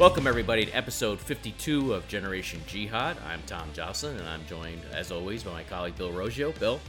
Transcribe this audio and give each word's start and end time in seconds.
Welcome, 0.00 0.26
everybody, 0.26 0.64
to 0.64 0.72
episode 0.72 1.20
52 1.20 1.92
of 1.92 2.08
Generation 2.08 2.62
Jihad. 2.66 3.18
I'm 3.28 3.42
Tom 3.44 3.68
Joscelyn, 3.74 4.18
and 4.18 4.26
I'm 4.26 4.40
joined, 4.46 4.80
as 4.94 5.12
always, 5.12 5.42
by 5.42 5.52
my 5.52 5.62
colleague 5.62 5.94
Bill 5.96 6.10
Roggio. 6.10 6.58
Bill, 6.58 6.80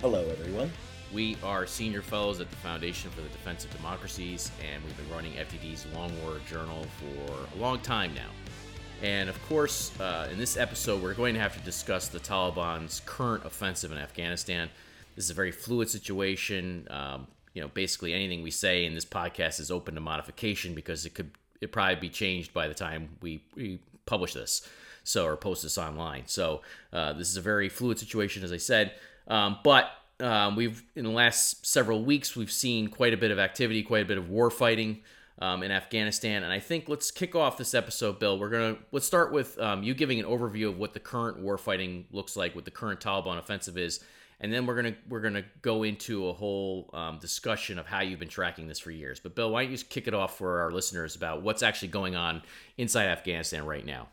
Hello, 0.00 0.26
everyone. 0.26 0.72
we 1.12 1.36
are 1.44 1.66
senior 1.66 2.00
fellows 2.00 2.40
at 2.40 2.48
the 2.48 2.56
Foundation 2.56 3.10
for 3.10 3.20
the 3.20 3.28
Defense 3.28 3.66
of 3.66 3.76
Democracies, 3.76 4.50
and 4.72 4.82
we've 4.82 4.96
been 4.96 5.14
running 5.14 5.34
FDD's 5.34 5.84
Long 5.94 6.10
War 6.22 6.40
Journal 6.48 6.86
for 6.98 7.58
a 7.58 7.60
long 7.60 7.78
time 7.80 8.14
now. 8.14 8.30
And 9.02 9.28
of 9.28 9.38
course, 9.46 9.92
uh, 10.00 10.30
in 10.32 10.38
this 10.38 10.56
episode, 10.56 11.02
we're 11.02 11.12
going 11.12 11.34
to 11.34 11.40
have 11.40 11.54
to 11.58 11.62
discuss 11.62 12.08
the 12.08 12.20
Taliban's 12.20 13.02
current 13.04 13.44
offensive 13.44 13.92
in 13.92 13.98
Afghanistan. 13.98 14.70
This 15.14 15.26
is 15.26 15.30
a 15.30 15.34
very 15.34 15.52
fluid 15.52 15.90
situation. 15.90 16.86
Um, 16.88 17.26
you 17.52 17.60
know, 17.60 17.68
basically 17.68 18.14
anything 18.14 18.42
we 18.42 18.50
say 18.50 18.86
in 18.86 18.94
this 18.94 19.04
podcast 19.04 19.60
is 19.60 19.70
open 19.70 19.94
to 19.94 20.00
modification 20.00 20.74
because 20.74 21.04
it 21.04 21.14
could 21.14 21.32
it 21.60 21.72
probably 21.72 21.96
be 21.96 22.08
changed 22.08 22.52
by 22.52 22.68
the 22.68 22.74
time 22.74 23.16
we, 23.20 23.42
we 23.54 23.80
publish 24.06 24.34
this, 24.34 24.66
so 25.04 25.26
or 25.26 25.36
post 25.36 25.62
this 25.62 25.78
online. 25.78 26.24
So 26.26 26.62
uh, 26.92 27.12
this 27.12 27.28
is 27.28 27.36
a 27.36 27.40
very 27.42 27.68
fluid 27.68 27.98
situation, 27.98 28.42
as 28.42 28.52
I 28.52 28.56
said. 28.56 28.92
Um, 29.28 29.58
but 29.62 29.90
um, 30.20 30.56
we've 30.56 30.82
in 30.94 31.04
the 31.04 31.10
last 31.10 31.64
several 31.66 32.04
weeks 32.04 32.36
we've 32.36 32.52
seen 32.52 32.88
quite 32.88 33.14
a 33.14 33.16
bit 33.16 33.30
of 33.30 33.38
activity, 33.38 33.82
quite 33.82 34.02
a 34.02 34.06
bit 34.06 34.18
of 34.18 34.28
war 34.28 34.50
fighting 34.50 35.00
um, 35.38 35.62
in 35.62 35.70
Afghanistan, 35.70 36.42
and 36.42 36.52
I 36.52 36.58
think 36.58 36.88
let's 36.88 37.10
kick 37.10 37.34
off 37.34 37.56
this 37.56 37.74
episode, 37.74 38.18
Bill. 38.18 38.38
We're 38.38 38.50
gonna 38.50 38.76
let's 38.92 39.06
start 39.06 39.32
with 39.32 39.58
um, 39.58 39.82
you 39.82 39.94
giving 39.94 40.20
an 40.20 40.26
overview 40.26 40.68
of 40.68 40.78
what 40.78 40.92
the 40.92 41.00
current 41.00 41.38
war 41.38 41.56
fighting 41.56 42.06
looks 42.12 42.36
like, 42.36 42.54
what 42.54 42.64
the 42.64 42.70
current 42.70 43.00
Taliban 43.00 43.38
offensive 43.38 43.78
is, 43.78 44.00
and 44.40 44.52
then 44.52 44.66
we're 44.66 44.76
gonna 44.76 44.94
we're 45.08 45.20
gonna 45.20 45.44
go 45.62 45.82
into 45.82 46.28
a 46.28 46.32
whole 46.32 46.90
um, 46.92 47.18
discussion 47.18 47.78
of 47.78 47.86
how 47.86 48.00
you've 48.00 48.18
been 48.18 48.28
tracking 48.28 48.68
this 48.68 48.78
for 48.78 48.90
years. 48.90 49.20
But 49.20 49.34
Bill, 49.34 49.50
why 49.50 49.64
don't 49.64 49.72
you 49.72 49.78
kick 49.78 50.08
it 50.08 50.14
off 50.14 50.38
for 50.38 50.60
our 50.60 50.70
listeners 50.70 51.14
about 51.14 51.42
what's 51.42 51.62
actually 51.62 51.88
going 51.88 52.16
on 52.16 52.42
inside 52.78 53.06
Afghanistan 53.06 53.66
right 53.66 53.84
now? 53.84 54.08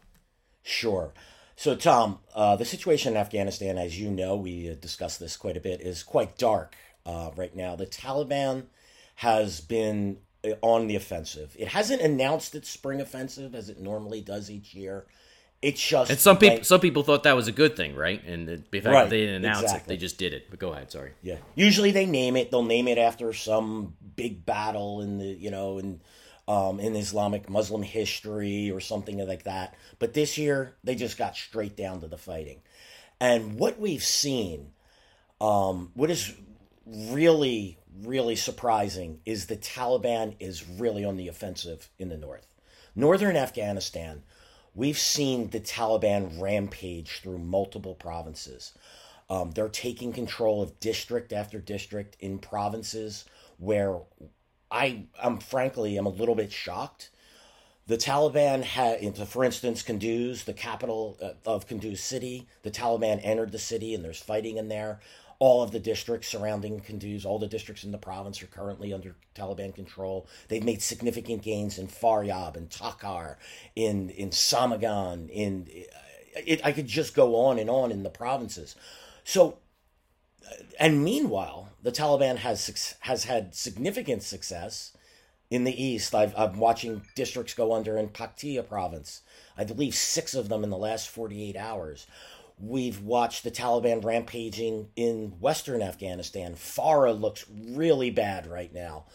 Sure. 0.64 1.14
So, 1.56 1.76
Tom, 1.76 2.20
uh, 2.36 2.56
the 2.56 2.66
situation 2.66 3.14
in 3.14 3.18
Afghanistan, 3.18 3.80
as 3.80 4.00
you 4.00 4.12
know, 4.12 4.36
we 4.36 4.70
uh, 4.70 4.76
discussed 4.76 5.20
this 5.20 5.36
quite 5.38 5.58
a 5.58 5.62
bit, 5.62 5.82
is 5.82 6.04
quite 6.04 6.38
dark 6.38 6.76
uh, 7.06 7.32
right 7.36 7.56
now. 7.56 7.76
The 7.76 7.88
Taliban 7.88 8.66
has 9.16 9.60
been 9.62 10.18
uh, 10.46 10.52
on 10.62 10.86
the 10.86 10.96
offensive. 10.96 11.56
It 11.58 11.70
hasn't 11.70 12.02
announced 12.02 12.54
its 12.54 12.70
spring 12.70 13.02
offensive 13.02 13.56
as 13.56 13.70
it 13.70 13.80
normally 13.80 14.22
does 14.22 14.52
each 14.52 14.76
year. 14.76 15.08
It's 15.62 15.86
just 15.86 16.12
And 16.12 16.20
some 16.20 16.38
people 16.38 16.58
like- 16.58 16.66
some 16.66 16.80
people 16.80 17.02
thought 17.04 17.24
that 17.24 17.36
was 17.36 17.48
a 17.48 17.52
good 17.52 17.76
thing, 17.76 17.96
right? 17.96 18.24
And 18.26 18.48
the 18.48 18.62
the 18.70 18.80
fact 18.80 18.94
Right, 18.94 19.04
that 19.06 19.10
they 19.10 19.22
didn't 19.22 19.44
announce 19.44 19.64
exactly. 19.64 19.96
it, 19.96 19.98
they 19.98 20.02
just 20.02 20.18
did 20.20 20.34
it. 20.34 20.50
But 20.52 20.60
go 20.60 20.72
ahead, 20.72 20.92
sorry. 20.92 21.14
Yeah. 21.24 21.38
Usually 21.56 21.92
they 21.92 22.06
name 22.06 22.36
it. 22.38 22.52
They'll 22.52 22.64
name 22.64 22.88
it 22.88 22.98
after 23.00 23.34
some 23.34 23.96
big 24.16 24.46
battle 24.46 25.02
in 25.02 25.18
the 25.18 25.26
you 25.26 25.50
know 25.50 25.80
in 25.80 26.02
um, 26.48 26.80
in 26.80 26.96
Islamic 26.96 27.50
Muslim 27.50 27.82
history 27.82 28.70
or 28.72 28.80
something 28.80 29.18
like 29.28 29.44
that. 29.44 29.74
But 30.00 30.14
this 30.14 30.38
year 30.38 30.76
they 30.84 30.94
just 30.96 31.18
got 31.18 31.36
straight 31.36 31.76
down 31.76 32.02
to 32.02 32.08
the 32.08 32.18
fighting, 32.18 32.62
and 33.20 33.58
what 33.60 33.80
we've 33.80 34.04
seen, 34.04 34.74
um, 35.42 35.92
what 35.96 36.12
is 36.12 36.34
really 36.86 37.80
really 38.04 38.36
surprising 38.36 39.20
is 39.26 39.48
the 39.48 39.58
Taliban 39.58 40.36
is 40.40 40.68
really 40.70 41.04
on 41.04 41.18
the 41.18 41.28
offensive 41.28 41.90
in 41.98 42.10
the 42.10 42.18
north, 42.18 42.46
northern 42.96 43.36
Afghanistan. 43.36 44.22
We've 44.78 44.98
seen 45.00 45.50
the 45.50 45.60
Taliban 45.60 46.40
rampage 46.40 47.22
through 47.22 47.40
multiple 47.40 47.96
provinces. 47.96 48.74
Um, 49.28 49.50
they're 49.50 49.70
taking 49.70 50.14
control 50.14 50.62
of 50.62 50.80
district 50.80 51.34
after 51.34 51.60
district 51.60 52.16
in 52.20 52.38
provinces 52.38 53.26
where 53.58 53.98
I, 54.70 55.06
I'm 55.22 55.40
frankly, 55.40 55.98
I'm 55.98 56.06
a 56.06 56.10
little 56.10 56.36
bit 56.36 56.52
shocked. 56.52 57.10
The 57.88 57.98
Taliban 57.98 58.62
had, 58.62 59.18
for 59.28 59.44
instance, 59.44 59.82
Kunduz, 59.82 60.46
the 60.46 60.54
capital 60.54 61.18
uh, 61.24 61.32
of 61.50 61.68
Kunduz 61.68 61.98
city. 61.98 62.48
The 62.62 62.70
Taliban 62.70 63.20
entered 63.24 63.52
the 63.52 63.60
city, 63.60 63.96
and 63.96 64.06
there's 64.06 64.22
fighting 64.22 64.58
in 64.58 64.68
there. 64.68 65.00
All 65.40 65.62
of 65.62 65.72
the 65.72 65.80
districts 65.80 66.28
surrounding 66.30 66.80
Kunduz, 66.82 67.26
all 67.26 67.38
the 67.38 67.48
districts 67.48 67.84
in 67.84 67.92
the 67.92 67.98
province 67.98 68.42
are 68.42 68.48
currently 68.48 68.92
under 68.92 69.16
Taliban 69.36 69.74
control. 69.74 70.28
They've 70.48 70.64
made 70.64 70.82
significant 70.82 71.44
gains 71.44 71.78
in 71.78 71.88
Faryab, 71.88 72.58
in 72.58 72.68
Takhar, 72.68 73.36
in 73.76 74.10
in 74.10 74.32
Samangan, 74.32 75.30
in 75.30 75.68
it, 76.36 76.66
I 76.66 76.72
could 76.72 76.88
just 76.88 77.16
go 77.16 77.36
on 77.36 77.60
and 77.60 77.70
on 77.70 77.92
in 77.92 78.04
the 78.04 78.10
provinces. 78.10 78.76
So 79.24 79.60
uh, 80.46 80.56
and 80.80 81.04
meanwhile, 81.04 81.70
the 81.84 81.92
Taliban 81.92 82.38
has 82.38 82.96
has 83.02 83.26
had 83.26 83.54
significant 83.54 84.24
success 84.24 84.98
in 85.50 85.64
the 85.64 85.84
east. 85.84 86.14
I've, 86.14 86.38
I'm 86.38 86.60
watching 86.60 87.04
districts 87.16 87.54
go 87.54 87.74
under 87.74 87.98
in 87.98 88.10
Paktia 88.10 88.68
province. 88.68 89.22
I 89.58 89.64
believe 89.64 89.96
six 89.96 90.34
of 90.34 90.50
them 90.50 90.64
in 90.64 90.70
the 90.70 90.78
last 90.78 91.10
48 91.10 91.56
hours. 91.56 92.08
We've 92.60 93.02
watched 93.02 93.44
the 93.44 93.52
Taliban 93.52 94.04
rampaging 94.04 94.90
in 94.96 95.40
western 95.40 95.82
Afghanistan. 95.82 96.56
Farah 96.56 97.20
looks 97.20 97.46
really 97.50 98.10
bad 98.10 98.48
right 98.48 98.74
now. 98.74 99.06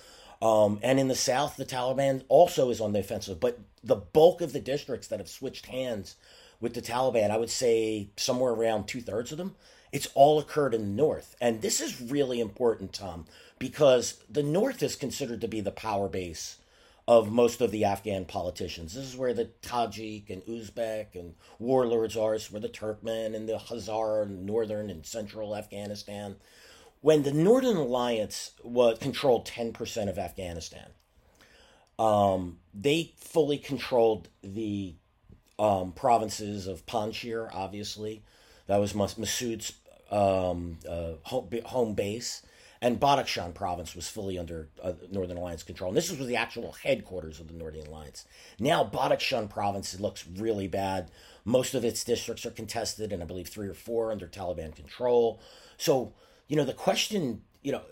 Um, 0.41 0.79
and 0.83 1.01
in 1.01 1.09
the 1.09 1.15
south, 1.15 1.57
the 1.57 1.65
Taliban 1.65 2.23
also 2.29 2.71
is 2.71 2.81
on 2.81 2.93
the 2.93 3.01
offensive. 3.01 3.41
But 3.41 3.59
the 3.83 3.97
bulk 3.97 4.41
of 4.41 4.53
the 4.53 4.61
districts 4.61 5.09
that 5.09 5.19
have 5.19 5.29
switched 5.29 5.67
hands 5.67 6.17
with 6.61 6.75
the 6.75 6.83
Taliban, 6.83 7.31
I 7.31 7.37
would 7.37 7.51
say 7.51 8.11
somewhere 8.17 8.53
around 8.53 8.87
two 8.87 9.01
thirds 9.01 9.33
of 9.33 9.39
them, 9.39 9.57
it's 9.91 10.09
all 10.15 10.39
occurred 10.39 10.75
in 10.75 10.83
the 10.83 11.03
north. 11.03 11.37
And 11.41 11.63
this 11.63 11.81
is 11.81 12.01
really 12.01 12.41
important, 12.41 12.93
Tom, 12.93 13.27
because 13.59 14.23
the 14.31 14.43
north 14.43 14.83
is 14.83 14.97
considered 14.97 15.41
to 15.41 15.49
be 15.49 15.61
the 15.61 15.71
power 15.71 16.09
base 16.09 16.59
of 17.09 17.33
most 17.33 17.61
of 17.61 17.71
the 17.71 17.85
Afghan 17.85 18.25
politicians. 18.25 18.95
This 18.95 19.05
is 19.05 19.17
where 19.17 19.35
the 19.35 19.51
Tajik 19.63 20.31
and 20.31 20.43
Uzbek 20.45 21.15
and 21.15 21.35
warlords 21.59 22.17
are. 22.17 22.35
It's 22.35 22.51
where 22.51 22.61
the 22.61 22.69
Turkmen 22.69 23.35
and 23.35 23.49
the 23.49 23.55
Hazara 23.55 24.27
in 24.27 24.47
northern 24.47 24.89
and 24.89 25.05
central 25.05 25.57
Afghanistan. 25.57 26.37
When 27.01 27.25
the 27.25 27.33
Northern 27.33 27.77
Alliance 27.77 28.53
was 28.63 28.99
controlled 28.99 29.47
10% 29.47 30.09
of 30.09 30.19
Afghanistan, 30.19 30.91
um, 31.99 32.59
they 32.73 33.15
fully 33.19 33.59
controlled 33.59 34.29
the 34.43 34.95
um, 35.59 35.93
provinces 35.93 36.69
of 36.69 36.87
Panjshir, 36.87 37.49
obviously. 37.53 38.23
That 38.69 38.79
was 38.79 38.95
Mas- 38.95 39.15
Masood's 39.15 39.73
um, 40.11 40.79
uh, 40.89 41.15
home 41.25 41.95
base. 41.95 42.43
And 42.83 42.99
Badakhshan 42.99 43.55
province 43.55 43.95
was 43.95 44.09
fully 44.09 44.37
under 44.37 44.69
uh, 44.83 44.95
Northern 45.11 45.37
Alliance 45.37 45.63
control. 45.63 45.91
And 45.91 45.97
this 45.97 46.11
was 46.11 46.27
the 46.27 46.37
actual 46.37 46.73
headquarters 46.73 47.39
of 47.39 47.47
the 47.47 47.55
Northern 47.55 47.87
Alliance. 47.87 48.27
Now, 48.59 48.83
Badakhshan 48.85 49.49
province 49.49 49.99
looks 50.01 50.27
really 50.27 50.67
bad. 50.67 51.13
Most 51.45 51.75
of 51.75 51.85
its 51.85 52.03
districts 52.03 52.45
are 52.45 52.51
contested, 52.51 53.13
and 53.13 53.23
I 53.23 53.27
believe 53.27 53.47
three 53.47 53.69
or 53.69 53.75
four 53.75 54.11
under 54.11 54.27
Taliban 54.27 54.75
control. 54.75 55.41
So, 55.77 56.13
you 56.49 56.57
know, 56.57 56.65
the 56.65 56.73
question, 56.73 57.43
you 57.63 57.71
know, 57.71 57.83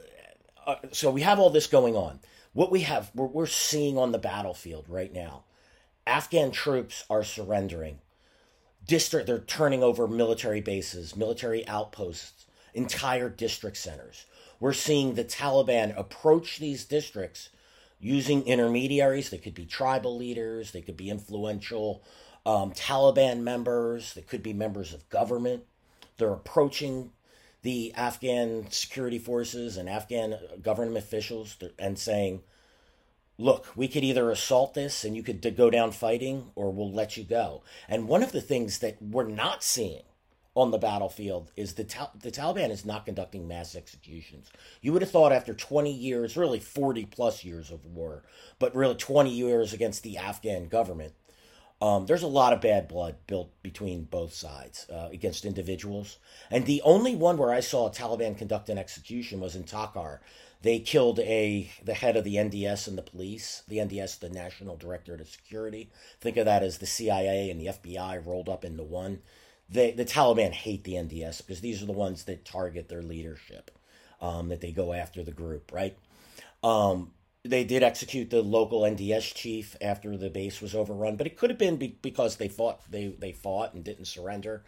uh, 0.66 0.76
so 0.90 1.12
we 1.12 1.22
have 1.22 1.38
all 1.38 1.50
this 1.50 1.68
going 1.68 1.94
on. 1.94 2.18
What 2.52 2.72
we 2.72 2.80
have, 2.80 3.12
we're, 3.14 3.26
we're 3.26 3.46
seeing 3.46 3.96
on 3.96 4.10
the 4.10 4.18
battlefield 4.18 4.86
right 4.88 5.12
now 5.12 5.44
Afghan 6.04 6.50
troops 6.50 7.04
are 7.08 7.22
surrendering. 7.22 8.00
District, 8.84 9.28
they're 9.28 9.38
turning 9.38 9.84
over 9.84 10.08
military 10.08 10.60
bases, 10.60 11.14
military 11.14 11.64
outposts, 11.68 12.46
entire 12.74 13.28
district 13.28 13.76
centers. 13.76 14.26
We're 14.60 14.74
seeing 14.74 15.14
the 15.14 15.24
Taliban 15.24 15.98
approach 15.98 16.58
these 16.58 16.84
districts 16.84 17.48
using 17.98 18.46
intermediaries. 18.46 19.30
They 19.30 19.38
could 19.38 19.54
be 19.54 19.66
tribal 19.66 20.16
leaders, 20.16 20.72
they 20.72 20.82
could 20.82 20.96
be 20.96 21.10
influential 21.10 22.02
um, 22.46 22.72
Taliban 22.72 23.40
members, 23.40 24.14
they 24.14 24.22
could 24.22 24.42
be 24.42 24.52
members 24.52 24.94
of 24.94 25.08
government. 25.08 25.64
They're 26.18 26.32
approaching 26.32 27.12
the 27.62 27.92
Afghan 27.94 28.70
security 28.70 29.18
forces 29.18 29.76
and 29.76 29.88
Afghan 29.88 30.38
government 30.62 30.96
officials 30.96 31.56
and 31.78 31.98
saying, 31.98 32.42
look, 33.38 33.66
we 33.74 33.88
could 33.88 34.04
either 34.04 34.30
assault 34.30 34.74
this 34.74 35.04
and 35.04 35.16
you 35.16 35.22
could 35.22 35.56
go 35.56 35.70
down 35.70 35.92
fighting 35.92 36.50
or 36.54 36.70
we'll 36.70 36.92
let 36.92 37.16
you 37.16 37.24
go. 37.24 37.62
And 37.88 38.08
one 38.08 38.22
of 38.22 38.32
the 38.32 38.40
things 38.40 38.78
that 38.78 39.00
we're 39.00 39.28
not 39.28 39.62
seeing 39.62 40.02
on 40.56 40.70
the 40.70 40.78
battlefield 40.78 41.52
is 41.56 41.74
the, 41.74 41.84
Tal- 41.84 42.12
the 42.20 42.30
Taliban 42.30 42.70
is 42.70 42.84
not 42.84 43.06
conducting 43.06 43.46
mass 43.46 43.76
executions. 43.76 44.50
You 44.80 44.92
would 44.92 45.02
have 45.02 45.10
thought 45.10 45.32
after 45.32 45.54
20 45.54 45.92
years, 45.92 46.36
really 46.36 46.58
40 46.58 47.06
plus 47.06 47.44
years 47.44 47.70
of 47.70 47.84
war, 47.86 48.24
but 48.58 48.74
really 48.74 48.96
20 48.96 49.30
years 49.30 49.72
against 49.72 50.02
the 50.02 50.18
Afghan 50.18 50.66
government, 50.68 51.14
um, 51.82 52.04
there's 52.06 52.22
a 52.22 52.28
lot 52.28 52.52
of 52.52 52.60
bad 52.60 52.88
blood 52.88 53.16
built 53.26 53.50
between 53.62 54.04
both 54.04 54.34
sides 54.34 54.86
uh, 54.92 55.08
against 55.10 55.46
individuals. 55.46 56.18
And 56.50 56.66
the 56.66 56.82
only 56.82 57.16
one 57.16 57.38
where 57.38 57.52
I 57.52 57.60
saw 57.60 57.86
a 57.86 57.90
Taliban 57.90 58.36
conduct 58.36 58.68
an 58.68 58.76
execution 58.76 59.40
was 59.40 59.56
in 59.56 59.64
Takhar. 59.64 60.18
They 60.62 60.78
killed 60.78 61.20
a 61.20 61.70
the 61.82 61.94
head 61.94 62.18
of 62.18 62.24
the 62.24 62.34
NDS 62.34 62.86
and 62.86 62.98
the 62.98 63.02
police. 63.02 63.62
The 63.66 63.78
NDS, 63.78 64.18
the 64.18 64.28
National 64.28 64.76
Directorate 64.76 65.22
of 65.22 65.30
Security. 65.30 65.90
Think 66.20 66.36
of 66.36 66.44
that 66.44 66.62
as 66.62 66.78
the 66.78 66.86
CIA 66.86 67.50
and 67.50 67.58
the 67.58 67.66
FBI 67.66 68.26
rolled 68.26 68.50
up 68.50 68.62
into 68.62 68.82
one. 68.82 69.22
The 69.72 70.04
Taliban 70.04 70.52
hate 70.52 70.84
the 70.84 70.94
NDS 70.94 71.38
because 71.38 71.60
these 71.60 71.82
are 71.82 71.86
the 71.86 71.92
ones 71.92 72.24
that 72.24 72.44
target 72.44 72.88
their 72.88 73.02
leadership, 73.02 73.70
um, 74.20 74.48
that 74.48 74.60
they 74.60 74.72
go 74.72 74.92
after 74.92 75.22
the 75.22 75.30
group, 75.30 75.70
right? 75.72 75.96
Um, 76.62 77.12
they 77.44 77.64
did 77.64 77.82
execute 77.82 78.30
the 78.30 78.42
local 78.42 78.82
NDS 78.82 79.34
chief 79.34 79.76
after 79.80 80.16
the 80.16 80.28
base 80.28 80.60
was 80.60 80.74
overrun, 80.74 81.16
but 81.16 81.26
it 81.26 81.36
could 81.36 81.50
have 81.50 81.58
been 81.58 81.76
be- 81.76 81.98
because 82.02 82.36
they 82.36 82.48
fought 82.48 82.80
they 82.90 83.08
they 83.08 83.32
fought 83.32 83.72
and 83.74 83.84
didn't 83.84 84.06
surrender. 84.06 84.62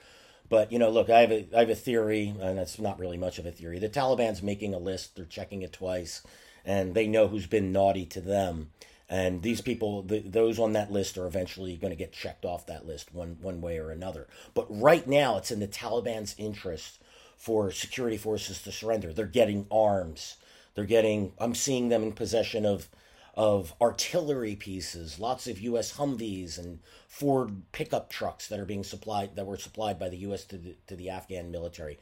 But 0.48 0.72
you 0.72 0.78
know, 0.78 0.90
look, 0.90 1.10
I 1.10 1.20
have 1.20 1.32
a 1.32 1.48
I 1.54 1.60
have 1.60 1.70
a 1.70 1.74
theory, 1.74 2.34
and 2.40 2.58
it's 2.58 2.78
not 2.78 2.98
really 2.98 3.18
much 3.18 3.38
of 3.38 3.46
a 3.46 3.52
theory. 3.52 3.78
The 3.78 3.88
Taliban's 3.88 4.42
making 4.42 4.72
a 4.74 4.78
list; 4.78 5.16
they're 5.16 5.24
checking 5.24 5.62
it 5.62 5.72
twice, 5.72 6.22
and 6.64 6.94
they 6.94 7.06
know 7.06 7.28
who's 7.28 7.46
been 7.46 7.72
naughty 7.72 8.06
to 8.06 8.20
them. 8.20 8.70
And 9.12 9.42
these 9.42 9.60
people, 9.60 10.02
the, 10.02 10.20
those 10.20 10.58
on 10.58 10.72
that 10.72 10.90
list, 10.90 11.18
are 11.18 11.26
eventually 11.26 11.76
going 11.76 11.92
to 11.92 11.96
get 11.96 12.12
checked 12.12 12.44
off 12.44 12.66
that 12.66 12.86
list 12.86 13.14
one 13.14 13.36
one 13.42 13.60
way 13.60 13.78
or 13.78 13.90
another. 13.90 14.26
But 14.54 14.66
right 14.68 15.06
now, 15.06 15.36
it's 15.36 15.50
in 15.50 15.60
the 15.60 15.68
Taliban's 15.68 16.34
interest 16.38 16.98
for 17.36 17.70
security 17.70 18.16
forces 18.16 18.62
to 18.62 18.72
surrender. 18.72 19.12
They're 19.12 19.26
getting 19.26 19.66
arms 19.70 20.36
they're 20.74 20.84
getting. 20.84 21.32
I'm 21.38 21.54
seeing 21.54 21.88
them 21.88 22.02
in 22.02 22.12
possession 22.12 22.64
of 22.64 22.88
of 23.34 23.72
artillery 23.80 24.54
pieces, 24.54 25.18
lots 25.18 25.46
of 25.46 25.58
U.S. 25.60 25.94
Humvees 25.94 26.58
and 26.58 26.80
Ford 27.08 27.62
pickup 27.72 28.10
trucks 28.10 28.46
that 28.48 28.60
are 28.60 28.66
being 28.66 28.84
supplied 28.84 29.36
that 29.36 29.46
were 29.46 29.56
supplied 29.56 29.98
by 29.98 30.10
the 30.10 30.18
U.S. 30.18 30.44
to 30.46 30.58
the, 30.58 30.76
to 30.86 30.96
the 30.96 31.08
Afghan 31.08 31.50
military. 31.50 31.98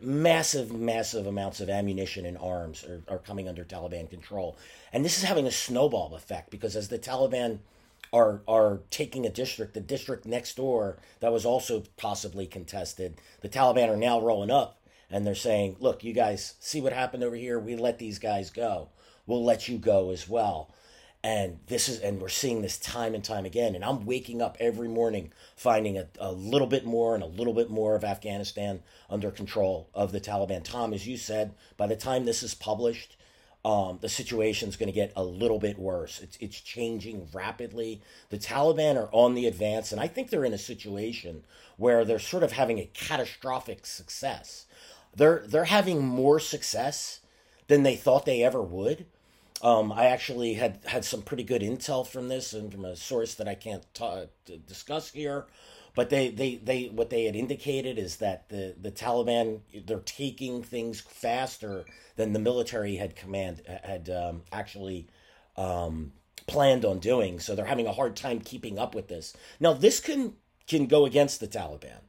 Massive, 0.00 0.72
massive 0.72 1.26
amounts 1.26 1.60
of 1.60 1.68
ammunition 1.68 2.26
and 2.26 2.38
arms 2.38 2.84
are, 2.84 3.02
are 3.08 3.18
coming 3.18 3.48
under 3.48 3.64
Taliban 3.64 4.08
control, 4.08 4.56
and 4.92 5.04
this 5.04 5.18
is 5.18 5.24
having 5.24 5.46
a 5.46 5.50
snowball 5.50 6.14
effect 6.14 6.50
because 6.50 6.76
as 6.76 6.88
the 6.88 6.98
Taliban 6.98 7.58
are 8.12 8.40
are 8.48 8.80
taking 8.90 9.26
a 9.26 9.30
district, 9.30 9.74
the 9.74 9.80
district 9.80 10.24
next 10.26 10.56
door 10.56 10.98
that 11.20 11.32
was 11.32 11.44
also 11.44 11.82
possibly 11.96 12.46
contested, 12.46 13.20
the 13.40 13.48
Taliban 13.48 13.88
are 13.88 13.96
now 13.96 14.20
rolling 14.20 14.50
up 14.50 14.78
and 15.10 15.26
they're 15.26 15.34
saying, 15.34 15.76
look, 15.80 16.04
you 16.04 16.12
guys 16.12 16.54
see 16.60 16.80
what 16.80 16.92
happened 16.92 17.24
over 17.24 17.36
here? 17.36 17.58
We 17.58 17.76
let 17.76 17.98
these 17.98 18.18
guys 18.18 18.50
go. 18.50 18.88
We'll 19.26 19.44
let 19.44 19.68
you 19.68 19.78
go 19.78 20.10
as 20.10 20.28
well. 20.28 20.70
And 21.24 21.58
this 21.66 21.88
is, 21.88 21.98
and 22.00 22.20
we're 22.20 22.28
seeing 22.28 22.62
this 22.62 22.78
time 22.78 23.14
and 23.14 23.24
time 23.24 23.44
again. 23.44 23.74
And 23.74 23.84
I'm 23.84 24.06
waking 24.06 24.40
up 24.40 24.56
every 24.60 24.88
morning 24.88 25.32
finding 25.56 25.98
a, 25.98 26.06
a 26.18 26.32
little 26.32 26.66
bit 26.66 26.84
more 26.84 27.14
and 27.14 27.24
a 27.24 27.26
little 27.26 27.52
bit 27.52 27.70
more 27.70 27.96
of 27.96 28.04
Afghanistan 28.04 28.82
under 29.10 29.30
control 29.30 29.88
of 29.94 30.12
the 30.12 30.20
Taliban. 30.20 30.62
Tom, 30.62 30.94
as 30.94 31.06
you 31.06 31.16
said, 31.16 31.54
by 31.76 31.86
the 31.86 31.96
time 31.96 32.24
this 32.24 32.42
is 32.42 32.54
published, 32.54 33.16
um, 33.64 33.98
the 34.00 34.08
situation 34.08 34.68
is 34.68 34.76
going 34.76 34.88
to 34.88 34.94
get 34.94 35.12
a 35.16 35.24
little 35.24 35.58
bit 35.58 35.78
worse. 35.78 36.20
It's, 36.20 36.38
it's 36.40 36.60
changing 36.60 37.28
rapidly. 37.32 38.00
The 38.30 38.38
Taliban 38.38 38.96
are 38.96 39.10
on 39.10 39.34
the 39.34 39.46
advance, 39.46 39.90
and 39.90 40.00
I 40.00 40.06
think 40.06 40.30
they're 40.30 40.44
in 40.44 40.52
a 40.52 40.58
situation 40.58 41.42
where 41.76 42.04
they're 42.04 42.20
sort 42.20 42.44
of 42.44 42.52
having 42.52 42.78
a 42.78 42.88
catastrophic 42.94 43.84
success 43.84 44.66
they're 45.14 45.42
they're 45.46 45.64
having 45.64 46.06
more 46.06 46.40
success 46.40 47.20
than 47.66 47.82
they 47.82 47.96
thought 47.96 48.24
they 48.24 48.42
ever 48.42 48.62
would. 48.62 49.06
Um, 49.62 49.90
I 49.92 50.06
actually 50.06 50.54
had 50.54 50.80
had 50.86 51.04
some 51.04 51.22
pretty 51.22 51.42
good 51.42 51.62
intel 51.62 52.06
from 52.06 52.28
this 52.28 52.52
and 52.52 52.70
from 52.70 52.84
a 52.84 52.94
source 52.94 53.34
that 53.34 53.48
I 53.48 53.54
can't 53.54 53.84
ta- 53.92 54.26
discuss 54.66 55.10
here. 55.10 55.46
But 55.94 56.10
they, 56.10 56.28
they, 56.30 56.56
they 56.56 56.84
what 56.84 57.10
they 57.10 57.24
had 57.24 57.34
indicated 57.34 57.98
is 57.98 58.18
that 58.18 58.48
the, 58.50 58.76
the 58.80 58.92
Taliban 58.92 59.60
they're 59.84 59.98
taking 59.98 60.62
things 60.62 61.00
faster 61.00 61.84
than 62.14 62.32
the 62.32 62.38
military 62.38 62.96
had 62.96 63.16
command 63.16 63.62
had 63.66 64.08
um, 64.08 64.42
actually 64.52 65.08
um, 65.56 66.12
planned 66.46 66.84
on 66.84 67.00
doing. 67.00 67.40
So 67.40 67.54
they're 67.56 67.64
having 67.64 67.88
a 67.88 67.92
hard 67.92 68.14
time 68.14 68.40
keeping 68.40 68.78
up 68.78 68.94
with 68.94 69.08
this. 69.08 69.36
Now 69.58 69.72
this 69.72 69.98
can 69.98 70.34
can 70.68 70.86
go 70.86 71.04
against 71.04 71.40
the 71.40 71.48
Taliban 71.48 72.02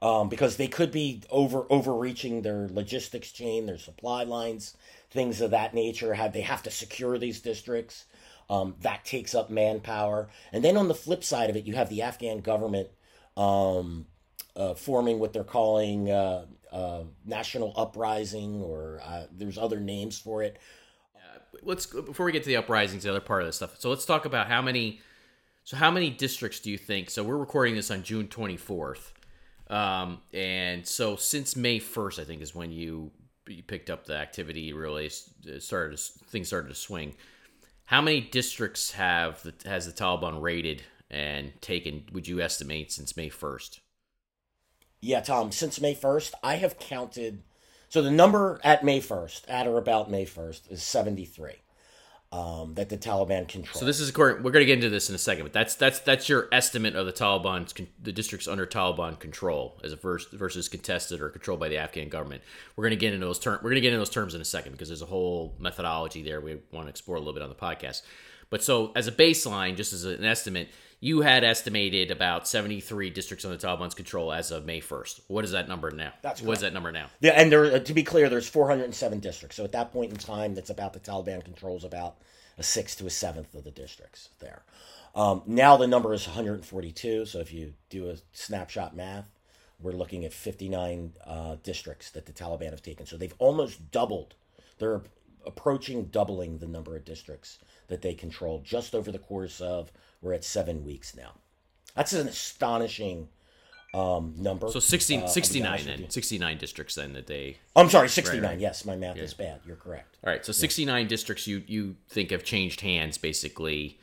um, 0.00 0.28
because 0.28 0.56
they 0.56 0.68
could 0.68 0.92
be 0.92 1.22
over 1.30 1.66
overreaching 1.70 2.42
their 2.42 2.68
logistics 2.68 3.32
chain, 3.32 3.66
their 3.66 3.78
supply 3.78 4.22
lines, 4.22 4.76
things 5.10 5.40
of 5.40 5.50
that 5.52 5.74
nature. 5.74 6.14
Have 6.14 6.32
they 6.32 6.42
have 6.42 6.62
to 6.64 6.70
secure 6.70 7.18
these 7.18 7.40
districts? 7.40 8.06
Um, 8.48 8.76
that 8.82 9.04
takes 9.04 9.34
up 9.34 9.50
manpower, 9.50 10.28
and 10.52 10.64
then 10.64 10.76
on 10.76 10.86
the 10.86 10.94
flip 10.94 11.24
side 11.24 11.50
of 11.50 11.56
it, 11.56 11.64
you 11.64 11.74
have 11.74 11.88
the 11.88 12.02
Afghan 12.02 12.40
government 12.40 12.88
um, 13.36 14.06
uh, 14.54 14.74
forming 14.74 15.18
what 15.18 15.32
they're 15.32 15.42
calling 15.42 16.10
uh, 16.10 16.46
uh, 16.70 17.02
national 17.24 17.72
uprising, 17.76 18.62
or 18.62 19.00
uh, 19.04 19.24
there's 19.32 19.58
other 19.58 19.80
names 19.80 20.18
for 20.18 20.42
it. 20.42 20.58
Let's 21.62 21.86
before 21.86 22.26
we 22.26 22.32
get 22.32 22.42
to 22.42 22.48
the 22.48 22.56
uprisings, 22.56 23.02
the 23.02 23.10
other 23.10 23.20
part 23.20 23.42
of 23.42 23.48
this 23.48 23.56
stuff. 23.56 23.80
So 23.80 23.90
let's 23.90 24.04
talk 24.04 24.26
about 24.26 24.46
how 24.46 24.62
many. 24.62 25.00
So 25.64 25.76
how 25.76 25.90
many 25.90 26.10
districts 26.10 26.60
do 26.60 26.70
you 26.70 26.78
think? 26.78 27.10
So 27.10 27.24
we're 27.24 27.36
recording 27.36 27.74
this 27.74 27.90
on 27.90 28.04
June 28.04 28.28
24th. 28.28 29.10
Um, 29.68 30.20
and 30.32 30.86
so 30.86 31.16
since 31.16 31.56
May 31.56 31.80
1st, 31.80 32.20
I 32.20 32.24
think 32.24 32.40
is 32.40 32.54
when 32.54 32.70
you, 32.70 33.10
you 33.48 33.62
picked 33.62 33.90
up 33.90 34.06
the 34.06 34.16
activity, 34.16 34.72
really 34.72 35.06
uh, 35.06 35.58
started 35.58 35.98
things 35.98 36.48
started 36.48 36.68
to 36.68 36.74
swing. 36.74 37.14
How 37.86 38.00
many 38.00 38.20
districts 38.20 38.92
have 38.92 39.42
the, 39.42 39.54
has 39.68 39.86
the 39.86 39.92
Taliban 39.92 40.42
raided 40.42 40.82
and 41.10 41.52
taken? 41.60 42.04
Would 42.12 42.26
you 42.26 42.40
estimate 42.40 42.90
since 42.92 43.16
May 43.16 43.30
1st? 43.30 43.80
Yeah, 45.00 45.20
Tom. 45.20 45.52
Since 45.52 45.80
May 45.80 45.94
1st, 45.94 46.32
I 46.42 46.56
have 46.56 46.78
counted. 46.78 47.42
So 47.88 48.02
the 48.02 48.10
number 48.10 48.60
at 48.64 48.82
May 48.82 49.00
1st, 49.00 49.42
at 49.48 49.68
or 49.68 49.78
about 49.78 50.10
May 50.10 50.24
1st, 50.24 50.72
is 50.72 50.82
73 50.82 51.60
um, 52.32 52.74
that 52.74 52.88
the 52.88 52.98
Taliban 52.98 53.48
control. 53.48 53.78
So 53.78 53.86
this 53.86 54.00
is 54.00 54.16
We're 54.16 54.34
going 54.40 54.54
to 54.54 54.64
get 54.64 54.78
into 54.78 54.90
this 54.90 55.08
in 55.08 55.14
a 55.14 55.18
second, 55.18 55.44
but 55.44 55.52
that's 55.52 55.74
that's 55.76 56.00
that's 56.00 56.28
your 56.28 56.48
estimate 56.50 56.96
of 56.96 57.06
the 57.06 57.12
Taliban's 57.12 57.72
the 58.02 58.12
districts 58.12 58.48
under 58.48 58.66
Taliban 58.66 59.18
control 59.18 59.80
as 59.84 59.92
a 59.92 59.96
versus, 59.96 60.32
versus 60.32 60.68
contested 60.68 61.20
or 61.20 61.28
controlled 61.28 61.60
by 61.60 61.68
the 61.68 61.78
Afghan 61.78 62.08
government. 62.08 62.42
We're 62.74 62.82
going 62.82 62.90
to 62.90 62.96
get 62.96 63.14
into 63.14 63.26
those 63.26 63.38
terms. 63.38 63.62
We're 63.62 63.70
going 63.70 63.76
to 63.76 63.80
get 63.80 63.88
into 63.88 64.00
those 64.00 64.10
terms 64.10 64.34
in 64.34 64.40
a 64.40 64.44
second 64.44 64.72
because 64.72 64.88
there's 64.88 65.02
a 65.02 65.06
whole 65.06 65.54
methodology 65.58 66.22
there 66.22 66.40
we 66.40 66.58
want 66.72 66.86
to 66.86 66.90
explore 66.90 67.16
a 67.16 67.20
little 67.20 67.34
bit 67.34 67.42
on 67.42 67.48
the 67.48 67.54
podcast. 67.54 68.02
But 68.50 68.62
so 68.62 68.92
as 68.94 69.06
a 69.06 69.12
baseline, 69.12 69.76
just 69.76 69.92
as 69.92 70.04
an 70.04 70.24
estimate, 70.24 70.68
you 71.06 71.20
had 71.20 71.44
estimated 71.44 72.10
about 72.10 72.48
73 72.48 73.10
districts 73.10 73.44
under 73.44 73.56
Taliban's 73.56 73.94
control 73.94 74.32
as 74.32 74.50
of 74.50 74.66
May 74.66 74.80
1st. 74.80 75.20
What 75.28 75.44
is 75.44 75.52
that 75.52 75.68
number 75.68 75.92
now? 75.92 76.12
That's 76.20 76.42
what 76.42 76.54
is 76.54 76.62
that 76.62 76.72
number 76.72 76.90
now? 76.90 77.06
Yeah, 77.20 77.30
and 77.30 77.52
there, 77.52 77.76
uh, 77.76 77.78
to 77.78 77.94
be 77.94 78.02
clear, 78.02 78.28
there's 78.28 78.48
407 78.48 79.20
districts. 79.20 79.56
So 79.56 79.62
at 79.62 79.70
that 79.70 79.92
point 79.92 80.10
in 80.10 80.16
time, 80.16 80.56
that's 80.56 80.68
about 80.68 80.94
the 80.94 80.98
Taliban 80.98 81.44
controls 81.44 81.84
about 81.84 82.16
a 82.58 82.64
sixth 82.64 82.98
to 82.98 83.06
a 83.06 83.10
seventh 83.10 83.54
of 83.54 83.62
the 83.62 83.70
districts 83.70 84.30
there. 84.40 84.64
Um, 85.14 85.42
now 85.46 85.76
the 85.76 85.86
number 85.86 86.12
is 86.12 86.26
142. 86.26 87.26
So 87.26 87.38
if 87.38 87.52
you 87.52 87.74
do 87.88 88.10
a 88.10 88.16
snapshot 88.32 88.96
math, 88.96 89.26
we're 89.78 89.92
looking 89.92 90.24
at 90.24 90.32
59 90.32 91.12
uh, 91.24 91.56
districts 91.62 92.10
that 92.10 92.26
the 92.26 92.32
Taliban 92.32 92.70
have 92.70 92.82
taken. 92.82 93.06
So 93.06 93.16
they've 93.16 93.32
almost 93.38 93.92
doubled. 93.92 94.34
They're 94.78 95.02
approaching 95.46 96.06
doubling 96.06 96.58
the 96.58 96.66
number 96.66 96.96
of 96.96 97.04
districts 97.04 97.58
that 97.88 98.02
they 98.02 98.14
control 98.14 98.60
just 98.64 98.94
over 98.94 99.12
the 99.12 99.18
course 99.18 99.60
of 99.60 99.92
we're 100.22 100.32
at 100.32 100.44
seven 100.44 100.84
weeks 100.84 101.16
now. 101.16 101.32
That's 101.94 102.12
an 102.12 102.28
astonishing 102.28 103.28
um, 103.94 104.34
number. 104.36 104.68
So 104.68 104.80
60, 104.80 105.18
uh, 105.18 105.26
69 105.26 105.84
then. 105.86 106.10
69 106.10 106.58
districts 106.58 106.94
then 106.94 107.14
that 107.14 107.26
they. 107.26 107.56
I'm 107.74 107.88
sorry, 107.88 108.08
69. 108.08 108.42
Right, 108.42 108.50
right. 108.50 108.60
Yes, 108.60 108.84
my 108.84 108.96
math 108.96 109.16
yeah. 109.16 109.22
is 109.22 109.34
bad. 109.34 109.60
You're 109.66 109.76
correct. 109.76 110.18
All 110.24 110.30
right. 110.30 110.44
So 110.44 110.52
69 110.52 111.02
yeah. 111.02 111.08
districts 111.08 111.46
you, 111.46 111.62
you 111.66 111.96
think 112.08 112.30
have 112.30 112.44
changed 112.44 112.82
hands 112.82 113.16
basically 113.16 113.98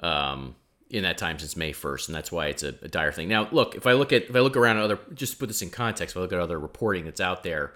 um, 0.00 0.54
in 0.90 1.02
that 1.04 1.16
time 1.16 1.38
since 1.38 1.56
May 1.56 1.72
1st. 1.72 2.08
And 2.08 2.14
that's 2.14 2.30
why 2.30 2.46
it's 2.46 2.62
a, 2.62 2.74
a, 2.82 2.88
dire 2.88 3.12
thing. 3.12 3.28
Now, 3.28 3.48
look, 3.50 3.74
if 3.74 3.86
I 3.86 3.92
look 3.92 4.12
at, 4.12 4.24
if 4.24 4.36
I 4.36 4.40
look 4.40 4.56
around 4.56 4.76
at 4.76 4.82
other, 4.82 4.98
just 5.14 5.34
to 5.34 5.38
put 5.38 5.46
this 5.46 5.62
in 5.62 5.70
context, 5.70 6.14
if 6.14 6.18
I 6.18 6.20
look 6.20 6.32
at 6.32 6.38
other 6.38 6.58
reporting 6.58 7.04
that's 7.04 7.20
out 7.20 7.42
there, 7.42 7.74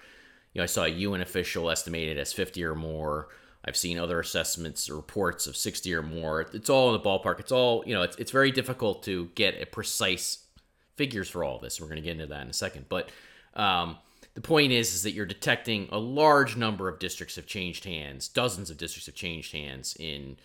you 0.53 0.59
know, 0.59 0.65
I 0.65 0.67
saw 0.67 0.85
a 0.85 0.89
UN 0.89 1.23
official 1.23 1.71
estimated 1.71 2.19
as 2.19 2.33
50 2.33 2.63
or 2.65 2.75
more. 2.75 3.29
I've 3.65 3.77
seen 3.77 3.99
other 3.99 4.19
assessments 4.19 4.89
reports 4.91 5.47
of 5.47 5.57
60 5.57 5.95
or 5.95 6.03
more. 6.03 6.41
It's 6.53 6.69
all 6.69 6.95
in 6.95 7.01
the 7.01 7.09
ballpark. 7.09 7.39
It's 7.39 7.53
all, 7.53 7.85
you 7.87 7.95
know, 7.95 8.03
it's, 8.03 8.17
it's 8.17 8.33
very 8.33 8.51
difficult 8.51 9.03
to 9.05 9.27
get 9.35 9.61
a 9.61 9.67
precise 9.67 10.45
figures 10.97 11.29
for 11.29 11.45
all 11.45 11.59
this. 11.59 11.81
We're 11.81 11.87
going 11.87 11.97
to 11.97 12.03
get 12.03 12.13
into 12.13 12.27
that 12.27 12.43
in 12.43 12.49
a 12.49 12.55
second. 12.55 12.87
But 12.89 13.11
um, 13.55 13.99
the 14.35 14.41
point 14.41 14.73
is, 14.73 14.95
is 14.95 15.03
that 15.05 15.13
you're 15.13 15.27
detecting 15.27 15.89
a 15.93 15.99
large 15.99 16.57
number 16.57 16.89
of 16.89 16.99
districts 16.99 17.37
have 17.37 17.47
changed 17.47 17.85
hands. 17.85 18.29
Dozens 18.29 18.71
of 18.71 18.79
districts 18.79 19.07
have 19.07 19.15
changed 19.15 19.53
hands 19.53 19.97
in 19.99 20.37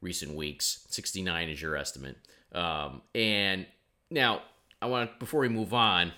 recent 0.00 0.34
weeks. 0.34 0.86
69 0.90 1.48
is 1.48 1.62
your 1.62 1.76
estimate. 1.76 2.16
Um, 2.52 3.02
and 3.14 3.66
now, 4.10 4.42
I 4.82 4.86
want 4.86 5.18
before 5.18 5.40
we 5.40 5.48
move 5.48 5.72
on, 5.72 6.12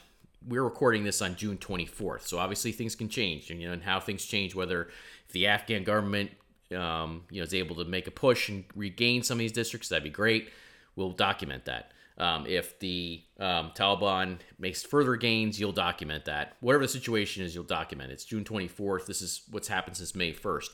we're 0.47 0.63
recording 0.63 1.05
this 1.05 1.23
on 1.23 1.37
June 1.37 1.59
24th. 1.59 2.23
So 2.23 2.39
obviously 2.39 2.73
things 2.73 2.95
can 2.95 3.09
change, 3.09 3.51
and 3.51 3.61
you 3.61 3.67
know, 3.67 3.73
and 3.73 3.83
how 3.83 4.01
things 4.01 4.25
change, 4.25 4.55
whether 4.55 4.89
the 5.33 5.47
Afghan 5.47 5.85
government 5.85 6.31
um, 6.75 7.25
you 7.31 7.41
know, 7.41 7.45
is 7.45 7.55
able 7.55 7.77
to 7.77 7.85
make 7.85 8.07
a 8.07 8.11
push 8.11 8.49
and 8.49 8.65
regain 8.75 9.23
some 9.23 9.37
of 9.37 9.41
these 9.41 9.53
districts, 9.53 9.89
that'd 9.89 10.05
be 10.05 10.11
great. 10.11 10.51
We'll 10.95 11.13
document 11.13 11.65
that. 11.67 11.93
Um, 12.19 12.47
if 12.47 12.79
the 12.79 13.23
um, 13.39 13.73
Taliban 13.75 14.39
makes 14.59 14.83
further 14.83 15.17
gains, 15.17 15.61
you'll 15.61 15.73
document 15.73 16.25
that. 16.25 16.57
Whatever 16.61 16.85
the 16.85 16.89
situation 16.89 17.45
is, 17.45 17.55
you'll 17.55 17.65
document. 17.65 18.11
It's 18.11 18.25
June 18.25 18.45
24th. 18.45 19.07
This 19.07 19.21
is 19.21 19.43
what's 19.51 19.69
happened 19.69 19.99
since 19.99 20.15
May 20.15 20.33
1st. 20.33 20.71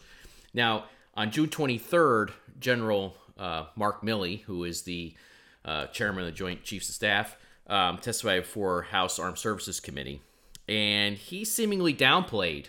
Now, 0.54 0.84
on 1.14 1.30
June 1.30 1.48
23rd, 1.48 2.30
General 2.60 3.16
uh, 3.36 3.64
Mark 3.74 4.02
Milley, 4.02 4.42
who 4.42 4.64
is 4.64 4.82
the 4.82 5.14
uh, 5.64 5.86
chairman 5.86 6.20
of 6.20 6.26
the 6.26 6.32
Joint 6.32 6.62
Chiefs 6.62 6.88
of 6.88 6.94
Staff, 6.94 7.36
um, 7.66 7.98
testified 7.98 8.42
before 8.42 8.82
House 8.82 9.18
Armed 9.18 9.38
Services 9.38 9.80
Committee, 9.80 10.22
and 10.68 11.16
he 11.16 11.44
seemingly 11.44 11.94
downplayed 11.94 12.66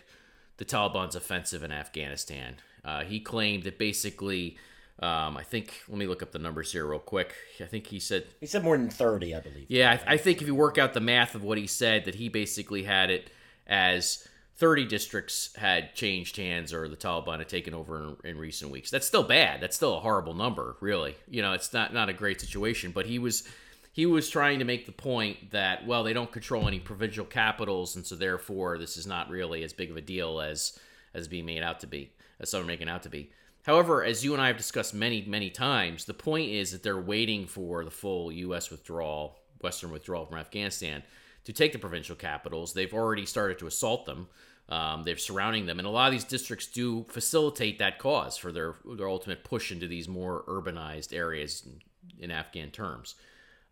the 0.57 0.65
Taliban's 0.65 1.15
offensive 1.15 1.63
in 1.63 1.71
Afghanistan. 1.71 2.55
Uh, 2.85 3.03
he 3.03 3.19
claimed 3.19 3.63
that 3.63 3.77
basically, 3.77 4.57
um, 4.99 5.37
I 5.37 5.43
think, 5.43 5.81
let 5.87 5.97
me 5.97 6.07
look 6.07 6.21
up 6.21 6.31
the 6.31 6.39
numbers 6.39 6.71
here 6.71 6.85
real 6.85 6.99
quick. 6.99 7.33
I 7.59 7.65
think 7.65 7.87
he 7.87 7.99
said. 7.99 8.25
He 8.39 8.45
said 8.45 8.63
more 8.63 8.77
than 8.77 8.89
30, 8.89 9.35
I 9.35 9.39
believe. 9.39 9.65
Yeah, 9.69 9.99
I, 10.05 10.13
I 10.13 10.17
think 10.17 10.41
if 10.41 10.47
you 10.47 10.55
work 10.55 10.77
out 10.77 10.93
the 10.93 10.99
math 10.99 11.35
of 11.35 11.43
what 11.43 11.57
he 11.57 11.67
said, 11.67 12.05
that 12.05 12.15
he 12.15 12.29
basically 12.29 12.83
had 12.83 13.09
it 13.09 13.29
as 13.65 14.27
30 14.57 14.85
districts 14.85 15.55
had 15.55 15.95
changed 15.95 16.37
hands 16.37 16.73
or 16.73 16.87
the 16.87 16.95
Taliban 16.95 17.39
had 17.39 17.49
taken 17.49 17.73
over 17.73 18.15
in, 18.23 18.31
in, 18.31 18.37
recent 18.37 18.71
weeks. 18.71 18.91
That's 18.91 19.07
still 19.07 19.23
bad. 19.23 19.61
That's 19.61 19.75
still 19.75 19.97
a 19.97 19.99
horrible 19.99 20.35
number, 20.35 20.75
really. 20.79 21.15
You 21.27 21.41
know, 21.41 21.53
it's 21.53 21.73
not 21.73 21.93
not 21.93 22.09
a 22.09 22.13
great 22.13 22.39
situation, 22.39 22.91
but 22.91 23.05
he 23.05 23.17
was 23.17 23.47
he 23.91 24.05
was 24.05 24.29
trying 24.29 24.59
to 24.59 24.65
make 24.65 24.85
the 24.85 24.91
point 24.91 25.51
that 25.51 25.87
well, 25.87 26.03
they 26.03 26.13
don't 26.13 26.31
control 26.31 26.67
any 26.67 26.79
provincial 26.79 27.25
capitals 27.25 27.95
and 27.95 28.05
so 28.05 28.15
therefore 28.15 28.77
this 28.77 28.97
is 28.97 29.07
not 29.07 29.29
really 29.29 29.63
as 29.63 29.73
big 29.73 29.89
of 29.89 29.97
a 29.97 30.01
deal 30.01 30.39
as 30.39 30.79
as 31.15 31.27
being 31.27 31.45
made 31.45 31.63
out 31.63 31.79
to 31.79 31.87
be, 31.87 32.11
as 32.43 32.49
some 32.49 32.61
are 32.61 32.65
making 32.65 32.89
out 32.89 33.03
to 33.03 33.09
be. 33.09 33.31
However, 33.63 34.03
as 34.03 34.23
you 34.23 34.33
and 34.33 34.41
I 34.41 34.47
have 34.47 34.57
discussed 34.57 34.93
many, 34.93 35.23
many 35.25 35.49
times, 35.49 36.05
the 36.05 36.13
point 36.13 36.51
is 36.51 36.71
that 36.71 36.83
they're 36.83 36.99
waiting 36.99 37.47
for 37.47 37.83
the 37.83 37.91
full 37.91 38.31
U.S. 38.31 38.69
withdrawal, 38.69 39.39
Western 39.61 39.89
withdrawal 39.89 40.25
from 40.25 40.37
Afghanistan 40.37 41.01
to 41.45 41.53
take 41.53 41.71
the 41.71 41.79
provincial 41.79 42.15
capitals. 42.15 42.73
They've 42.73 42.93
already 42.93 43.25
started 43.25 43.59
to 43.59 43.67
assault 43.67 44.05
them. 44.05 44.27
Um, 44.69 45.03
they're 45.03 45.17
surrounding 45.17 45.65
them, 45.65 45.79
and 45.79 45.87
a 45.87 45.91
lot 45.91 46.07
of 46.07 46.13
these 46.13 46.23
districts 46.23 46.67
do 46.67 47.05
facilitate 47.09 47.79
that 47.79 47.99
cause 47.99 48.37
for 48.37 48.51
their 48.51 48.75
their 48.95 49.09
ultimate 49.09 49.43
push 49.43 49.71
into 49.71 49.87
these 49.87 50.07
more 50.07 50.43
urbanized 50.47 51.13
areas 51.13 51.65
in, 51.65 52.23
in 52.23 52.31
Afghan 52.31 52.71
terms. 52.71 53.15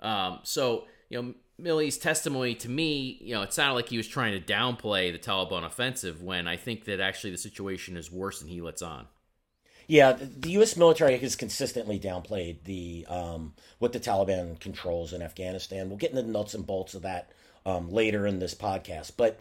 Um, 0.01 0.39
so 0.43 0.85
you 1.09 1.21
know, 1.21 1.33
Milley's 1.61 1.97
testimony 1.97 2.55
to 2.55 2.69
me, 2.69 3.17
you 3.21 3.33
know, 3.33 3.41
it 3.41 3.53
sounded 3.53 3.75
like 3.75 3.89
he 3.89 3.97
was 3.97 4.07
trying 4.07 4.33
to 4.33 4.53
downplay 4.53 5.11
the 5.11 5.19
Taliban 5.19 5.65
offensive 5.65 6.21
when 6.21 6.47
I 6.47 6.57
think 6.57 6.85
that 6.85 6.99
actually 6.99 7.31
the 7.31 7.37
situation 7.37 7.97
is 7.97 8.11
worse 8.11 8.39
than 8.39 8.49
he 8.49 8.61
lets 8.61 8.81
on. 8.81 9.07
Yeah, 9.87 10.13
the 10.13 10.51
U.S. 10.51 10.77
military 10.77 11.17
has 11.17 11.35
consistently 11.35 11.99
downplayed 11.99 12.63
the 12.63 13.05
um, 13.09 13.55
what 13.79 13.91
the 13.91 13.99
Taliban 13.99 14.59
controls 14.59 15.11
in 15.11 15.21
Afghanistan. 15.21 15.89
We'll 15.89 15.97
get 15.97 16.11
into 16.11 16.21
the 16.21 16.31
nuts 16.31 16.53
and 16.53 16.65
bolts 16.65 16.93
of 16.93 17.01
that 17.01 17.31
um, 17.65 17.91
later 17.91 18.25
in 18.25 18.39
this 18.39 18.55
podcast. 18.55 19.13
But 19.17 19.39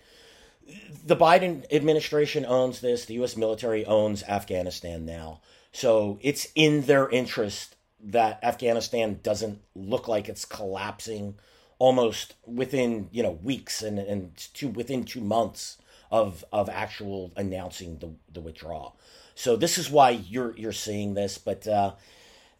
the 1.04 1.16
Biden 1.16 1.64
administration 1.72 2.44
owns 2.44 2.80
this. 2.80 3.04
The 3.04 3.14
U.S. 3.14 3.36
military 3.36 3.84
owns 3.84 4.22
Afghanistan 4.24 5.04
now. 5.04 5.40
So 5.72 6.18
it's 6.20 6.48
in 6.54 6.82
their 6.82 7.08
interest 7.08 7.76
that 8.02 8.42
Afghanistan 8.42 9.20
doesn't 9.22 9.60
look 9.74 10.08
like 10.08 10.28
it's 10.28 10.44
collapsing 10.44 11.36
almost 11.80 12.34
within 12.46 13.08
you 13.10 13.24
know 13.24 13.32
weeks 13.42 13.82
and 13.82 13.98
and 13.98 14.36
two 14.54 14.68
within 14.68 15.02
two 15.02 15.20
months 15.20 15.78
of 16.12 16.44
of 16.52 16.68
actual 16.68 17.32
announcing 17.36 17.98
the 17.98 18.12
the 18.32 18.40
withdrawal. 18.40 18.96
So 19.34 19.56
this 19.56 19.78
is 19.78 19.90
why 19.90 20.10
you're 20.10 20.56
you're 20.56 20.72
seeing 20.72 21.14
this. 21.14 21.38
But 21.38 21.66
uh, 21.66 21.94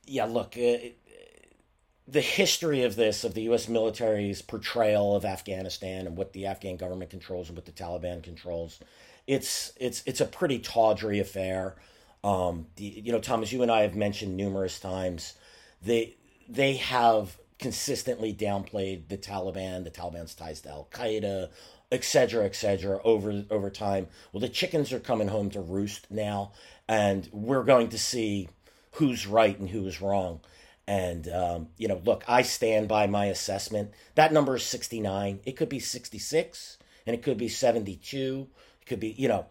yeah, 0.06 0.24
look, 0.24 0.56
uh, 0.56 0.78
the 2.08 2.20
history 2.20 2.82
of 2.82 2.96
this, 2.96 3.22
of 3.22 3.34
the 3.34 3.42
U.S. 3.42 3.68
military's 3.68 4.42
portrayal 4.42 5.14
of 5.14 5.24
Afghanistan 5.24 6.06
and 6.06 6.16
what 6.16 6.32
the 6.32 6.46
Afghan 6.46 6.76
government 6.76 7.10
controls 7.10 7.48
and 7.48 7.56
what 7.56 7.66
the 7.66 7.72
Taliban 7.72 8.22
controls, 8.22 8.80
it's 9.26 9.72
it's 9.76 10.02
it's 10.06 10.20
a 10.20 10.26
pretty 10.26 10.58
tawdry 10.58 11.20
affair. 11.20 11.76
Um, 12.24 12.66
the, 12.76 12.84
you 12.84 13.12
know, 13.12 13.20
Thomas, 13.20 13.52
you 13.52 13.62
and 13.62 13.70
I 13.70 13.82
have 13.82 13.94
mentioned 13.94 14.36
numerous 14.36 14.80
times 14.80 15.34
they 15.82 16.16
they 16.48 16.74
have 16.74 17.36
consistently 17.60 18.34
downplayed 18.34 19.08
the 19.08 19.18
Taliban, 19.18 19.84
the 19.84 19.90
Taliban's 19.90 20.34
ties 20.34 20.60
to 20.62 20.70
Al 20.70 20.88
Qaeda, 20.90 21.50
et 21.92 22.04
cetera, 22.04 22.44
et 22.44 22.54
cetera, 22.54 23.00
over 23.04 23.44
over 23.50 23.70
time. 23.70 24.08
Well, 24.32 24.40
the 24.40 24.48
chickens 24.48 24.92
are 24.92 25.00
coming 25.00 25.28
home 25.28 25.50
to 25.50 25.60
roost 25.60 26.10
now, 26.10 26.52
and 26.88 27.28
we're 27.32 27.64
going 27.64 27.90
to 27.90 27.98
see 27.98 28.48
who's 28.92 29.26
right 29.26 29.58
and 29.58 29.68
who 29.68 29.86
is 29.86 30.00
wrong. 30.00 30.40
And, 30.86 31.28
um, 31.28 31.68
you 31.76 31.86
know, 31.86 32.00
look, 32.04 32.24
I 32.26 32.42
stand 32.42 32.88
by 32.88 33.06
my 33.06 33.26
assessment. 33.26 33.92
That 34.16 34.32
number 34.32 34.56
is 34.56 34.64
69. 34.64 35.40
It 35.44 35.52
could 35.52 35.68
be 35.68 35.78
66 35.78 36.78
and 37.06 37.14
it 37.14 37.22
could 37.22 37.38
be 37.38 37.48
72. 37.48 38.48
It 38.80 38.86
could 38.86 38.98
be, 38.98 39.14
you 39.16 39.28
know, 39.28 39.46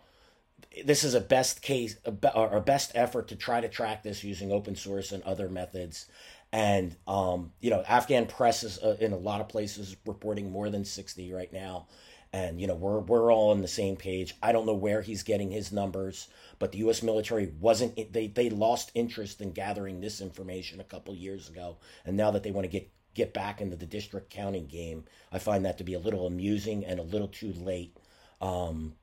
this 0.84 1.06
is 1.06 1.14
a 1.14 1.22
best 1.22 1.62
case, 1.62 1.96
a, 2.04 2.12
a 2.12 2.60
best 2.60 2.92
effort 2.94 3.30
to 3.30 3.36
try 3.36 3.62
to 3.62 3.70
track 3.70 4.04
this 4.04 4.24
using 4.24 4.52
open 4.52 4.76
source 4.76 5.14
and 5.14 5.24
other 5.24 5.48
methods. 5.48 6.08
And, 6.52 6.96
um, 7.08 7.52
you 7.60 7.70
know, 7.70 7.84
Afghan 7.88 8.26
press 8.26 8.64
is 8.64 8.80
uh, 8.80 8.98
in 9.00 9.14
a 9.14 9.18
lot 9.18 9.42
of 9.42 9.50
places 9.50 9.96
reporting 10.06 10.52
more 10.52 10.70
than 10.70 10.84
60 10.84 11.32
right 11.32 11.52
now. 11.54 11.88
And, 12.34 12.60
you 12.62 12.68
know, 12.68 12.76
we're, 12.76 13.00
we're 13.00 13.34
all 13.34 13.52
on 13.52 13.62
the 13.62 13.68
same 13.68 13.96
page. 13.96 14.36
I 14.42 14.52
don't 14.52 14.66
know 14.66 14.74
where 14.74 15.02
he's 15.02 15.24
getting 15.24 15.52
his 15.52 15.72
numbers 15.72 16.28
but 16.60 16.74
the 16.74 16.80
U.S. 16.80 17.02
military 17.02 17.52
wasn't. 17.60 18.14
They 18.14 18.28
they 18.28 18.50
lost 18.50 18.92
interest 18.94 19.42
in 19.42 19.52
gathering 19.52 20.02
this 20.02 20.22
information 20.22 20.80
a 20.82 20.84
couple 20.86 21.16
years 21.16 21.50
ago, 21.50 21.78
and 22.06 22.16
now 22.16 22.32
that 22.32 22.44
they 22.44 22.52
want 22.52 22.66
to 22.66 22.70
get 22.70 22.92
get 23.16 23.34
back 23.34 23.62
into 23.62 23.78
the 23.78 23.86
district 23.86 24.30
counting 24.30 24.68
game, 24.68 25.06
I 25.32 25.40
find 25.40 25.66
that 25.66 25.78
to 25.80 25.84
be 25.84 25.94
a 25.96 26.00
little 26.00 26.28
amusing 26.28 26.86
and 26.86 27.00
a 27.00 27.04
little 27.04 27.30
too 27.30 27.54
late. 27.54 27.98
Um, 28.42 28.94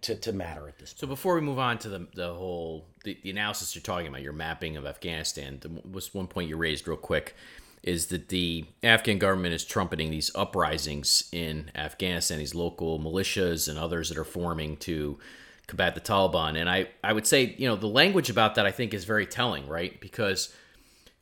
to, 0.00 0.14
to 0.14 0.32
matter 0.32 0.68
at 0.68 0.78
this 0.78 0.92
point. 0.92 1.00
So 1.00 1.06
before 1.06 1.34
we 1.34 1.40
move 1.40 1.58
on 1.58 1.78
to 1.78 1.88
the, 1.88 2.06
the 2.14 2.32
whole 2.34 2.86
the, 3.04 3.18
the 3.22 3.30
analysis 3.30 3.74
you're 3.74 3.82
talking 3.82 4.06
about, 4.06 4.22
your 4.22 4.32
mapping 4.32 4.76
of 4.76 4.86
Afghanistan, 4.86 5.58
the, 5.60 5.68
was 5.88 6.14
one 6.14 6.26
point 6.26 6.48
you 6.48 6.56
raised 6.56 6.86
real 6.86 6.96
quick 6.96 7.34
is 7.82 8.06
that 8.06 8.28
the 8.28 8.64
Afghan 8.82 9.18
government 9.18 9.54
is 9.54 9.64
trumpeting 9.64 10.10
these 10.10 10.30
uprisings 10.36 11.28
in 11.32 11.70
Afghanistan, 11.74 12.38
these 12.38 12.54
local 12.54 13.00
militias 13.00 13.68
and 13.68 13.76
others 13.76 14.08
that 14.08 14.16
are 14.16 14.24
forming 14.24 14.76
to 14.76 15.18
combat 15.66 15.94
the 15.94 16.00
Taliban. 16.00 16.56
And 16.56 16.70
I, 16.70 16.88
I 17.02 17.12
would 17.12 17.26
say, 17.26 17.56
you 17.58 17.66
know, 17.66 17.74
the 17.74 17.88
language 17.88 18.30
about 18.30 18.54
that 18.54 18.66
I 18.66 18.70
think 18.70 18.94
is 18.94 19.04
very 19.04 19.26
telling, 19.26 19.66
right? 19.66 20.00
Because 20.00 20.54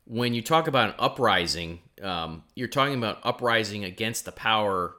when 0.05 0.33
you 0.35 0.41
talk 0.41 0.67
about 0.67 0.89
an 0.89 0.95
uprising, 0.99 1.79
um, 2.03 2.43
you're 2.53 2.67
talking 2.67 2.95
about 2.95 3.19
uprising 3.23 3.83
against 3.83 4.25
the 4.25 4.31
power, 4.31 4.95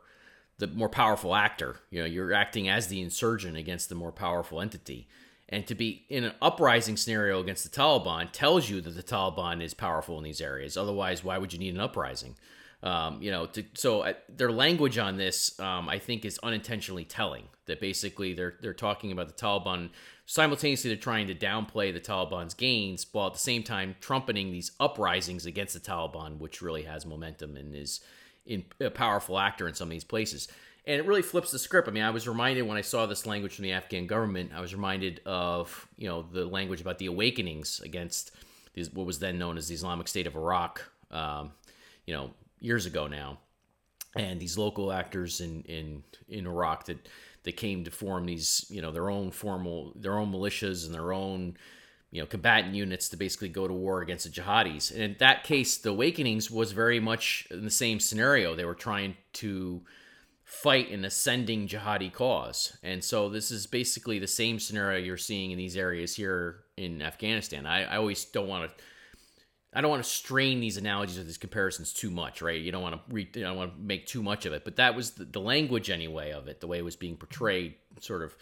the 0.58 0.66
more 0.68 0.88
powerful 0.88 1.34
actor. 1.34 1.76
You 1.90 2.00
know, 2.00 2.06
you're 2.06 2.32
acting 2.32 2.68
as 2.68 2.88
the 2.88 3.00
insurgent 3.00 3.56
against 3.56 3.88
the 3.88 3.94
more 3.94 4.12
powerful 4.12 4.60
entity. 4.60 5.08
And 5.48 5.66
to 5.66 5.74
be 5.74 6.06
in 6.08 6.24
an 6.24 6.32
uprising 6.40 6.96
scenario 6.96 7.40
against 7.40 7.64
the 7.64 7.70
Taliban 7.70 8.30
tells 8.32 8.70
you 8.70 8.80
that 8.80 8.96
the 8.96 9.02
Taliban 9.02 9.62
is 9.62 9.74
powerful 9.74 10.16
in 10.16 10.24
these 10.24 10.40
areas. 10.40 10.76
Otherwise, 10.76 11.22
why 11.22 11.36
would 11.36 11.52
you 11.52 11.58
need 11.58 11.74
an 11.74 11.80
uprising? 11.80 12.36
Um, 12.82 13.22
you 13.22 13.30
know, 13.30 13.46
to, 13.46 13.64
so 13.74 14.00
uh, 14.00 14.14
their 14.28 14.50
language 14.50 14.98
on 14.98 15.16
this, 15.16 15.58
um, 15.60 15.88
I 15.88 15.98
think, 15.98 16.24
is 16.24 16.38
unintentionally 16.42 17.04
telling. 17.04 17.44
That 17.66 17.80
basically 17.80 18.34
they're 18.34 18.54
they're 18.60 18.74
talking 18.74 19.12
about 19.12 19.28
the 19.28 19.40
Taliban 19.40 19.90
simultaneously 20.26 20.90
they're 20.90 20.96
trying 20.96 21.28
to 21.28 21.34
downplay 21.34 21.92
the 21.92 22.00
Taliban's 22.00 22.54
gains 22.54 23.06
while 23.12 23.28
at 23.28 23.34
the 23.34 23.38
same 23.38 23.62
time 23.62 23.94
trumpeting 24.00 24.50
these 24.50 24.72
uprisings 24.80 25.46
against 25.46 25.74
the 25.74 25.80
Taliban, 25.80 26.38
which 26.38 26.60
really 26.60 26.82
has 26.82 27.06
momentum 27.06 27.56
and 27.56 27.74
is 27.74 28.00
in 28.46 28.64
a 28.80 28.90
powerful 28.90 29.38
actor 29.38 29.68
in 29.68 29.74
some 29.74 29.88
of 29.88 29.92
these 29.92 30.04
places. 30.04 30.48
And 30.84 30.98
it 30.98 31.06
really 31.06 31.22
flips 31.22 31.52
the 31.52 31.58
script. 31.58 31.86
I 31.86 31.92
mean, 31.92 32.02
I 32.02 32.10
was 32.10 32.26
reminded 32.26 32.62
when 32.62 32.76
I 32.76 32.80
saw 32.80 33.06
this 33.06 33.24
language 33.24 33.54
from 33.54 33.62
the 33.62 33.72
Afghan 33.72 34.06
government, 34.06 34.50
I 34.54 34.60
was 34.60 34.74
reminded 34.74 35.20
of 35.24 35.86
you 35.96 36.08
know 36.08 36.22
the 36.22 36.44
language 36.44 36.80
about 36.80 36.98
the 36.98 37.06
awakenings 37.06 37.80
against 37.80 38.32
these, 38.74 38.92
what 38.92 39.06
was 39.06 39.20
then 39.20 39.38
known 39.38 39.58
as 39.58 39.68
the 39.68 39.74
Islamic 39.74 40.08
State 40.08 40.26
of 40.26 40.34
Iraq. 40.34 40.90
Um, 41.10 41.52
you 42.06 42.14
know, 42.14 42.30
years 42.58 42.86
ago 42.86 43.06
now, 43.06 43.38
and 44.16 44.40
these 44.40 44.58
local 44.58 44.92
actors 44.92 45.40
in 45.40 45.62
in 45.62 46.02
in 46.28 46.46
Iraq 46.46 46.86
that 46.86 47.08
that 47.44 47.56
came 47.56 47.84
to 47.84 47.90
form 47.90 48.26
these 48.26 48.66
you 48.68 48.82
know 48.82 48.90
their 48.90 49.10
own 49.10 49.30
formal 49.30 49.92
their 49.94 50.18
own 50.18 50.32
militias 50.32 50.84
and 50.84 50.94
their 50.94 51.12
own 51.12 51.56
you 52.12 52.20
know 52.20 52.26
combatant 52.26 52.74
units 52.74 53.08
to 53.08 53.16
basically 53.16 53.48
go 53.48 53.66
to 53.66 53.74
war 53.74 54.02
against 54.02 54.24
the 54.24 54.30
jihadis. 54.30 54.92
And 54.92 55.02
in 55.02 55.16
that 55.18 55.42
case, 55.42 55.78
the 55.78 55.90
Awakenings 55.90 56.50
was 56.50 56.70
very 56.70 57.00
much 57.00 57.48
in 57.50 57.64
the 57.64 57.70
same 57.70 57.98
scenario. 57.98 58.54
They 58.54 58.64
were 58.64 58.74
trying 58.74 59.16
to 59.34 59.82
fight 60.44 60.90
an 60.90 61.04
ascending 61.04 61.66
jihadi 61.66 62.12
cause. 62.12 62.76
And 62.82 63.02
so 63.02 63.30
this 63.30 63.50
is 63.50 63.66
basically 63.66 64.18
the 64.18 64.26
same 64.26 64.60
scenario 64.60 64.98
you're 64.98 65.16
seeing 65.16 65.50
in 65.50 65.58
these 65.58 65.76
areas 65.76 66.14
here 66.14 66.60
in 66.76 67.00
Afghanistan. 67.00 67.64
I, 67.64 67.84
I 67.84 67.96
always 67.96 68.26
don't 68.26 68.46
want 68.46 68.70
to 68.70 68.84
I 69.74 69.80
don't 69.80 69.90
want 69.90 70.04
to 70.04 70.10
strain 70.10 70.60
these 70.60 70.76
analogies 70.76 71.18
or 71.18 71.24
these 71.24 71.38
comparisons 71.38 71.94
too 71.94 72.10
much, 72.10 72.42
right? 72.42 72.60
You 72.60 72.70
don't 72.70 72.82
want 72.82 72.94
to 72.94 73.14
re- 73.14 73.30
you 73.34 73.42
don't 73.42 73.56
want 73.56 73.74
to 73.74 73.80
make 73.80 74.06
too 74.06 74.22
much 74.22 74.44
of 74.44 74.52
it, 74.52 74.64
but 74.64 74.76
that 74.76 74.94
was 74.94 75.12
the, 75.12 75.24
the, 75.24 75.40
language 75.40 75.88
anyway 75.88 76.32
of 76.32 76.46
it, 76.46 76.60
the 76.60 76.66
way 76.66 76.76
it 76.76 76.84
was 76.84 76.96
being 76.96 77.16
portrayed. 77.16 77.76
Sort 77.98 78.22
of, 78.22 78.36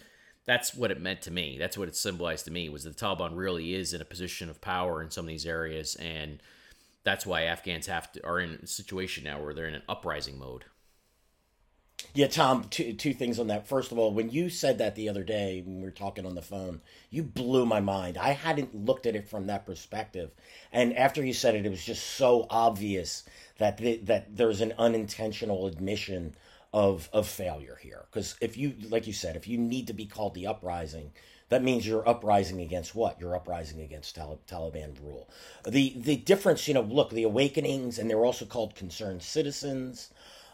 that's 0.50 0.74
what 0.74 0.90
it 0.90 1.00
meant 1.00 1.22
to 1.22 1.30
me. 1.30 1.58
That's 1.60 1.78
what 1.78 1.86
it 1.86 1.94
symbolized 1.94 2.46
to 2.46 2.50
me 2.50 2.68
was 2.68 2.82
the 2.82 2.90
Taliban 2.90 3.36
really 3.36 3.72
is 3.72 3.94
in 3.94 4.00
a 4.00 4.04
position 4.04 4.50
of 4.50 4.60
power 4.60 5.00
in 5.00 5.08
some 5.08 5.26
of 5.26 5.28
these 5.28 5.46
areas, 5.46 5.94
and 5.94 6.42
that's 7.04 7.24
why 7.24 7.42
Afghans 7.42 7.86
have 7.86 8.10
to 8.10 8.26
are 8.26 8.40
in 8.40 8.58
a 8.60 8.66
situation 8.66 9.22
now 9.22 9.40
where 9.40 9.54
they're 9.54 9.68
in 9.68 9.76
an 9.76 9.84
uprising 9.88 10.40
mode. 10.40 10.64
Yeah, 12.14 12.26
Tom, 12.26 12.64
two, 12.68 12.94
two 12.94 13.14
things 13.14 13.38
on 13.38 13.46
that. 13.46 13.68
First 13.68 13.92
of 13.92 13.98
all, 14.00 14.12
when 14.12 14.30
you 14.30 14.50
said 14.50 14.78
that 14.78 14.96
the 14.96 15.08
other 15.08 15.22
day 15.22 15.62
when 15.64 15.76
we 15.76 15.84
were 15.84 15.92
talking 15.92 16.26
on 16.26 16.34
the 16.34 16.42
phone, 16.42 16.80
you 17.10 17.22
blew 17.22 17.64
my 17.64 17.78
mind. 17.78 18.18
I 18.18 18.30
hadn't 18.30 18.74
looked 18.74 19.06
at 19.06 19.14
it 19.14 19.28
from 19.28 19.46
that 19.46 19.66
perspective. 19.66 20.32
And 20.72 20.96
after 20.96 21.24
you 21.24 21.32
said 21.32 21.54
it, 21.54 21.64
it 21.64 21.70
was 21.70 21.84
just 21.84 22.04
so 22.04 22.48
obvious 22.50 23.22
that 23.58 23.76
the, 23.76 23.98
that 23.98 24.36
there's 24.36 24.62
an 24.62 24.74
unintentional 24.78 25.68
admission 25.68 26.34
of 26.72 27.08
of 27.12 27.26
failure 27.26 27.78
here. 27.80 28.04
Because 28.10 28.36
if 28.40 28.56
you, 28.56 28.74
like 28.88 29.06
you 29.06 29.12
said, 29.12 29.36
if 29.36 29.48
you 29.48 29.58
need 29.58 29.86
to 29.88 29.92
be 29.92 30.06
called 30.06 30.34
the 30.34 30.46
uprising, 30.46 31.12
that 31.48 31.62
means 31.62 31.86
you're 31.86 32.08
uprising 32.08 32.60
against 32.60 32.94
what? 32.94 33.20
You're 33.20 33.34
uprising 33.34 33.80
against 33.80 34.14
Tal- 34.14 34.40
Taliban 34.48 35.00
rule. 35.02 35.28
The 35.66 35.94
the 35.96 36.16
difference, 36.16 36.68
you 36.68 36.74
know, 36.74 36.82
look, 36.82 37.10
the 37.10 37.24
awakenings, 37.24 37.98
and 37.98 38.08
they 38.08 38.14
were 38.14 38.24
also 38.24 38.44
called 38.44 38.74
concerned 38.74 39.22
citizens 39.22 40.10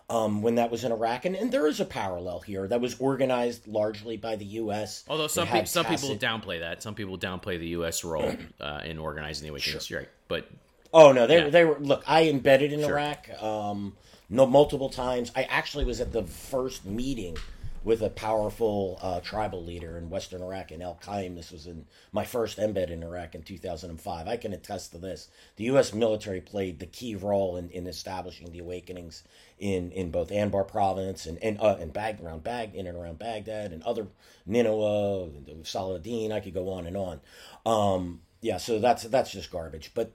um, 0.09 0.41
when 0.41 0.55
that 0.55 0.71
was 0.71 0.85
in 0.85 0.93
Iraq, 0.93 1.25
and, 1.25 1.35
and 1.35 1.51
there 1.51 1.67
is 1.67 1.81
a 1.81 1.85
parallel 1.85 2.41
here 2.41 2.69
that 2.69 2.81
was 2.81 2.99
organized 3.01 3.67
largely 3.67 4.17
by 4.17 4.37
the 4.37 4.45
U.S. 4.45 5.05
Although 5.09 5.27
some 5.27 5.49
pe- 5.49 5.65
some 5.65 5.85
tacit... 5.85 6.09
people 6.09 6.29
downplay 6.29 6.61
that, 6.61 6.83
some 6.83 6.95
people 6.95 7.19
downplay 7.19 7.59
the 7.59 7.69
U.S. 7.69 8.05
role 8.05 8.35
uh, 8.61 8.81
in 8.85 8.99
organizing 8.99 9.45
the 9.45 9.51
awakenings. 9.51 9.87
Sure. 9.87 10.01
Right, 10.01 10.09
but 10.29 10.49
oh 10.95 11.13
no, 11.13 11.27
they 11.27 11.45
yeah. 11.45 11.51
they 11.51 11.65
were 11.65 11.79
look. 11.81 12.05
I 12.07 12.25
embedded 12.25 12.73
in 12.73 12.81
sure. 12.81 12.91
Iraq 12.91 13.43
um, 13.43 13.97
no 14.28 14.47
multiple 14.47 14.88
times. 14.88 15.33
I 15.37 15.45
actually 15.45 15.85
was 15.85 16.00
at 16.00 16.12
the 16.12 16.25
first 16.25 16.85
meeting 16.85 17.37
with 17.87 18.02
a 18.02 18.11
powerful 18.11 18.99
uh, 19.00 19.21
tribal 19.21 19.62
leader 19.62 19.97
in 19.97 20.11
Western 20.11 20.42
Iraq 20.42 20.73
in 20.73 20.83
Al 20.83 20.99
Qaim. 21.00 21.37
This 21.37 21.52
was 21.52 21.68
in 21.68 21.87
my 22.11 22.25
first 22.25 22.59
embed 22.59 22.90
in 22.90 23.04
Iraq 23.04 23.37
in 23.37 23.45
2005. 23.45 24.26
I 24.26 24.37
can 24.37 24.52
attest 24.52 24.90
to 24.90 24.99
this. 24.99 25.28
The 25.54 25.64
U.S. 25.64 25.95
military 25.95 26.40
played 26.40 26.80
the 26.80 26.87
key 26.87 27.14
role 27.14 27.56
in, 27.56 27.71
in 27.71 27.87
establishing 27.87 28.50
the 28.50 28.59
awakenings 28.59 29.23
in, 29.61 29.92
in 29.92 30.11
both 30.11 30.30
Anbar 30.30 30.66
province 30.66 31.26
and 31.26 31.38
and, 31.40 31.61
uh, 31.61 31.76
and 31.78 31.92
Bag, 31.92 32.21
around 32.21 32.42
Bag 32.42 32.75
in 32.75 32.88
and 32.88 32.99
around 32.99 33.21
Baghdad 33.21 33.73
and 33.73 33.85
other 33.85 34.09
Nineveh, 34.47 35.30
Saladin. 35.62 36.33
I 36.33 36.40
could 36.40 36.54
go 36.54 36.71
on 36.71 36.88
and 36.88 36.97
on. 36.97 37.21
Um, 37.64 38.21
yeah, 38.40 38.56
so 38.56 38.80
that's 38.80 39.04
that's 39.04 39.30
just 39.30 39.52
garbage. 39.52 39.92
But 39.95 40.11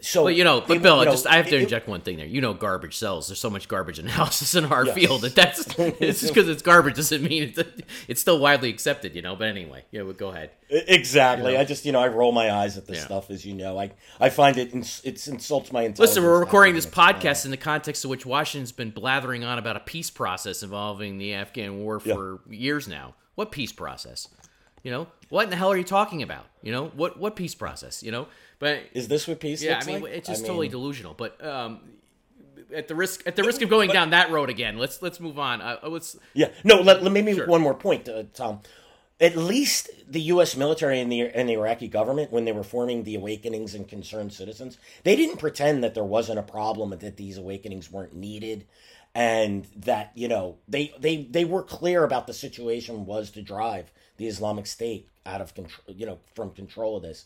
so, 0.00 0.24
but 0.24 0.36
you 0.36 0.44
know, 0.44 0.60
but 0.60 0.80
Bill, 0.80 1.00
you 1.00 1.06
know, 1.06 1.10
just 1.10 1.26
I 1.26 1.36
have 1.36 1.48
to 1.48 1.56
inject 1.56 1.88
it, 1.88 1.90
one 1.90 2.02
thing 2.02 2.18
there. 2.18 2.26
You 2.26 2.40
know, 2.40 2.54
garbage 2.54 2.96
sells. 2.96 3.28
There's 3.28 3.40
so 3.40 3.50
much 3.50 3.66
garbage 3.66 3.98
analysis 3.98 4.54
in 4.54 4.66
our 4.66 4.86
yes. 4.86 4.94
field 4.94 5.22
that 5.22 5.34
that's 5.34 5.66
it's 5.78 6.20
just 6.20 6.34
because 6.34 6.48
it's 6.48 6.62
garbage 6.62 6.94
doesn't 6.94 7.22
mean 7.22 7.54
it's, 7.54 7.82
it's 8.06 8.20
still 8.20 8.38
widely 8.38 8.68
accepted. 8.68 9.16
You 9.16 9.22
know, 9.22 9.34
but 9.34 9.48
anyway, 9.48 9.84
yeah, 9.90 10.02
well, 10.02 10.12
go 10.12 10.28
ahead. 10.28 10.50
Exactly. 10.70 11.50
You 11.50 11.56
know? 11.56 11.62
I 11.62 11.64
just 11.64 11.84
you 11.84 11.90
know 11.90 12.00
I 12.00 12.08
roll 12.08 12.30
my 12.30 12.52
eyes 12.52 12.78
at 12.78 12.86
this 12.86 12.98
yeah. 12.98 13.04
stuff, 13.06 13.30
as 13.30 13.44
you 13.44 13.54
know. 13.54 13.78
I 13.78 13.90
I 14.20 14.30
find 14.30 14.56
it 14.56 14.72
it 14.72 15.26
insults 15.26 15.72
my 15.72 15.82
intelligence. 15.82 15.98
Listen, 15.98 16.22
we're 16.22 16.38
recording 16.38 16.74
this 16.74 16.86
podcast 16.86 17.44
in 17.44 17.50
the 17.50 17.56
context 17.56 18.04
of 18.04 18.10
which 18.10 18.24
Washington's 18.24 18.72
been 18.72 18.90
blathering 18.90 19.42
on 19.42 19.58
about 19.58 19.76
a 19.76 19.80
peace 19.80 20.10
process 20.10 20.62
involving 20.62 21.18
the 21.18 21.34
Afghan 21.34 21.80
war 21.80 21.98
for 21.98 22.40
yeah. 22.48 22.56
years 22.56 22.86
now. 22.86 23.14
What 23.34 23.50
peace 23.50 23.72
process? 23.72 24.28
You 24.84 24.92
know, 24.92 25.08
what 25.28 25.44
in 25.44 25.50
the 25.50 25.56
hell 25.56 25.72
are 25.72 25.76
you 25.76 25.84
talking 25.84 26.22
about? 26.22 26.46
You 26.62 26.72
know, 26.72 26.86
what 26.94 27.18
what 27.18 27.34
peace 27.34 27.54
process? 27.54 28.02
You 28.02 28.12
know, 28.12 28.28
but 28.58 28.82
is 28.92 29.08
this 29.08 29.28
what 29.28 29.40
peace? 29.40 29.62
Yeah, 29.62 29.80
I 29.82 29.86
mean, 29.86 30.02
like? 30.02 30.12
it's 30.12 30.28
just 30.28 30.44
I 30.44 30.46
totally 30.46 30.68
delusional. 30.68 31.14
But 31.14 31.44
um, 31.44 31.80
at 32.74 32.88
the 32.88 32.94
risk 32.94 33.22
at 33.26 33.36
the 33.36 33.44
risk 33.44 33.62
of 33.62 33.70
going 33.70 33.88
but, 33.88 33.94
down 33.94 34.10
that 34.10 34.30
road 34.30 34.50
again, 34.50 34.78
let's 34.78 35.00
let's 35.02 35.20
move 35.20 35.38
on. 35.38 35.60
Uh, 35.60 35.78
let's 35.84 36.16
yeah, 36.34 36.48
no, 36.64 36.80
let, 36.80 37.02
let 37.02 37.12
me 37.12 37.22
make 37.22 37.36
sure. 37.36 37.46
one 37.46 37.60
more 37.60 37.74
point, 37.74 38.08
uh, 38.08 38.24
Tom. 38.34 38.60
At 39.20 39.36
least 39.36 39.90
the 40.06 40.20
U.S. 40.20 40.56
military 40.56 41.00
and 41.00 41.10
the 41.10 41.22
and 41.22 41.48
the 41.48 41.54
Iraqi 41.54 41.88
government, 41.88 42.30
when 42.30 42.44
they 42.44 42.52
were 42.52 42.62
forming 42.62 43.02
the 43.02 43.16
awakenings 43.16 43.74
and 43.74 43.88
concerned 43.88 44.32
citizens, 44.32 44.78
they 45.02 45.16
didn't 45.16 45.38
pretend 45.38 45.82
that 45.82 45.94
there 45.94 46.04
wasn't 46.04 46.38
a 46.38 46.44
problem 46.44 46.90
that 46.90 47.16
these 47.16 47.36
awakenings 47.36 47.90
weren't 47.90 48.14
needed 48.14 48.64
and 49.14 49.66
that 49.74 50.12
you 50.14 50.28
know 50.28 50.56
they 50.68 50.94
they 50.98 51.24
they 51.24 51.44
were 51.44 51.62
clear 51.62 52.04
about 52.04 52.26
the 52.26 52.32
situation 52.32 53.04
was 53.04 53.30
to 53.30 53.42
drive 53.42 53.90
the 54.16 54.26
Islamic 54.26 54.66
State 54.66 55.08
out 55.28 55.40
of 55.40 55.54
control, 55.54 55.94
you 55.94 56.06
know, 56.06 56.18
from 56.34 56.50
control 56.50 56.96
of 56.96 57.02
this, 57.02 57.24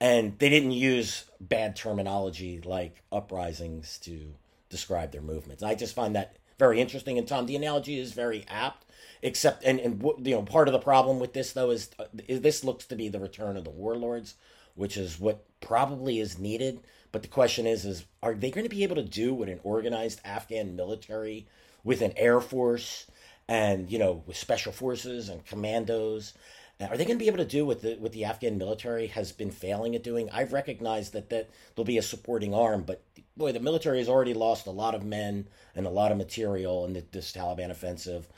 and 0.00 0.38
they 0.38 0.48
didn't 0.48 0.72
use 0.72 1.24
bad 1.40 1.76
terminology 1.76 2.60
like 2.64 3.02
uprisings 3.12 3.98
to 3.98 4.34
describe 4.70 5.12
their 5.12 5.20
movements. 5.22 5.62
I 5.62 5.74
just 5.74 5.94
find 5.94 6.16
that 6.16 6.36
very 6.58 6.80
interesting. 6.80 7.18
And 7.18 7.28
Tom, 7.28 7.46
the 7.46 7.56
analogy 7.56 7.98
is 7.98 8.12
very 8.12 8.44
apt. 8.48 8.86
Except, 9.24 9.62
and 9.62 9.78
and 9.78 10.02
you 10.26 10.34
know, 10.34 10.42
part 10.42 10.66
of 10.66 10.72
the 10.72 10.80
problem 10.80 11.20
with 11.20 11.32
this 11.32 11.52
though 11.52 11.70
is, 11.70 11.90
uh, 11.98 12.04
is 12.26 12.40
this 12.40 12.64
looks 12.64 12.86
to 12.86 12.96
be 12.96 13.08
the 13.08 13.20
return 13.20 13.56
of 13.56 13.62
the 13.62 13.70
warlords, 13.70 14.34
which 14.74 14.96
is 14.96 15.20
what 15.20 15.44
probably 15.60 16.18
is 16.18 16.40
needed. 16.40 16.80
But 17.12 17.22
the 17.22 17.28
question 17.28 17.66
is, 17.66 17.84
is 17.84 18.04
are 18.22 18.34
they 18.34 18.50
going 18.50 18.64
to 18.64 18.74
be 18.74 18.82
able 18.82 18.96
to 18.96 19.04
do 19.04 19.32
what 19.32 19.48
an 19.48 19.60
organized 19.62 20.20
Afghan 20.24 20.74
military 20.74 21.46
with 21.84 22.02
an 22.02 22.12
air 22.16 22.40
force 22.40 23.06
and 23.48 23.90
you 23.90 23.98
know 23.98 24.22
with 24.26 24.36
special 24.36 24.72
forces 24.72 25.28
and 25.28 25.44
commandos 25.44 26.32
are 26.80 26.96
they 26.96 27.04
going 27.04 27.18
to 27.18 27.22
be 27.22 27.28
able 27.28 27.38
to 27.38 27.44
do 27.44 27.64
what 27.64 27.82
the 27.82 27.96
what 27.96 28.12
the 28.12 28.24
Afghan 28.24 28.58
military 28.58 29.06
has 29.08 29.32
been 29.32 29.50
failing 29.50 29.94
at 29.94 30.02
doing? 30.02 30.28
I've 30.30 30.52
recognized 30.52 31.12
that 31.12 31.30
that 31.30 31.50
there'll 31.74 31.86
be 31.86 31.98
a 31.98 32.02
supporting 32.02 32.54
arm, 32.54 32.82
but 32.82 33.02
boy, 33.36 33.52
the 33.52 33.60
military 33.60 33.98
has 33.98 34.08
already 34.08 34.34
lost 34.34 34.66
a 34.66 34.70
lot 34.70 34.94
of 34.94 35.04
men 35.04 35.46
and 35.74 35.86
a 35.86 35.90
lot 35.90 36.12
of 36.12 36.18
material 36.18 36.84
in 36.84 36.94
the, 36.94 37.04
this 37.12 37.32
Taliban 37.32 37.70
offensive. 37.70 38.28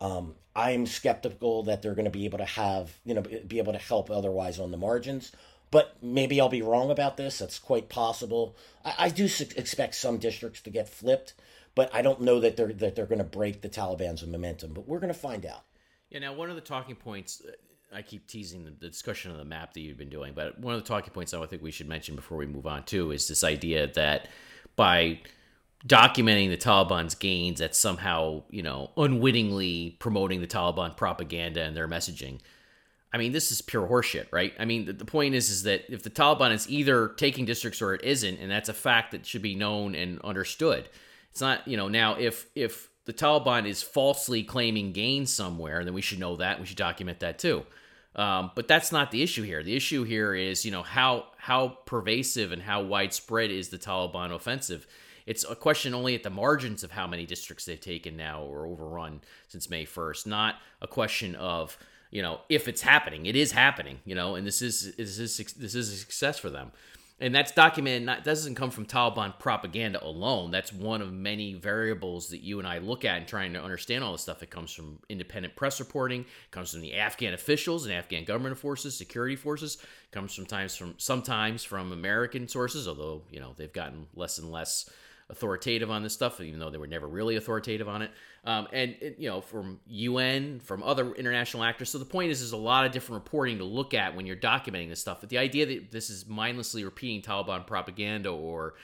Um, 0.00 0.34
I'm 0.54 0.86
skeptical 0.86 1.62
that 1.64 1.80
they're 1.80 1.94
going 1.94 2.04
to 2.04 2.10
be 2.10 2.26
able 2.26 2.38
to 2.38 2.44
have 2.44 2.92
you 3.04 3.14
know 3.14 3.22
be 3.22 3.58
able 3.58 3.72
to 3.72 3.78
help 3.78 4.10
otherwise 4.10 4.58
on 4.58 4.70
the 4.70 4.76
margins. 4.76 5.32
But 5.70 5.96
maybe 6.00 6.40
I'll 6.40 6.48
be 6.48 6.62
wrong 6.62 6.90
about 6.90 7.16
this. 7.16 7.38
That's 7.38 7.58
quite 7.58 7.88
possible. 7.88 8.56
I, 8.84 8.94
I 8.98 9.08
do 9.08 9.26
su- 9.26 9.48
expect 9.56 9.96
some 9.96 10.18
districts 10.18 10.60
to 10.62 10.70
get 10.70 10.88
flipped, 10.88 11.34
but 11.74 11.92
I 11.92 12.02
don't 12.02 12.20
know 12.20 12.40
that 12.40 12.56
they're 12.56 12.72
that 12.72 12.94
they're 12.94 13.06
going 13.06 13.18
to 13.18 13.24
break 13.24 13.62
the 13.62 13.68
Taliban's 13.68 14.24
momentum. 14.26 14.74
But 14.74 14.86
we're 14.86 15.00
going 15.00 15.12
to 15.12 15.18
find 15.18 15.44
out. 15.44 15.62
Yeah. 16.10 16.20
Now, 16.20 16.34
one 16.34 16.50
of 16.50 16.56
the 16.56 16.62
talking 16.62 16.94
points. 16.94 17.42
I 17.92 18.02
keep 18.02 18.26
teasing 18.26 18.64
the, 18.64 18.70
the 18.70 18.88
discussion 18.88 19.30
of 19.30 19.38
the 19.38 19.44
map 19.44 19.72
that 19.74 19.80
you've 19.80 19.98
been 19.98 20.10
doing, 20.10 20.32
but 20.34 20.58
one 20.58 20.74
of 20.74 20.82
the 20.82 20.86
talking 20.86 21.12
points 21.12 21.32
I 21.32 21.44
think 21.46 21.62
we 21.62 21.70
should 21.70 21.88
mention 21.88 22.16
before 22.16 22.38
we 22.38 22.46
move 22.46 22.66
on 22.66 22.84
too 22.84 23.10
is 23.10 23.28
this 23.28 23.44
idea 23.44 23.86
that 23.94 24.28
by 24.74 25.20
documenting 25.86 26.50
the 26.50 26.56
Taliban's 26.56 27.14
gains, 27.14 27.60
that 27.60 27.74
somehow 27.74 28.42
you 28.50 28.62
know 28.62 28.90
unwittingly 28.96 29.96
promoting 29.98 30.40
the 30.40 30.46
Taliban 30.46 30.96
propaganda 30.96 31.62
and 31.62 31.76
their 31.76 31.88
messaging. 31.88 32.40
I 33.12 33.18
mean, 33.18 33.32
this 33.32 33.50
is 33.50 33.62
pure 33.62 33.86
horseshit, 33.86 34.26
right? 34.30 34.52
I 34.58 34.64
mean, 34.64 34.84
the, 34.84 34.92
the, 34.92 35.04
point 35.04 35.34
is, 35.34 35.48
is 35.48 35.62
that 35.62 35.84
if 35.88 36.02
the 36.02 36.10
Taliban 36.10 36.52
is 36.52 36.68
either 36.68 37.08
taking 37.08 37.46
districts 37.46 37.80
or 37.80 37.94
it 37.94 38.02
isn't, 38.04 38.40
and 38.40 38.50
that's 38.50 38.68
a 38.68 38.74
fact 38.74 39.12
that 39.12 39.24
should 39.24 39.40
be 39.40 39.54
known 39.54 39.94
and 39.94 40.20
understood. 40.20 40.88
It's 41.30 41.40
not, 41.40 41.66
you 41.66 41.76
know, 41.76 41.88
now 41.88 42.16
if 42.18 42.46
if 42.54 42.90
the 43.06 43.12
Taliban 43.12 43.66
is 43.66 43.82
falsely 43.82 44.42
claiming 44.42 44.92
gains 44.92 45.32
somewhere, 45.32 45.84
then 45.84 45.94
we 45.94 46.02
should 46.02 46.18
know 46.18 46.36
that. 46.36 46.60
We 46.60 46.66
should 46.66 46.76
document 46.76 47.20
that 47.20 47.38
too. 47.38 47.64
Um, 48.14 48.50
but 48.54 48.66
that's 48.66 48.92
not 48.92 49.10
the 49.10 49.22
issue 49.22 49.42
here. 49.42 49.62
The 49.62 49.76
issue 49.76 50.02
here 50.04 50.34
is, 50.34 50.64
you 50.64 50.70
know, 50.70 50.82
how 50.82 51.26
how 51.36 51.78
pervasive 51.86 52.52
and 52.52 52.62
how 52.62 52.82
widespread 52.82 53.50
is 53.50 53.68
the 53.68 53.78
Taliban 53.78 54.34
offensive? 54.34 54.86
It's 55.26 55.44
a 55.48 55.56
question 55.56 55.92
only 55.92 56.14
at 56.14 56.22
the 56.22 56.30
margins 56.30 56.84
of 56.84 56.92
how 56.92 57.06
many 57.06 57.26
districts 57.26 57.64
they've 57.64 57.80
taken 57.80 58.16
now 58.16 58.42
or 58.42 58.66
overrun 58.66 59.20
since 59.48 59.68
May 59.68 59.84
1st, 59.84 60.26
not 60.26 60.56
a 60.80 60.86
question 60.86 61.34
of 61.34 61.76
you 62.10 62.22
know 62.22 62.40
if 62.48 62.68
it's 62.68 62.82
happening 62.82 63.26
it 63.26 63.34
is 63.34 63.52
happening 63.52 63.98
you 64.04 64.14
know 64.14 64.36
and 64.36 64.46
this 64.46 64.62
is 64.62 64.94
this 64.96 65.18
is 65.18 65.36
this 65.54 65.74
is 65.74 65.92
a 65.92 65.96
success 65.96 66.38
for 66.38 66.48
them 66.48 66.70
and 67.18 67.34
that's 67.34 67.52
documented 67.52 68.04
not 68.04 68.24
doesn't 68.24 68.56
come 68.56 68.70
from 68.70 68.84
Taliban 68.84 69.38
propaganda 69.38 70.04
alone. 70.04 70.50
That's 70.50 70.72
one 70.72 71.00
of 71.00 71.12
many 71.12 71.54
variables 71.54 72.28
that 72.28 72.42
you 72.42 72.58
and 72.58 72.68
I 72.68 72.78
look 72.78 73.04
at 73.06 73.18
in 73.18 73.26
trying 73.26 73.54
to 73.54 73.62
understand 73.62 74.04
all 74.04 74.12
this 74.12 74.22
stuff. 74.22 74.42
It 74.42 74.50
comes 74.50 74.70
from 74.70 74.98
independent 75.08 75.56
press 75.56 75.80
reporting 75.80 76.26
comes 76.50 76.72
from 76.72 76.82
the 76.82 76.94
Afghan 76.94 77.32
officials 77.32 77.86
and 77.86 77.94
Afghan 77.94 78.24
government 78.24 78.58
forces 78.58 78.96
security 78.96 79.36
forces 79.36 79.78
comes 80.12 80.34
sometimes 80.34 80.76
from 80.76 80.94
sometimes 80.98 81.64
from 81.64 81.92
American 81.92 82.48
sources 82.48 82.86
although 82.86 83.22
you 83.30 83.40
know 83.40 83.54
they've 83.56 83.72
gotten 83.72 84.06
less 84.14 84.38
and 84.38 84.50
less 84.50 84.88
authoritative 85.28 85.90
on 85.90 86.02
this 86.02 86.12
stuff, 86.12 86.40
even 86.40 86.60
though 86.60 86.70
they 86.70 86.78
were 86.78 86.86
never 86.86 87.06
really 87.06 87.36
authoritative 87.36 87.88
on 87.88 88.02
it. 88.02 88.10
Um, 88.44 88.68
and 88.72 88.94
it, 89.00 89.16
you 89.18 89.28
know, 89.28 89.40
from 89.40 89.80
UN, 89.86 90.60
from 90.60 90.82
other 90.82 91.12
international 91.14 91.64
actors. 91.64 91.90
So 91.90 91.98
the 91.98 92.04
point 92.04 92.30
is, 92.30 92.40
there's 92.40 92.52
a 92.52 92.56
lot 92.56 92.86
of 92.86 92.92
different 92.92 93.24
reporting 93.24 93.58
to 93.58 93.64
look 93.64 93.92
at 93.92 94.14
when 94.14 94.26
you're 94.26 94.36
documenting 94.36 94.88
this 94.88 95.00
stuff. 95.00 95.20
But 95.20 95.30
the 95.30 95.38
idea 95.38 95.66
that 95.66 95.90
this 95.90 96.10
is 96.10 96.26
mindlessly 96.28 96.84
repeating 96.84 97.22
Taliban 97.22 97.66
propaganda 97.66 98.30
or 98.30 98.74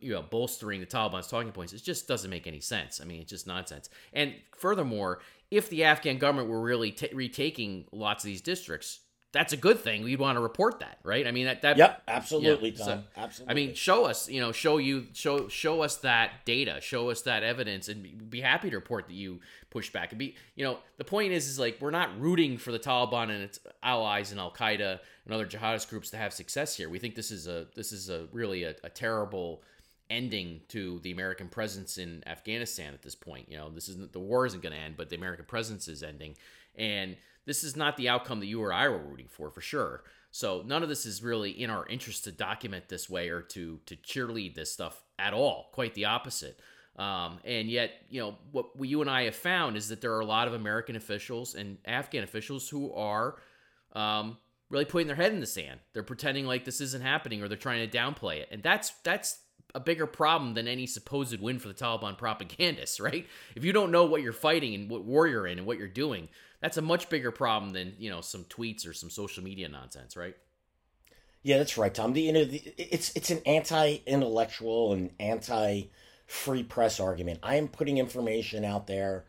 you 0.00 0.12
know 0.12 0.22
bolstering 0.22 0.78
the 0.78 0.86
Taliban's 0.86 1.26
talking 1.26 1.50
points, 1.50 1.72
it 1.72 1.82
just 1.82 2.06
doesn't 2.06 2.30
make 2.30 2.46
any 2.46 2.60
sense. 2.60 3.00
I 3.00 3.04
mean, 3.04 3.22
it's 3.22 3.30
just 3.30 3.48
nonsense. 3.48 3.90
And 4.12 4.34
furthermore, 4.56 5.20
if 5.50 5.68
the 5.68 5.82
Afghan 5.84 6.18
government 6.18 6.48
were 6.48 6.60
really 6.60 6.92
t- 6.92 7.10
retaking 7.12 7.86
lots 7.90 8.22
of 8.22 8.28
these 8.28 8.40
districts, 8.40 9.00
that's 9.32 9.52
a 9.52 9.56
good 9.56 9.78
thing. 9.78 10.02
We'd 10.02 10.18
want 10.18 10.36
to 10.36 10.40
report 10.40 10.80
that, 10.80 10.98
right? 11.04 11.26
I 11.26 11.30
mean, 11.30 11.46
that 11.46 11.62
that 11.62 11.76
yep, 11.76 12.02
absolutely, 12.08 12.70
yeah, 12.70 12.78
Tom. 12.78 12.86
So, 12.86 13.02
absolutely. 13.16 13.52
I 13.52 13.54
mean, 13.54 13.74
show 13.74 14.04
us, 14.04 14.28
you 14.28 14.40
know, 14.40 14.50
show 14.50 14.78
you, 14.78 15.06
show 15.12 15.46
show 15.48 15.82
us 15.82 15.96
that 15.98 16.44
data, 16.44 16.80
show 16.80 17.10
us 17.10 17.22
that 17.22 17.42
evidence, 17.44 17.88
and 17.88 18.02
be, 18.02 18.10
be 18.10 18.40
happy 18.40 18.70
to 18.70 18.76
report 18.76 19.06
that 19.06 19.14
you 19.14 19.40
push 19.70 19.90
back. 19.90 20.10
And 20.10 20.18
be, 20.18 20.34
you 20.56 20.64
know, 20.64 20.78
the 20.96 21.04
point 21.04 21.32
is, 21.32 21.46
is 21.46 21.58
like 21.60 21.78
we're 21.80 21.90
not 21.92 22.18
rooting 22.20 22.58
for 22.58 22.72
the 22.72 22.78
Taliban 22.80 23.24
and 23.24 23.42
its 23.42 23.60
allies 23.82 24.32
and 24.32 24.40
Al 24.40 24.50
Qaeda 24.50 24.98
and 25.24 25.34
other 25.34 25.46
jihadist 25.46 25.88
groups 25.88 26.10
to 26.10 26.16
have 26.16 26.32
success 26.32 26.76
here. 26.76 26.88
We 26.88 26.98
think 26.98 27.14
this 27.14 27.30
is 27.30 27.46
a 27.46 27.66
this 27.76 27.92
is 27.92 28.10
a 28.10 28.26
really 28.32 28.64
a, 28.64 28.74
a 28.82 28.90
terrible 28.90 29.62
ending 30.10 30.60
to 30.68 30.98
the 31.04 31.12
American 31.12 31.46
presence 31.46 31.98
in 31.98 32.24
Afghanistan 32.26 32.94
at 32.94 33.02
this 33.02 33.14
point. 33.14 33.48
You 33.48 33.58
know, 33.58 33.70
this 33.70 33.88
isn't 33.88 34.12
the 34.12 34.18
war 34.18 34.44
isn't 34.44 34.60
going 34.60 34.74
to 34.74 34.80
end, 34.80 34.96
but 34.96 35.08
the 35.08 35.16
American 35.16 35.44
presence 35.44 35.86
is 35.86 36.02
ending, 36.02 36.34
and 36.74 37.16
this 37.46 37.64
is 37.64 37.76
not 37.76 37.96
the 37.96 38.08
outcome 38.08 38.40
that 38.40 38.46
you 38.46 38.62
or 38.62 38.72
I 38.72 38.88
were 38.88 38.98
rooting 38.98 39.28
for, 39.28 39.50
for 39.50 39.60
sure. 39.60 40.04
So 40.30 40.62
none 40.64 40.82
of 40.82 40.88
this 40.88 41.06
is 41.06 41.22
really 41.22 41.50
in 41.50 41.70
our 41.70 41.86
interest 41.86 42.24
to 42.24 42.32
document 42.32 42.88
this 42.88 43.10
way 43.10 43.28
or 43.30 43.42
to 43.42 43.80
to 43.86 43.96
cheerlead 43.96 44.54
this 44.54 44.72
stuff 44.72 45.02
at 45.18 45.34
all. 45.34 45.70
Quite 45.72 45.94
the 45.94 46.04
opposite. 46.04 46.60
Um, 46.96 47.38
and 47.44 47.70
yet, 47.70 47.92
you 48.10 48.20
know, 48.20 48.36
what 48.52 48.78
we, 48.78 48.88
you 48.88 49.00
and 49.00 49.08
I 49.08 49.24
have 49.24 49.36
found 49.36 49.76
is 49.76 49.88
that 49.88 50.00
there 50.00 50.12
are 50.14 50.20
a 50.20 50.26
lot 50.26 50.48
of 50.48 50.54
American 50.54 50.96
officials 50.96 51.54
and 51.54 51.78
Afghan 51.84 52.22
officials 52.24 52.68
who 52.68 52.92
are 52.92 53.36
um, 53.94 54.36
really 54.68 54.84
putting 54.84 55.06
their 55.06 55.16
head 55.16 55.32
in 55.32 55.40
the 55.40 55.46
sand. 55.46 55.80
They're 55.92 56.02
pretending 56.02 56.46
like 56.46 56.64
this 56.64 56.80
isn't 56.80 57.02
happening 57.02 57.42
or 57.42 57.48
they're 57.48 57.56
trying 57.56 57.88
to 57.88 57.98
downplay 57.98 58.40
it. 58.40 58.48
And 58.50 58.62
that's 58.62 58.92
that's 59.02 59.38
a 59.74 59.80
bigger 59.80 60.06
problem 60.06 60.54
than 60.54 60.68
any 60.68 60.86
supposed 60.86 61.40
win 61.40 61.58
for 61.58 61.68
the 61.68 61.74
Taliban 61.74 62.16
propagandists, 62.16 63.00
right? 63.00 63.26
If 63.54 63.64
you 63.64 63.72
don't 63.72 63.90
know 63.90 64.04
what 64.04 64.22
you're 64.22 64.32
fighting 64.32 64.74
and 64.74 64.90
what 64.90 65.04
war 65.04 65.26
you're 65.26 65.46
in 65.46 65.58
and 65.58 65.66
what 65.66 65.78
you're 65.78 65.88
doing, 65.88 66.28
that's 66.60 66.76
a 66.76 66.82
much 66.82 67.08
bigger 67.08 67.30
problem 67.30 67.72
than, 67.72 67.94
you 67.98 68.10
know, 68.10 68.20
some 68.20 68.44
tweets 68.44 68.88
or 68.88 68.92
some 68.92 69.10
social 69.10 69.42
media 69.42 69.68
nonsense, 69.68 70.16
right? 70.16 70.36
Yeah, 71.42 71.58
that's 71.58 71.78
right, 71.78 71.92
Tom. 71.92 72.12
The, 72.12 72.20
you 72.20 72.32
know, 72.32 72.44
the, 72.44 72.58
it's 72.76 73.16
it's 73.16 73.30
an 73.30 73.40
anti-intellectual 73.46 74.92
and 74.92 75.10
anti-free 75.18 76.64
press 76.64 77.00
argument. 77.00 77.40
I 77.42 77.54
am 77.56 77.68
putting 77.68 77.96
information 77.96 78.62
out 78.62 78.86
there, 78.86 79.24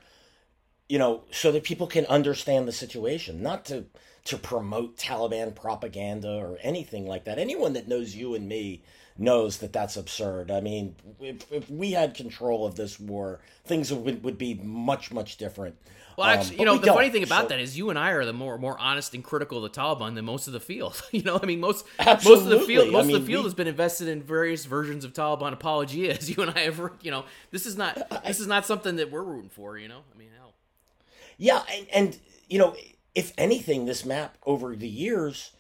you 0.90 1.00
know, 1.00 1.24
so 1.32 1.54
that 1.54 1.64
people 1.64 1.88
can 1.88 2.06
understand 2.08 2.68
the 2.68 2.74
situation, 2.74 3.42
not 3.42 3.64
to 3.66 3.86
to 4.26 4.38
promote 4.38 4.98
Taliban 4.98 5.56
propaganda 5.56 6.36
or 6.36 6.58
anything 6.62 7.08
like 7.08 7.26
that. 7.26 7.40
Anyone 7.40 7.74
that 7.74 7.88
knows 7.88 8.14
you 8.14 8.36
and 8.36 8.48
me 8.48 8.84
knows 9.22 9.58
that 9.60 9.72
that's 9.72 9.96
absurd. 9.96 10.52
I 10.52 10.62
mean, 10.62 10.96
if, 11.20 11.52
if 11.52 11.70
we 11.70 11.92
had 11.92 12.16
control 12.16 12.66
of 12.66 12.76
this 12.76 13.00
war, 13.00 13.40
things 13.66 13.94
would, 13.94 14.24
would 14.24 14.38
be 14.38 14.56
much, 14.56 15.12
much 15.12 15.38
different. 15.38 15.76
Well, 16.18 16.28
um, 16.28 16.38
actually, 16.38 16.58
um, 16.58 16.60
you 16.60 16.66
know, 16.66 16.78
the 16.78 16.88
funny 16.88 17.10
thing 17.10 17.24
about 17.24 17.44
so, 17.44 17.48
that 17.50 17.60
is 17.60 17.78
you 17.78 17.90
and 17.90 17.98
I 17.98 18.12
are 18.12 18.26
the 18.26 18.34
more 18.34 18.58
more 18.58 18.78
honest 18.80 19.14
and 19.14 19.24
critical 19.24 19.64
of 19.64 19.74
the 19.74 19.80
Taliban 19.80 20.16
than 20.16 20.26
most 20.26 20.48
of 20.48 20.54
the 20.54 20.60
field. 20.60 21.02
you 21.12 21.24
know, 21.24 21.40
I 21.42 21.46
mean, 21.46 21.60
most 21.60 21.86
absolutely. 22.00 22.44
most 22.44 22.54
of 22.54 22.60
the 22.60 22.66
field 22.66 22.92
most 22.92 23.04
I 23.04 23.08
mean, 23.08 23.16
of 23.16 23.22
the 23.22 23.28
field 23.28 23.44
we, 23.44 23.48
has 23.48 23.54
been 23.54 23.68
invested 23.68 24.08
in 24.08 24.22
various 24.22 24.66
versions 24.66 25.06
of 25.06 25.14
Taliban 25.14 25.54
apology. 25.54 26.10
As 26.10 26.30
You 26.38 26.44
and 26.44 26.52
I 26.52 26.62
have, 26.62 26.92
you 27.02 27.12
know, 27.12 27.26
this 27.52 27.66
is 27.66 27.78
not 27.78 28.24
this 28.26 28.40
is 28.40 28.48
not 28.48 28.66
something 28.66 28.98
that 28.98 29.12
we're 29.12 29.24
rooting 29.24 29.50
for. 29.50 29.78
You 29.78 29.88
know, 29.88 30.02
I 30.14 30.18
mean, 30.18 30.30
hell. 30.38 30.54
Yeah, 31.38 31.64
and, 31.74 31.88
and 31.94 32.20
you 32.50 32.60
know, 32.60 32.76
if 33.16 33.34
anything, 33.38 33.86
this 33.86 34.06
map 34.06 34.38
over 34.46 34.76
the 34.76 34.90
years 34.90 35.52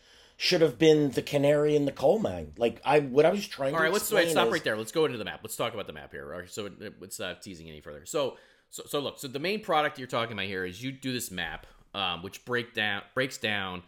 should 0.41 0.62
have 0.62 0.80
been 0.80 1.12
the 1.12 1.21
canary 1.21 1.75
in 1.75 1.86
the 1.86 1.91
coal 1.91 2.17
mine. 2.17 2.51
Like 2.58 2.82
I, 2.84 3.01
what 3.01 3.27
I 3.27 3.30
was 3.30 3.47
trying. 3.47 3.75
All 3.75 3.82
right, 3.82 3.93
let's 3.93 4.12
wait, 4.12 4.32
stop 4.32 4.47
is, 4.47 4.54
right 4.54 4.63
there. 4.63 4.75
Let's 4.75 4.91
go 4.91 5.06
into 5.06 5.19
the 5.19 5.23
map. 5.23 5.41
Let's 5.43 5.56
talk 5.56 5.75
about 5.75 5.86
the 5.86 5.93
map 5.93 6.12
here. 6.12 6.34
All 6.34 6.39
right, 6.39 6.49
so 6.49 6.67
let's 6.99 7.19
uh, 7.19 7.36
teasing 7.39 7.69
any 7.69 7.80
further. 7.80 8.08
So, 8.08 8.38
so, 8.71 8.82
so 8.88 8.99
look. 9.01 9.19
So 9.19 9.27
the 9.27 9.38
main 9.38 9.62
product 9.62 9.99
you're 9.99 10.08
talking 10.08 10.34
about 10.34 10.47
here 10.47 10.65
is 10.65 10.82
you 10.82 10.91
do 10.91 11.13
this 11.13 11.30
map, 11.30 11.67
um, 11.93 12.23
which 12.23 12.43
break 12.43 12.73
down 12.73 13.04
breaks 13.13 13.38
down 13.38 13.84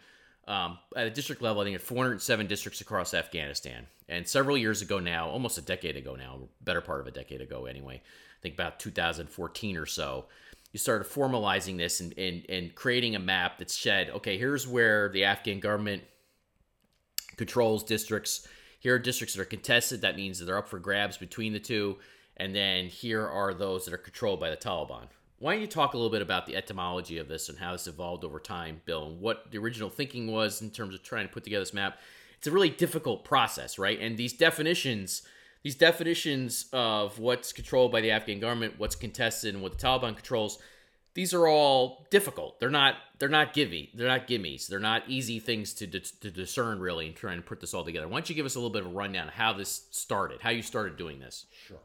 um, 0.46 0.78
at 0.94 1.08
a 1.08 1.10
district 1.10 1.42
level. 1.42 1.60
I 1.60 1.64
think 1.64 1.74
at 1.74 1.82
407 1.82 2.46
districts 2.46 2.80
across 2.80 3.14
Afghanistan. 3.14 3.88
And 4.08 4.28
several 4.28 4.56
years 4.56 4.80
ago 4.80 5.00
now, 5.00 5.28
almost 5.30 5.58
a 5.58 5.62
decade 5.62 5.96
ago 5.96 6.14
now, 6.14 6.38
better 6.60 6.80
part 6.80 7.00
of 7.00 7.08
a 7.08 7.10
decade 7.10 7.40
ago 7.40 7.66
anyway. 7.66 7.96
I 7.96 8.42
think 8.42 8.54
about 8.54 8.78
2014 8.78 9.76
or 9.76 9.86
so 9.86 10.26
you 10.70 10.78
started 10.78 11.06
formalizing 11.06 11.78
this 11.78 12.00
and, 12.00 12.12
and, 12.18 12.44
and 12.48 12.74
creating 12.74 13.14
a 13.14 13.18
map 13.20 13.58
that 13.58 13.70
said, 13.70 14.10
okay, 14.10 14.36
here's 14.36 14.66
where 14.66 15.08
the 15.08 15.24
Afghan 15.24 15.60
government 15.60 16.02
controls 17.36 17.82
districts. 17.82 18.46
Here 18.80 18.94
are 18.94 18.98
districts 18.98 19.34
that 19.34 19.42
are 19.42 19.46
contested. 19.46 20.00
That 20.00 20.16
means 20.16 20.38
that 20.38 20.44
they're 20.44 20.58
up 20.58 20.68
for 20.68 20.78
grabs 20.78 21.16
between 21.16 21.52
the 21.52 21.60
two. 21.60 21.98
And 22.36 22.54
then 22.54 22.86
here 22.86 23.26
are 23.26 23.54
those 23.54 23.84
that 23.84 23.94
are 23.94 23.98
controlled 23.98 24.40
by 24.40 24.50
the 24.50 24.56
Taliban. 24.56 25.06
Why 25.38 25.52
don't 25.52 25.60
you 25.60 25.66
talk 25.66 25.94
a 25.94 25.96
little 25.96 26.10
bit 26.10 26.22
about 26.22 26.46
the 26.46 26.56
etymology 26.56 27.18
of 27.18 27.28
this 27.28 27.48
and 27.48 27.58
how 27.58 27.72
this 27.72 27.86
evolved 27.86 28.24
over 28.24 28.40
time, 28.40 28.80
Bill, 28.84 29.06
and 29.06 29.20
what 29.20 29.50
the 29.50 29.58
original 29.58 29.90
thinking 29.90 30.30
was 30.30 30.62
in 30.62 30.70
terms 30.70 30.94
of 30.94 31.02
trying 31.02 31.26
to 31.26 31.32
put 31.32 31.44
together 31.44 31.62
this 31.62 31.74
map? 31.74 31.98
It's 32.38 32.46
a 32.46 32.50
really 32.50 32.70
difficult 32.70 33.24
process, 33.24 33.78
right? 33.78 34.00
And 34.00 34.16
these 34.16 34.32
definitions 34.32 35.22
these 35.64 35.74
definitions 35.74 36.66
of 36.74 37.18
what's 37.18 37.52
controlled 37.52 37.90
by 37.90 38.02
the 38.02 38.10
Afghan 38.10 38.38
government, 38.38 38.74
what's 38.76 38.94
contested, 38.94 39.54
and 39.54 39.62
what 39.62 39.76
the 39.76 39.78
Taliban 39.78 40.14
controls, 40.14 40.58
these 41.14 41.32
are 41.32 41.46
all 41.46 42.06
difficult. 42.10 42.60
They're 42.60 42.70
not 42.70 42.96
they're 43.18 43.28
not 43.28 43.54
givey. 43.54 43.90
They're 43.94 44.08
not 44.08 44.26
gimmies. 44.26 44.66
They're 44.66 44.80
not 44.80 45.04
easy 45.08 45.38
things 45.38 45.72
to, 45.74 45.86
to 45.86 46.30
discern 46.30 46.80
really 46.80 47.06
and 47.06 47.16
trying 47.16 47.38
to 47.38 47.42
put 47.42 47.60
this 47.60 47.72
all 47.72 47.84
together. 47.84 48.08
Why 48.08 48.18
don't 48.18 48.28
you 48.28 48.34
give 48.34 48.46
us 48.46 48.56
a 48.56 48.58
little 48.58 48.70
bit 48.70 48.82
of 48.82 48.88
a 48.88 48.94
rundown 48.94 49.28
of 49.28 49.34
how 49.34 49.52
this 49.52 49.86
started, 49.90 50.40
how 50.42 50.50
you 50.50 50.62
started 50.62 50.96
doing 50.96 51.20
this? 51.20 51.46
Sure. 51.66 51.78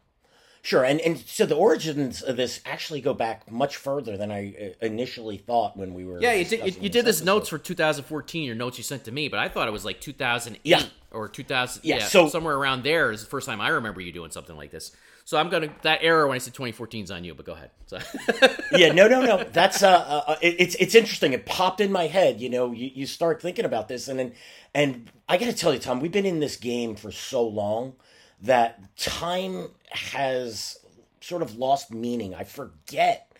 Sure, 0.62 0.84
and, 0.84 1.00
and 1.00 1.18
so 1.18 1.46
the 1.46 1.56
origins 1.56 2.22
of 2.22 2.36
this 2.36 2.60
actually 2.66 3.00
go 3.00 3.14
back 3.14 3.50
much 3.50 3.78
further 3.78 4.18
than 4.18 4.30
I 4.30 4.54
uh, 4.82 4.86
initially 4.86 5.38
thought 5.38 5.78
when 5.78 5.94
we 5.94 6.04
were. 6.04 6.22
Yeah, 6.22 6.34
you 6.34 6.44
did. 6.44 6.76
You, 6.76 6.82
you 6.84 6.90
did 6.90 7.06
this 7.06 7.24
notes 7.24 7.48
for 7.48 7.58
2014. 7.58 8.44
Your 8.44 8.56
notes 8.56 8.78
you 8.78 8.84
sent 8.84 9.06
to 9.06 9.12
me, 9.12 9.30
but 9.30 9.40
I 9.40 9.48
thought 9.48 9.70
it 9.70 9.72
was 9.72 9.86
like 9.86 10.02
2008 10.02 10.60
yeah. 10.66 10.84
or 11.12 11.30
2000. 11.30 11.86
Yeah, 11.86 12.00
yeah, 12.00 12.06
so 12.06 12.28
somewhere 12.28 12.58
around 12.58 12.84
there 12.84 13.10
is 13.12 13.24
the 13.24 13.30
first 13.30 13.48
time 13.48 13.62
I 13.62 13.70
remember 13.70 14.02
you 14.02 14.12
doing 14.12 14.32
something 14.32 14.58
like 14.58 14.70
this. 14.70 14.92
So 15.30 15.38
I'm 15.38 15.50
gonna 15.50 15.70
that 15.84 16.00
error 16.02 16.28
when 16.28 16.34
I 16.34 16.40
said 16.40 16.56
2014 16.56 17.04
is 17.04 17.12
on 17.12 17.24
you, 17.24 17.36
but 17.36 17.46
go 17.46 17.54
ahead. 17.54 17.70
So. 17.86 18.00
yeah, 18.72 18.92
no, 18.92 19.08
no, 19.08 19.22
no. 19.22 19.44
That's 19.44 19.84
uh, 19.84 19.92
uh, 19.92 20.24
uh, 20.26 20.36
it, 20.42 20.56
it's 20.58 20.76
it's 20.80 20.96
interesting. 20.96 21.34
It 21.34 21.46
popped 21.46 21.80
in 21.80 21.92
my 21.92 22.08
head. 22.08 22.42
You 22.42 22.50
know, 22.50 22.72
you, 22.72 22.90
you 22.92 23.06
start 23.06 23.40
thinking 23.40 23.64
about 23.64 23.88
this, 23.88 24.08
and 24.08 24.18
then 24.18 24.34
and 24.74 25.12
I 25.28 25.38
got 25.38 25.46
to 25.46 25.54
tell 25.54 25.72
you, 25.72 25.80
Tom, 25.80 26.00
we've 26.00 26.12
been 26.12 26.26
in 26.26 26.40
this 26.40 26.56
game 26.56 26.96
for 26.96 27.12
so 27.12 27.48
long 27.48 27.94
that 28.42 28.82
time 28.98 29.68
has 29.92 30.80
sort 31.22 31.44
of 31.44 31.56
lost 31.58 31.94
meaning. 31.94 32.34
I 32.34 32.44
forget 32.44 33.32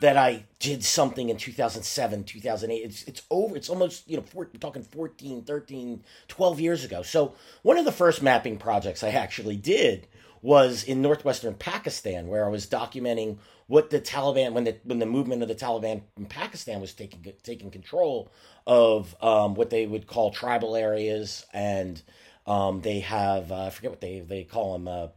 that 0.00 0.16
I 0.16 0.46
did 0.58 0.82
something 0.82 1.28
in 1.28 1.36
2007, 1.36 2.24
2008. 2.24 2.76
It's 2.76 3.04
it's 3.04 3.22
over. 3.30 3.54
It's 3.54 3.70
almost, 3.70 4.10
you 4.10 4.16
know, 4.16 4.24
four, 4.24 4.48
we're 4.52 4.58
talking 4.58 4.82
14, 4.82 5.44
13, 5.44 6.02
12 6.26 6.60
years 6.60 6.84
ago. 6.84 7.02
So, 7.02 7.36
one 7.62 7.78
of 7.78 7.84
the 7.84 7.92
first 7.92 8.20
mapping 8.20 8.58
projects 8.58 9.04
I 9.04 9.10
actually 9.10 9.56
did 9.56 10.08
was 10.42 10.84
in 10.84 11.02
northwestern 11.02 11.54
Pakistan 11.54 12.28
where 12.28 12.44
I 12.44 12.48
was 12.48 12.66
documenting 12.66 13.38
what 13.66 13.90
the 13.90 14.00
Taliban 14.00 14.52
when 14.52 14.64
the 14.64 14.76
when 14.84 14.98
the 14.98 15.06
movement 15.06 15.42
of 15.42 15.48
the 15.48 15.54
Taliban 15.54 16.02
in 16.16 16.26
Pakistan 16.26 16.80
was 16.80 16.92
taking 16.94 17.32
taking 17.42 17.70
control 17.70 18.30
of 18.66 19.14
um, 19.22 19.54
what 19.54 19.70
they 19.70 19.86
would 19.86 20.06
call 20.06 20.30
tribal 20.30 20.76
areas 20.76 21.44
and 21.52 22.02
um, 22.46 22.80
they 22.80 23.00
have 23.00 23.52
uh, 23.52 23.66
I 23.66 23.70
forget 23.70 23.90
what 23.90 24.00
they 24.00 24.20
they 24.20 24.44
call 24.44 24.72
them, 24.72 24.88
uh, 24.88 25.08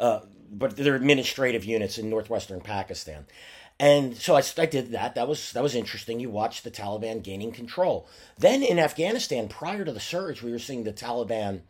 uh, 0.00 0.20
but 0.50 0.76
they're 0.76 0.96
administrative 0.96 1.64
units 1.64 1.98
in 1.98 2.10
northwestern 2.10 2.60
Pakistan. 2.60 3.26
And 3.78 4.16
so 4.16 4.36
I, 4.36 4.42
I 4.58 4.66
did 4.66 4.92
that. 4.92 5.14
That 5.14 5.28
was 5.28 5.52
that 5.52 5.62
was 5.62 5.74
interesting. 5.74 6.20
You 6.20 6.30
watched 6.30 6.64
the 6.64 6.70
Taliban 6.70 7.22
gaining 7.22 7.52
control. 7.52 8.06
Then 8.38 8.62
in 8.62 8.78
Afghanistan, 8.78 9.48
prior 9.48 9.84
to 9.84 9.92
the 9.92 10.00
surge, 10.00 10.42
we 10.42 10.52
were 10.52 10.58
seeing 10.58 10.84
the 10.84 10.92
Taliban. 10.92 11.60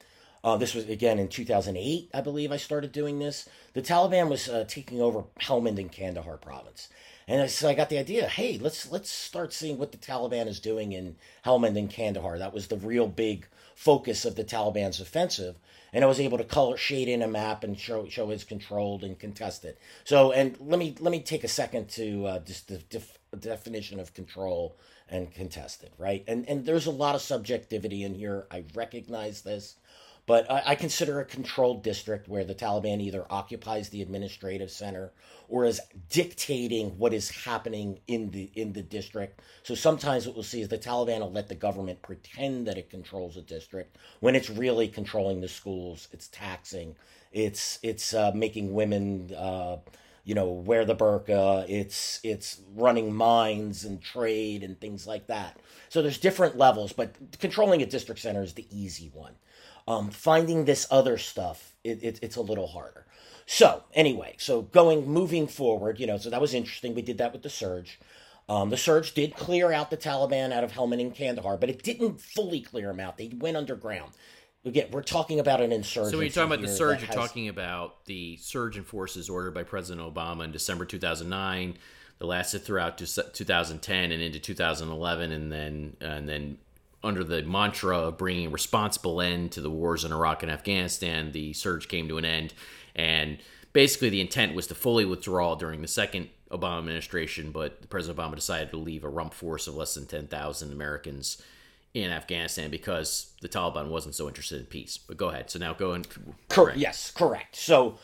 Uh, 0.45 0.57
this 0.57 0.75
was 0.75 0.89
again 0.89 1.19
in 1.19 1.29
2008, 1.29 2.11
I 2.13 2.21
believe. 2.21 2.51
I 2.51 2.57
started 2.57 2.93
doing 2.93 3.19
this. 3.19 3.49
The 3.75 3.83
Taliban 3.83 4.29
was 4.29 4.49
uh, 4.49 4.65
taking 4.67 5.01
over 5.01 5.25
Helmand 5.41 5.79
and 5.79 5.93
Kandahar 5.93 6.37
province, 6.37 6.89
and 7.29 7.49
so 7.49 7.69
I 7.69 7.75
got 7.75 7.91
the 7.91 7.99
idea. 7.99 8.27
Hey, 8.27 8.59
let's 8.59 8.91
let's 8.91 9.11
start 9.11 9.53
seeing 9.53 9.79
what 9.79 9.93
the 9.93 9.99
Taliban 9.99 10.49
is 10.49 10.59
doing 10.59 10.93
in 10.93 11.17
Helmand 11.45 11.79
and 11.79 11.89
Kandahar. 11.89 12.39
That 12.39 12.53
was 12.53 12.67
the 12.67 12.77
real 12.77 13.07
big 13.07 13.47
focus 13.75 14.25
of 14.25 14.37
the 14.37 14.45
Taliban's 14.45 15.01
offensive. 15.01 15.57
And 15.93 16.05
I 16.05 16.09
was 16.09 16.21
able 16.21 16.39
to 16.39 16.45
color 16.45 16.77
shade 16.77 17.09
in 17.09 17.21
a 17.21 17.29
map 17.29 17.65
and 17.65 17.79
show 17.79 18.09
show 18.09 18.31
it's 18.31 18.45
controlled 18.45 19.05
and 19.05 19.19
contested. 19.19 19.77
So, 20.05 20.33
and 20.33 20.57
let 20.59 20.79
me 20.79 20.95
let 21.01 21.11
me 21.11 21.21
take 21.21 21.45
a 21.45 21.49
second 21.49 21.89
to 21.91 22.27
uh, 22.27 22.39
just 22.41 22.69
the 22.69 22.79
def- 22.79 23.19
definition 23.39 24.01
of 24.01 24.15
control 24.15 24.77
and 25.09 25.33
contested, 25.35 25.91
right? 25.99 26.25
And 26.27 26.49
and 26.49 26.65
there's 26.65 26.87
a 26.87 26.91
lot 26.91 27.15
of 27.15 27.21
subjectivity 27.21 28.05
in 28.05 28.15
here. 28.15 28.47
I 28.51 28.65
recognize 28.75 29.43
this. 29.43 29.77
But 30.27 30.49
I, 30.51 30.63
I, 30.67 30.75
consider 30.77 31.19
a 31.19 31.25
controlled 31.25 31.83
district 31.83 32.29
where 32.29 32.45
the 32.45 32.55
Taliban 32.55 33.01
either 33.01 33.27
occupies 33.29 33.89
the 33.89 34.03
administrative 34.03 34.71
center 34.71 35.13
or 35.49 35.65
is 35.65 35.81
dictating 36.11 36.97
what 36.97 37.13
is 37.13 37.29
happening 37.29 37.99
in 38.07 38.31
the 38.31 38.51
in 38.55 38.73
the 38.73 38.83
district. 38.83 39.41
So 39.65 39.75
sometimes 39.75 40.27
what 40.27 40.37
we'll 40.37 40.45
see 40.45 40.61
is 40.61 40.69
the 40.69 40.79
Taliban 40.79 41.21
will 41.21 41.33
let 41.33 41.49
the 41.49 41.57
government 41.57 42.03
pretend 42.03 42.69
that 42.69 42.79
it 42.79 42.89
controls 42.89 43.37
a 43.37 43.43
district 43.43 43.99
when 44.21 44.37
it's 44.37 44.49
really 44.49 44.87
controlling 44.87 45.41
the 45.41 45.49
schools. 45.49 46.09
It's 46.13 46.29
taxing. 46.29 46.95
It's 47.33 47.81
it's 47.83 48.15
uh, 48.15 48.31
making 48.35 48.73
women. 48.73 49.35
Uh, 49.35 49.79
you 50.25 50.37
know, 50.37 50.47
wear 50.53 50.85
the 50.85 50.95
burqa. 50.95 51.67
It's 51.69 52.21
it's 52.23 52.61
running 52.77 53.13
mines 53.13 53.85
and 53.85 54.01
trade 54.01 54.63
and 54.63 54.81
things 54.81 55.05
like 55.05 55.27
that. 55.27 55.59
So 55.89 56.01
there's 56.01 56.19
different 56.19 56.57
levels, 56.57 56.93
but 56.93 57.17
controlling 57.41 57.83
a 57.83 57.87
district 57.87 58.21
center 58.21 58.43
is 58.43 58.55
the 58.55 58.67
easy 58.71 59.11
one. 59.13 59.35
Um, 59.89 60.11
finding 60.11 60.65
this 60.65 60.87
other 60.91 61.19
stuff, 61.19 61.73
it, 61.83 62.03
it, 62.03 62.19
it's 62.23 62.37
a 62.37 62.41
little 62.41 62.69
harder. 62.69 63.07
So 63.47 63.83
anyway, 63.95 64.37
so 64.39 64.63
going 64.63 65.07
moving 65.07 65.47
forward, 65.47 65.99
you 65.99 66.07
know, 66.07 66.19
so 66.19 66.31
that 66.31 66.41
was 66.41 66.55
interesting. 66.55 66.95
We 66.95 67.03
did 67.03 67.19
that 67.19 67.33
with 67.33 67.43
the 67.43 67.51
surge. 67.51 67.99
Um, 68.49 68.71
the 68.71 68.77
surge 68.77 69.15
did 69.15 69.35
clear 69.35 69.73
out 69.73 69.91
the 69.91 69.97
Taliban 69.97 70.53
out 70.53 70.65
of 70.65 70.73
Helmand 70.73 71.01
and 71.01 71.15
Kandahar, 71.15 71.57
but 71.57 71.71
it 71.71 71.83
didn't 71.83 72.21
fully 72.21 72.61
clear 72.61 72.89
them 72.89 73.01
out. 73.01 73.17
They 73.17 73.29
went 73.29 73.57
underground. 73.57 74.13
Again, 74.65 74.89
we're 74.93 75.03
talking 75.03 75.41
about 75.41 75.61
an 75.61 75.73
insurgency. 75.73 76.13
So 76.13 76.19
when 76.19 76.27
you're 76.27 76.33
talking 76.33 76.53
about 76.53 76.67
the 76.67 76.77
surge, 76.77 77.01
you're 77.01 77.07
has... 77.09 77.17
talking 77.17 77.49
about 77.49 78.05
the 78.05 78.37
surge 78.37 78.77
in 78.77 78.85
forces 78.85 79.29
ordered 79.29 79.55
by 79.55 79.65
President 79.65 80.07
Obama 80.07 80.45
in 80.45 80.53
December 80.53 80.85
2009 80.85 81.79
that 82.19 82.27
lasted 82.27 82.61
throughout 82.61 82.97
2010 82.99 84.13
and 84.13 84.23
into 84.23 84.39
2011, 84.39 85.33
and 85.33 85.51
then 85.51 85.97
and 86.01 86.29
then 86.29 86.59
under 87.05 87.25
the 87.25 87.43
mantra 87.43 87.99
of 87.99 88.19
bringing 88.19 88.47
a 88.47 88.51
responsible 88.51 89.21
end 89.21 89.53
to 89.53 89.61
the 89.61 89.71
wars 89.71 90.05
in 90.05 90.13
Iraq 90.13 90.43
and 90.43 90.53
Afghanistan, 90.53 91.33
the 91.33 91.53
surge 91.53 91.89
came 91.89 92.09
to 92.09 92.19
an 92.19 92.25
end, 92.25 92.55
and 92.95 93.39
basically 93.73 94.09
the 94.09 94.21
intent 94.21 94.55
was 94.55 94.67
to 94.69 94.75
fully 94.75 95.05
withdraw 95.05 95.55
during 95.55 95.83
the 95.83 95.89
second 95.89 96.29
Obama 96.51 96.79
administration, 96.79 97.51
but 97.51 97.89
President 97.89 98.19
Obama 98.19 98.35
decided 98.35 98.71
to 98.71 98.77
leave 98.77 99.05
a 99.05 99.09
rump 99.09 99.33
force 99.35 99.67
of 99.67 99.75
less 99.75 99.95
than 99.95 100.07
10,000 100.07 100.73
Americans 100.73 101.43
in 101.95 102.11
Afghanistan 102.11 102.71
because 102.71 103.33
the 103.41 103.49
Taliban 103.49 103.89
wasn't 103.89 104.15
so 104.15 104.29
interested 104.29 104.61
in 104.61 104.67
peace. 104.67 104.99
But 104.99 105.17
go 105.17 105.29
ahead. 105.29 105.51
So 105.51 105.59
now 105.59 105.75
go 105.75 105.93
and 105.93 106.07
correct. 106.49 106.79
Yes, 106.79 107.11
correct. 107.11 107.57
So 107.57 107.99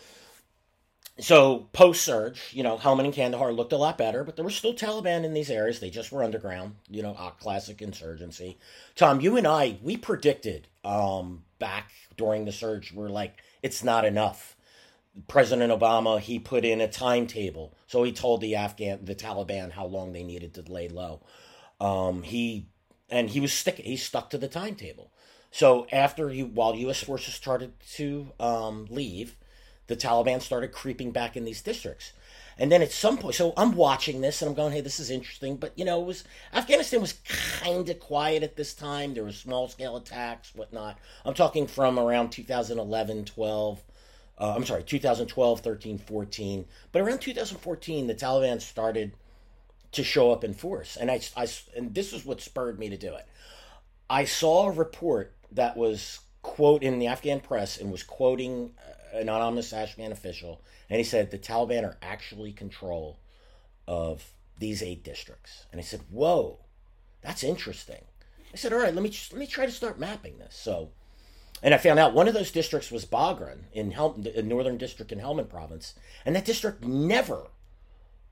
so 1.21 1.69
post 1.73 2.05
surge, 2.05 2.51
you 2.53 2.63
know, 2.63 2.77
Helmand 2.77 3.05
and 3.05 3.15
Kandahar 3.15 3.53
looked 3.53 3.73
a 3.73 3.77
lot 3.77 3.99
better, 3.99 4.23
but 4.23 4.37
there 4.37 4.45
were 4.45 4.51
still 4.51 4.75
Taliban 4.75 5.25
in 5.25 5.35
these 5.35 5.51
areas. 5.51 5.81
They 5.81 5.91
just 5.91 6.13
were 6.13 6.23
underground, 6.23 6.77
you 6.89 7.03
know, 7.03 7.15
a 7.15 7.33
classic 7.41 7.83
insurgency. 7.83 8.57
Tom, 8.95 9.21
you 9.21 9.37
and 9.37 9.47
I, 9.47 9.79
we 9.83 9.97
predicted 9.97 10.69
um, 10.85 11.43
back 11.59 11.91
during 12.17 12.45
the 12.45 12.53
surge, 12.53 12.93
we're 12.93 13.09
like, 13.09 13.43
it's 13.63 13.83
not 13.83 14.05
enough. 14.05 14.57
President 15.27 15.73
Obama, 15.73 16.21
he 16.21 16.39
put 16.39 16.65
in 16.65 16.81
a 16.81 16.89
timetable. 16.89 17.75
So 17.89 18.05
he 18.05 18.13
told 18.13 18.41
the 18.41 18.55
Afghan, 18.55 19.05
the 19.05 19.15
Taliban 19.17 19.73
how 19.73 19.87
long 19.87 20.13
they 20.13 20.23
needed 20.23 20.55
to 20.55 20.73
lay 20.73 20.89
low. 20.89 21.21
Um, 21.81 22.23
he, 22.23 22.69
and 23.11 23.31
he 23.31 23.41
was 23.41 23.53
sticking, 23.53 23.87
he 23.87 23.97
stuck 23.97 24.31
to 24.31 24.39
the 24.39 24.49
timetable. 24.49 25.11
So 25.51 25.87
after 25.91 26.29
he, 26.29 26.45
while 26.45 26.77
U.S. 26.77 27.03
forces 27.03 27.35
started 27.35 27.73
to 27.95 28.33
um, 28.39 28.87
leave, 28.91 29.37
the 29.89 29.97
Taliban 29.97 30.41
started 30.41 30.73
creeping 30.73 31.11
back 31.11 31.37
in 31.37 31.45
these 31.45 31.61
districts. 31.63 32.13
And 32.59 32.73
then 32.73 32.83
at 32.83 32.91
some 32.91 33.19
point, 33.19 33.37
so 33.37 33.53
I'm 33.57 33.73
watching 33.73 34.21
this 34.21 34.43
and 34.43 34.49
I'm 34.49 34.55
going, 34.55 34.73
hey, 34.73 34.81
this 34.81 34.99
is 34.99 35.11
interesting. 35.11 35.57
But, 35.57 35.79
you 35.79 35.85
know, 35.85 36.01
it 36.01 36.07
was 36.07 36.25
Afghanistan 36.53 37.01
was 37.01 37.15
kind 37.61 37.89
of 37.89 38.01
quiet 38.01 38.43
at 38.43 38.57
this 38.57 38.75
time. 38.75 39.15
There 39.15 39.25
were 39.25 39.33
small 39.33 39.69
scale 39.69 39.97
attacks, 39.97 40.55
whatnot. 40.55 40.99
I'm 41.25 41.35
talking 41.35 41.67
from 41.67 41.99
around 41.99 42.31
2011, 42.31 43.25
12. 43.27 43.83
Uh, 44.41 44.55
I'm 44.55 44.65
sorry, 44.65 44.83
2012, 44.83 45.61
13, 45.61 45.99
14. 45.99 46.65
But 46.93 47.03
around 47.03 47.21
2014, 47.21 48.07
the 48.07 48.15
Taliban 48.15 48.61
started 48.61 49.13
to 49.93 50.05
show 50.05 50.33
up 50.33 50.45
in 50.45 50.53
force. 50.53 50.97
And, 50.97 51.11
I, 51.11 51.21
I, 51.37 51.47
and 51.77 51.95
this 51.95 52.13
is 52.13 52.25
what 52.25 52.41
spurred 52.41 52.79
me 52.79 52.89
to 52.89 52.97
do 52.97 53.15
it. 53.15 53.27
I 54.11 54.25
saw 54.25 54.69
a 54.69 54.73
report 54.73 55.35
that 55.53 55.77
was 55.77 56.21
quote 56.43 56.83
in 56.83 56.99
the 56.99 57.07
Afghan 57.07 57.41
press 57.41 57.79
and 57.79 57.93
was 57.93 58.03
quoting 58.03 58.73
an 59.13 59.23
anonymous 59.23 59.73
Afghan 59.73 60.13
official, 60.13 60.63
and 60.89 60.99
he 60.99 61.05
said 61.05 61.31
the 61.31 61.39
Taliban 61.39 61.85
are 61.85 61.99
actually 62.03 62.53
control 62.53 63.19
of 63.87 64.33
these 64.59 64.83
eight 64.83 65.05
districts. 65.05 65.67
And 65.73 65.81
I 65.81 65.85
said, 65.85 66.03
"Whoa, 66.11 66.59
that's 67.23 67.43
interesting." 67.45 68.05
I 68.53 68.57
said, 68.57 68.73
"All 68.73 68.79
right, 68.79 68.95
let 68.95 69.03
me 69.03 69.11
just 69.11 69.33
let 69.33 69.39
me 69.39 69.47
try 69.47 69.67
to 69.67 69.73
start 69.73 69.99
mapping 69.99 70.39
this." 70.39 70.57
So, 70.57 70.91
and 71.63 71.75
I 71.75 71.79
found 71.79 71.99
out 71.99 72.15
one 72.15 72.29
of 72.29 72.35
those 72.35 72.51
districts 72.51 72.91
was 72.91 73.05
Baghran 73.05 73.65
in 73.73 73.93
Hel- 73.93 74.15
the 74.15 74.43
northern 74.43 74.79
district 74.79 75.13
in 75.13 75.21
Helmand 75.21 75.49
province, 75.49 75.95
and 76.25 76.35
that 76.37 76.45
district 76.45 76.85
never 76.85 77.49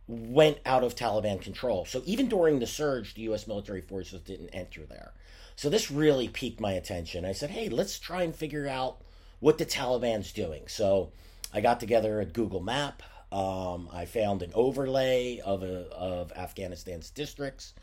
went 0.08 0.58
out 0.64 0.84
of 0.84 0.94
Taliban 0.94 1.40
control. 1.40 1.84
So 1.84 2.02
even 2.04 2.28
during 2.28 2.58
the 2.58 2.66
surge, 2.66 3.14
the 3.14 3.22
U.S. 3.22 3.46
military 3.46 3.80
forces 3.80 4.20
didn't 4.20 4.50
enter 4.50 4.86
there. 4.86 5.12
So 5.56 5.68
this 5.68 5.90
really 5.90 6.28
piqued 6.28 6.60
my 6.60 6.72
attention. 6.72 7.24
I 7.24 7.32
said, 7.32 7.50
"Hey, 7.50 7.68
let's 7.68 7.98
try 7.98 8.22
and 8.22 8.34
figure 8.34 8.68
out." 8.68 9.00
What 9.40 9.58
the 9.58 9.66
Taliban's 9.66 10.32
doing. 10.32 10.62
So 10.66 11.10
I 11.52 11.60
got 11.60 11.80
together 11.80 12.20
a 12.20 12.24
Google 12.24 12.60
Map. 12.60 13.02
Um, 13.32 13.88
I 13.92 14.06
found 14.06 14.42
an 14.42 14.52
overlay 14.54 15.40
of 15.40 15.62
a, 15.62 15.88
of 15.90 16.32
Afghanistan's 16.32 17.10
districts. 17.10 17.74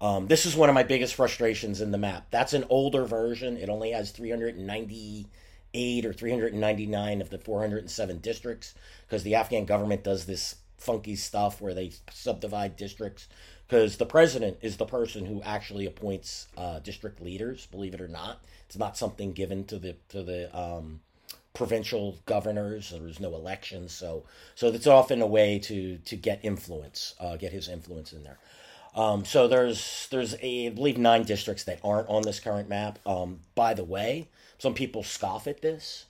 Um, 0.00 0.28
this 0.28 0.46
is 0.46 0.54
one 0.54 0.68
of 0.68 0.74
my 0.74 0.84
biggest 0.84 1.14
frustrations 1.14 1.80
in 1.80 1.90
the 1.90 1.98
map. 1.98 2.26
That's 2.30 2.52
an 2.52 2.64
older 2.70 3.04
version. 3.04 3.56
It 3.56 3.68
only 3.68 3.90
has 3.90 4.12
398 4.12 6.06
or 6.06 6.12
399 6.12 7.20
of 7.20 7.30
the 7.30 7.38
407 7.38 8.18
districts 8.18 8.74
because 9.06 9.24
the 9.24 9.34
Afghan 9.34 9.64
government 9.64 10.04
does 10.04 10.26
this 10.26 10.56
funky 10.76 11.16
stuff 11.16 11.60
where 11.60 11.74
they 11.74 11.90
subdivide 12.12 12.76
districts 12.76 13.26
because 13.66 13.96
the 13.96 14.06
president 14.06 14.56
is 14.62 14.76
the 14.76 14.86
person 14.86 15.26
who 15.26 15.42
actually 15.42 15.86
appoints 15.86 16.46
uh, 16.56 16.78
district 16.78 17.20
leaders. 17.20 17.66
Believe 17.66 17.94
it 17.94 18.00
or 18.00 18.08
not, 18.08 18.40
it's 18.68 18.76
not 18.76 18.98
something 18.98 19.32
given 19.32 19.64
to 19.64 19.78
the 19.78 19.96
to 20.10 20.22
the 20.22 20.54
um, 20.56 21.00
provincial 21.54 22.18
governors. 22.26 22.90
There's 22.90 23.18
no 23.18 23.34
elections, 23.34 23.94
so 23.94 24.24
so 24.54 24.68
it's 24.68 24.86
often 24.86 25.22
a 25.22 25.26
way 25.26 25.58
to 25.60 25.96
to 25.96 26.16
get 26.16 26.40
influence, 26.44 27.14
uh, 27.18 27.36
get 27.36 27.50
his 27.50 27.68
influence 27.68 28.12
in 28.12 28.24
there. 28.24 28.38
Um, 28.94 29.24
so 29.24 29.48
there's 29.48 30.06
there's 30.10 30.34
a, 30.42 30.66
I 30.66 30.68
believe 30.68 30.98
nine 30.98 31.22
districts 31.22 31.64
that 31.64 31.80
aren't 31.82 32.10
on 32.10 32.22
this 32.22 32.40
current 32.40 32.68
map. 32.68 32.98
Um, 33.06 33.40
by 33.54 33.72
the 33.72 33.84
way, 33.84 34.28
some 34.58 34.74
people 34.74 35.02
scoff 35.02 35.46
at 35.46 35.62
this, 35.62 36.04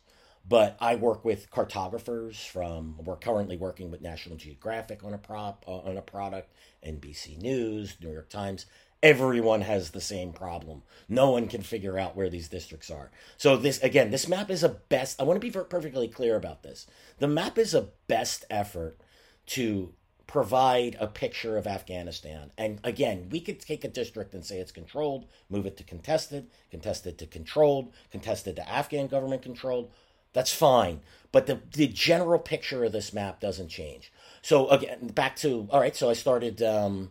but 0.49 0.77
I 0.81 0.97
work 0.97 1.25
with 1.25 1.53
cartographers 1.53 2.45
from. 2.45 2.97
We're 3.05 3.17
currently 3.17 3.57
working 3.57 3.93
with 3.93 4.01
National 4.01 4.37
Geographic 4.37 5.05
on 5.05 5.15
a 5.15 5.19
prop 5.19 5.65
uh, 5.69 5.79
on 5.79 5.97
a 5.97 6.03
product, 6.03 6.53
NBC 6.85 7.41
News, 7.41 7.95
New 8.01 8.11
York 8.11 8.31
Times 8.31 8.67
everyone 9.03 9.61
has 9.63 9.91
the 9.91 10.01
same 10.01 10.33
problem. 10.33 10.83
No 11.09 11.31
one 11.31 11.49
can 11.49 11.63
figure 11.63 11.99
out 11.99 12.17
where 12.17 12.29
these 12.29 12.49
districts 12.49 12.91
are. 12.91 13.11
So 13.37 13.57
this 13.57 13.83
again, 13.83 14.11
this 14.11 14.29
map 14.29 14.51
is 14.51 14.63
a 14.63 14.69
best. 14.69 15.21
I 15.21 15.25
want 15.25 15.41
to 15.41 15.47
be 15.47 15.51
perfectly 15.51 16.09
clear 16.09 16.37
about 16.37 16.63
this. 16.63 16.87
The 17.19 17.29
map 17.29 17.59
is 17.59 17.75
a 17.75 17.89
best 18.07 18.45
effort 18.51 18.99
to 19.47 19.95
provide 20.27 20.95
a 21.01 21.07
picture 21.07 21.57
of 21.57 21.67
Afghanistan. 21.67 22.53
And 22.59 22.81
again, 22.85 23.29
we 23.31 23.41
could 23.41 23.61
take 23.61 23.83
a 23.83 23.89
district 23.89 24.35
and 24.35 24.45
say 24.45 24.59
it's 24.59 24.71
controlled, 24.71 25.27
move 25.49 25.65
it 25.65 25.77
to 25.79 25.85
contested, 25.85 26.51
contested 26.71 27.19
to 27.19 27.27
controlled, 27.27 27.93
contested 28.11 28.57
to 28.57 28.69
Afghan 28.69 29.07
government 29.07 29.43
controlled. 29.43 29.91
That's 30.35 30.53
fine. 30.53 31.01
But 31.33 31.47
the, 31.47 31.61
the 31.73 31.89
general 31.89 32.39
picture 32.39 32.85
of 32.85 32.93
this 32.93 33.15
map 33.15 33.41
doesn't 33.41 33.69
change. 33.69 34.13
So 34.43 34.69
again, 34.69 35.09
back 35.09 35.37
to 35.37 35.67
all 35.71 35.81
right. 35.81 35.97
So 35.97 36.11
I 36.11 36.13
started 36.13 36.63
um, 36.63 37.11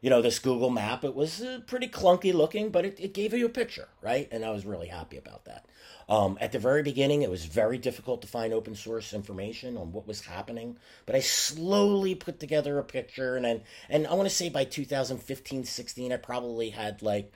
you 0.00 0.08
know, 0.08 0.22
this 0.22 0.38
Google 0.38 0.70
map, 0.70 1.04
it 1.04 1.14
was 1.14 1.42
uh, 1.42 1.60
pretty 1.66 1.88
clunky 1.88 2.32
looking, 2.32 2.70
but 2.70 2.84
it, 2.84 2.98
it 2.98 3.14
gave 3.14 3.34
you 3.34 3.46
a 3.46 3.50
picture, 3.50 3.88
right? 4.02 4.28
And 4.30 4.44
I 4.44 4.50
was 4.50 4.64
really 4.64 4.88
happy 4.88 5.18
about 5.18 5.44
that. 5.44 5.66
Um, 6.08 6.38
at 6.40 6.52
the 6.52 6.58
very 6.58 6.82
beginning, 6.82 7.22
it 7.22 7.30
was 7.30 7.44
very 7.44 7.78
difficult 7.78 8.22
to 8.22 8.28
find 8.28 8.52
open 8.52 8.74
source 8.74 9.12
information 9.12 9.76
on 9.76 9.92
what 9.92 10.08
was 10.08 10.22
happening, 10.22 10.76
but 11.06 11.14
I 11.14 11.20
slowly 11.20 12.14
put 12.14 12.40
together 12.40 12.78
a 12.78 12.84
picture. 12.84 13.36
And 13.36 13.44
then, 13.44 13.62
and 13.88 14.06
I 14.06 14.14
want 14.14 14.28
to 14.28 14.34
say 14.34 14.48
by 14.48 14.64
2015, 14.64 15.64
16, 15.64 16.12
I 16.12 16.16
probably 16.16 16.70
had 16.70 17.02
like 17.02 17.32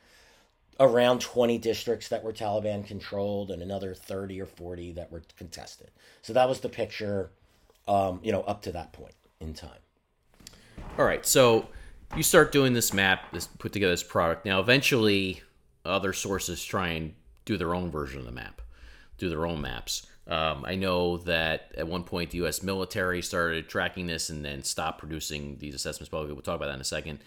around 0.80 1.20
20 1.20 1.58
districts 1.58 2.08
that 2.08 2.24
were 2.24 2.32
Taliban 2.32 2.84
controlled 2.84 3.50
and 3.50 3.62
another 3.62 3.94
30 3.94 4.40
or 4.40 4.46
40 4.46 4.92
that 4.94 5.12
were 5.12 5.22
contested. 5.38 5.90
So 6.22 6.32
that 6.32 6.48
was 6.48 6.60
the 6.60 6.68
picture, 6.68 7.30
um, 7.86 8.20
you 8.24 8.32
know, 8.32 8.42
up 8.42 8.62
to 8.62 8.72
that 8.72 8.92
point 8.92 9.14
in 9.38 9.54
time. 9.54 9.70
All 10.98 11.04
right. 11.04 11.24
So, 11.24 11.68
you 12.16 12.22
start 12.22 12.52
doing 12.52 12.72
this 12.72 12.92
map, 12.92 13.32
this 13.32 13.46
put 13.46 13.72
together 13.72 13.92
this 13.92 14.02
product. 14.02 14.44
Now, 14.44 14.60
eventually, 14.60 15.42
other 15.84 16.12
sources 16.12 16.64
try 16.64 16.88
and 16.88 17.14
do 17.44 17.56
their 17.56 17.74
own 17.74 17.90
version 17.90 18.20
of 18.20 18.26
the 18.26 18.32
map, 18.32 18.62
do 19.18 19.28
their 19.28 19.46
own 19.46 19.60
maps. 19.60 20.06
Um, 20.26 20.64
I 20.66 20.76
know 20.76 21.18
that 21.18 21.72
at 21.76 21.86
one 21.86 22.04
point 22.04 22.30
the 22.30 22.38
U.S. 22.38 22.62
military 22.62 23.20
started 23.20 23.68
tracking 23.68 24.06
this 24.06 24.30
and 24.30 24.44
then 24.44 24.62
stopped 24.62 24.98
producing 24.98 25.58
these 25.58 25.74
assessments. 25.74 26.08
Probably 26.08 26.32
we'll 26.32 26.42
talk 26.42 26.56
about 26.56 26.66
that 26.66 26.76
in 26.76 26.80
a 26.80 26.84
second. 26.84 27.18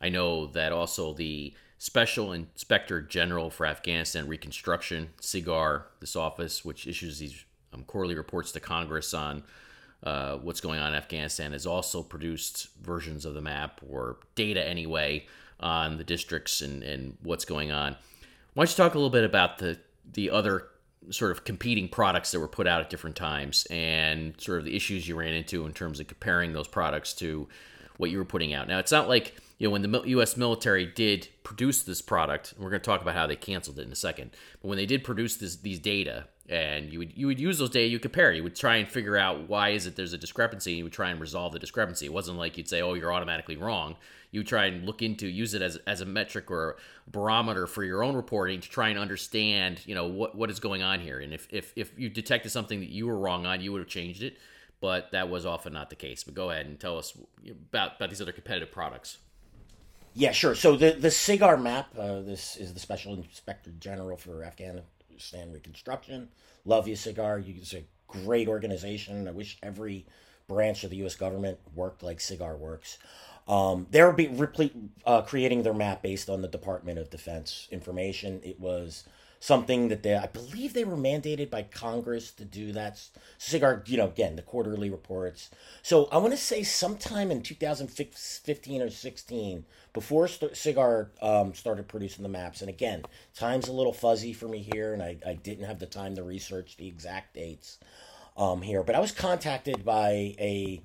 I 0.00 0.08
know 0.08 0.46
that 0.48 0.72
also 0.72 1.12
the 1.12 1.52
Special 1.78 2.32
Inspector 2.32 3.02
General 3.02 3.50
for 3.50 3.66
Afghanistan 3.66 4.26
Reconstruction, 4.28 5.10
SIGAR, 5.20 5.82
this 6.00 6.16
office, 6.16 6.64
which 6.64 6.86
issues 6.86 7.18
these 7.18 7.44
um, 7.74 7.82
quarterly 7.84 8.14
reports 8.14 8.52
to 8.52 8.60
Congress 8.60 9.12
on 9.12 9.42
uh, 10.02 10.36
what's 10.36 10.60
going 10.60 10.78
on 10.78 10.92
in 10.92 10.98
Afghanistan, 10.98 11.52
has 11.52 11.66
also 11.66 12.02
produced 12.02 12.68
versions 12.82 13.24
of 13.24 13.34
the 13.34 13.40
map 13.40 13.80
or 13.88 14.18
data 14.34 14.66
anyway 14.66 15.26
on 15.60 15.96
the 15.96 16.04
districts 16.04 16.60
and, 16.60 16.82
and 16.82 17.16
what's 17.22 17.44
going 17.44 17.70
on. 17.70 17.96
Why 18.54 18.64
don't 18.64 18.70
you 18.70 18.76
talk 18.76 18.94
a 18.94 18.98
little 18.98 19.10
bit 19.10 19.24
about 19.24 19.58
the 19.58 19.78
the 20.12 20.30
other 20.30 20.68
sort 21.10 21.30
of 21.30 21.44
competing 21.44 21.88
products 21.88 22.30
that 22.30 22.40
were 22.40 22.48
put 22.48 22.66
out 22.66 22.80
at 22.80 22.90
different 22.90 23.16
times 23.16 23.66
and 23.70 24.34
sort 24.40 24.58
of 24.58 24.64
the 24.64 24.74
issues 24.74 25.06
you 25.06 25.16
ran 25.16 25.32
into 25.32 25.66
in 25.66 25.72
terms 25.72 26.00
of 26.00 26.06
comparing 26.06 26.52
those 26.52 26.68
products 26.68 27.12
to 27.14 27.48
what 27.96 28.10
you 28.10 28.18
were 28.18 28.24
putting 28.24 28.54
out. 28.54 28.68
Now, 28.68 28.78
it's 28.78 28.92
not 28.92 29.08
like 29.08 29.34
you 29.58 29.66
know 29.66 29.72
when 29.72 29.82
the 29.82 30.02
U.S. 30.06 30.36
military 30.36 30.86
did 30.86 31.28
produce 31.42 31.82
this 31.82 32.02
product, 32.02 32.54
we're 32.58 32.70
going 32.70 32.80
to 32.80 32.86
talk 32.86 33.02
about 33.02 33.14
how 33.14 33.26
they 33.26 33.36
canceled 33.36 33.78
it 33.78 33.86
in 33.86 33.92
a 33.92 33.96
second. 33.96 34.30
But 34.60 34.68
when 34.68 34.78
they 34.78 34.86
did 34.86 35.04
produce 35.04 35.36
this, 35.36 35.56
these 35.56 35.78
data, 35.78 36.26
and 36.48 36.92
you 36.92 36.98
would 36.98 37.16
you 37.16 37.26
would 37.26 37.40
use 37.40 37.58
those 37.58 37.70
data, 37.70 37.88
you 37.88 37.98
compare, 37.98 38.32
you 38.32 38.42
would 38.42 38.56
try 38.56 38.76
and 38.76 38.88
figure 38.88 39.16
out 39.16 39.48
why 39.48 39.70
is 39.70 39.86
it 39.86 39.96
there's 39.96 40.12
a 40.12 40.18
discrepancy, 40.18 40.72
and 40.72 40.78
you 40.78 40.84
would 40.84 40.92
try 40.92 41.10
and 41.10 41.20
resolve 41.20 41.52
the 41.52 41.58
discrepancy. 41.58 42.06
It 42.06 42.12
wasn't 42.12 42.38
like 42.38 42.56
you'd 42.56 42.68
say, 42.68 42.82
oh, 42.82 42.94
you're 42.94 43.12
automatically 43.12 43.56
wrong. 43.56 43.96
You 44.30 44.40
would 44.40 44.46
try 44.46 44.66
and 44.66 44.84
look 44.84 45.02
into, 45.02 45.26
use 45.26 45.54
it 45.54 45.62
as 45.62 45.76
as 45.86 46.00
a 46.00 46.04
metric 46.04 46.50
or 46.50 46.76
a 47.06 47.10
barometer 47.10 47.66
for 47.66 47.82
your 47.84 48.02
own 48.04 48.14
reporting 48.14 48.60
to 48.60 48.68
try 48.68 48.88
and 48.88 48.98
understand, 48.98 49.80
you 49.86 49.94
know, 49.94 50.06
what 50.06 50.34
what 50.34 50.50
is 50.50 50.60
going 50.60 50.82
on 50.82 51.00
here. 51.00 51.18
And 51.18 51.32
if 51.32 51.48
if 51.50 51.72
if 51.76 51.92
you 51.98 52.08
detected 52.08 52.50
something 52.50 52.80
that 52.80 52.90
you 52.90 53.06
were 53.06 53.18
wrong 53.18 53.46
on, 53.46 53.60
you 53.60 53.72
would 53.72 53.80
have 53.80 53.88
changed 53.88 54.22
it. 54.22 54.38
But 54.80 55.12
that 55.12 55.30
was 55.30 55.46
often 55.46 55.72
not 55.72 55.90
the 55.90 55.96
case. 55.96 56.22
But 56.22 56.34
go 56.34 56.50
ahead 56.50 56.66
and 56.66 56.78
tell 56.78 56.98
us 56.98 57.16
about 57.48 57.96
about 57.96 58.10
these 58.10 58.20
other 58.20 58.32
competitive 58.32 58.70
products. 58.70 59.18
Yeah, 60.14 60.32
sure. 60.32 60.54
So 60.54 60.76
the 60.76 60.92
the 60.92 61.08
SIGAR 61.08 61.60
map, 61.60 61.88
uh, 61.98 62.20
this 62.20 62.56
is 62.56 62.72
the 62.72 62.80
Special 62.80 63.14
Inspector 63.14 63.70
General 63.78 64.16
for 64.16 64.44
Afghan 64.44 64.82
Afghanistan 65.16 65.50
Reconstruction. 65.50 66.28
Love 66.66 66.86
you, 66.86 66.94
SIGAR. 66.94 67.42
It's 67.56 67.72
a 67.72 67.84
great 68.06 68.48
organization. 68.48 69.26
I 69.26 69.30
wish 69.30 69.56
every 69.62 70.04
branch 70.46 70.84
of 70.84 70.90
the 70.90 70.96
U.S. 70.98 71.16
government 71.16 71.58
worked 71.74 72.02
like 72.02 72.18
SIGAR 72.18 72.58
works. 72.58 72.98
Um, 73.48 73.86
they're 73.90 74.12
be 74.12 74.28
replete, 74.28 74.74
uh, 75.06 75.22
creating 75.22 75.62
their 75.62 75.72
map 75.72 76.02
based 76.02 76.28
on 76.28 76.42
the 76.42 76.48
Department 76.48 76.98
of 76.98 77.08
Defense 77.08 77.66
information. 77.70 78.40
It 78.44 78.60
was 78.60 79.04
something 79.40 79.88
that 79.88 80.02
they, 80.02 80.14
I 80.14 80.26
believe, 80.26 80.72
they 80.72 80.84
were 80.84 80.96
mandated 80.96 81.50
by 81.50 81.62
Congress 81.62 82.30
to 82.32 82.44
do 82.44 82.72
that. 82.72 83.00
SIGAR, 83.38 83.88
you 83.88 83.96
know, 83.96 84.06
again, 84.06 84.36
the 84.36 84.42
quarterly 84.42 84.90
reports. 84.90 85.50
So 85.82 86.06
I 86.10 86.18
want 86.18 86.32
to 86.32 86.38
say 86.38 86.62
sometime 86.62 87.30
in 87.30 87.42
2015 87.42 88.82
or 88.82 88.90
16, 88.90 89.64
before 89.92 90.26
SIGAR 90.26 91.08
um, 91.22 91.54
started 91.54 91.88
producing 91.88 92.22
the 92.22 92.28
maps, 92.28 92.60
and 92.60 92.68
again, 92.68 93.02
time's 93.34 93.68
a 93.68 93.72
little 93.72 93.92
fuzzy 93.92 94.32
for 94.32 94.48
me 94.48 94.58
here, 94.72 94.92
and 94.92 95.02
I, 95.02 95.16
I 95.26 95.34
didn't 95.34 95.64
have 95.64 95.78
the 95.78 95.86
time 95.86 96.14
to 96.16 96.22
research 96.22 96.76
the 96.76 96.86
exact 96.86 97.34
dates 97.34 97.78
um, 98.36 98.62
here, 98.62 98.82
but 98.82 98.94
I 98.94 99.00
was 99.00 99.12
contacted 99.12 99.84
by 99.84 100.34
a 100.38 100.82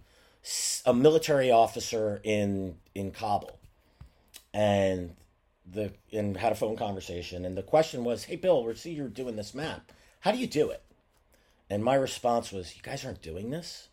a 0.86 0.94
military 0.94 1.52
officer 1.52 2.20
in 2.24 2.78
in 2.96 3.12
Kabul, 3.12 3.60
and 4.54 5.16
the 5.66 5.92
and 6.12 6.38
had 6.38 6.52
a 6.52 6.56
phone 6.56 6.76
conversation, 6.76 7.46
and 7.46 7.58
the 7.58 7.64
question 7.64 8.04
was, 8.04 8.26
"Hey, 8.26 8.36
Bill, 8.36 8.64
we 8.64 8.74
see 8.76 8.92
you're 8.94 9.08
doing 9.08 9.36
this 9.36 9.54
map. 9.54 9.92
How 10.22 10.32
do 10.32 10.38
you 10.38 10.48
do 10.48 10.70
it?" 10.70 10.84
And 11.70 11.84
my 11.84 11.96
response 11.96 12.52
was, 12.52 12.76
"You 12.76 12.82
guys 12.82 13.06
aren't 13.06 13.22
doing 13.22 13.50
this," 13.50 13.90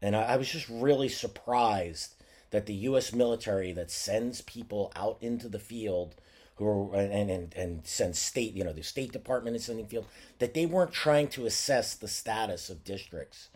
and 0.00 0.16
I, 0.16 0.22
I 0.22 0.36
was 0.36 0.50
just 0.50 0.68
really 0.68 1.08
surprised 1.08 2.14
that 2.50 2.66
the 2.66 2.74
U.S. 2.74 3.12
military 3.12 3.72
that 3.72 3.90
sends 3.90 4.42
people 4.42 4.92
out 4.94 5.16
into 5.20 5.48
the 5.48 5.58
field 5.58 6.14
who 6.56 6.66
are 6.66 6.94
and, 6.94 7.30
and 7.30 7.54
and 7.54 7.86
sends 7.86 8.18
state 8.18 8.54
you 8.54 8.64
know 8.64 8.72
the 8.72 8.82
State 8.82 9.12
Department 9.12 9.56
is 9.56 9.64
sending 9.64 9.86
field 9.86 10.06
that 10.38 10.54
they 10.54 10.66
weren't 10.66 10.92
trying 10.92 11.28
to 11.28 11.46
assess 11.46 11.94
the 11.94 12.08
status 12.08 12.70
of 12.70 12.84
districts 12.84 13.48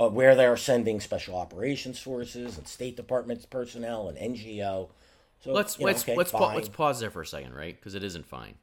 uh, 0.00 0.08
where 0.08 0.34
they 0.34 0.46
are 0.46 0.56
sending 0.56 1.00
special 1.00 1.36
operations 1.36 1.98
forces 1.98 2.56
and 2.56 2.68
State 2.68 2.96
Department 2.96 3.48
personnel 3.50 4.08
and 4.08 4.18
NGO. 4.18 4.88
So 5.40 5.52
let's 5.52 5.78
know, 5.78 5.86
let's 5.86 6.02
okay, 6.02 6.16
let's 6.16 6.30
pa- 6.30 6.54
let's 6.54 6.68
pause 6.68 7.00
there 7.00 7.10
for 7.10 7.22
a 7.22 7.26
second, 7.26 7.54
right? 7.54 7.76
Because 7.76 7.94
it 7.94 8.02
isn't 8.02 8.26
fine. 8.26 8.54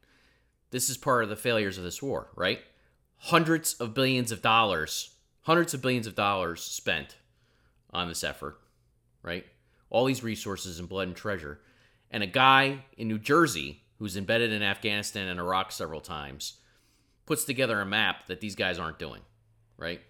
This 0.72 0.90
is 0.90 0.98
part 0.98 1.24
of 1.24 1.30
the 1.30 1.36
failures 1.36 1.78
of 1.78 1.84
this 1.84 2.02
war, 2.02 2.30
right? 2.36 2.60
Hundreds 3.18 3.76
of 3.76 3.94
billions 3.94 4.32
of 4.32 4.42
dollars, 4.42 5.16
hundreds 5.44 5.74
of 5.74 5.82
billions 5.82 6.06
of 6.06 6.16
dollars 6.16 6.62
spent 6.62 7.16
on 7.92 8.08
this 8.10 8.24
effort, 8.24 8.60
right? 9.24 9.46
All 9.90 10.06
these 10.06 10.24
resources 10.24 10.80
and 10.80 10.90
blood 10.90 11.08
and 11.08 11.16
treasure, 11.16 11.62
and 12.12 12.24
a 12.24 12.28
guy 12.28 12.84
in 12.98 13.08
New 13.08 13.20
Jersey 13.20 13.84
who's 14.00 14.18
embedded 14.18 14.52
in 14.52 14.62
Afghanistan 14.62 15.28
and 15.28 15.40
Iraq 15.40 15.72
several 15.72 16.02
times 16.02 16.56
puts 17.26 17.46
together 17.46 17.80
a 17.80 17.86
map 17.86 18.28
that 18.28 18.42
these 18.42 18.56
guys 18.56 18.78
aren't 18.78 19.00
doing, 19.00 19.22
right? 19.78 20.02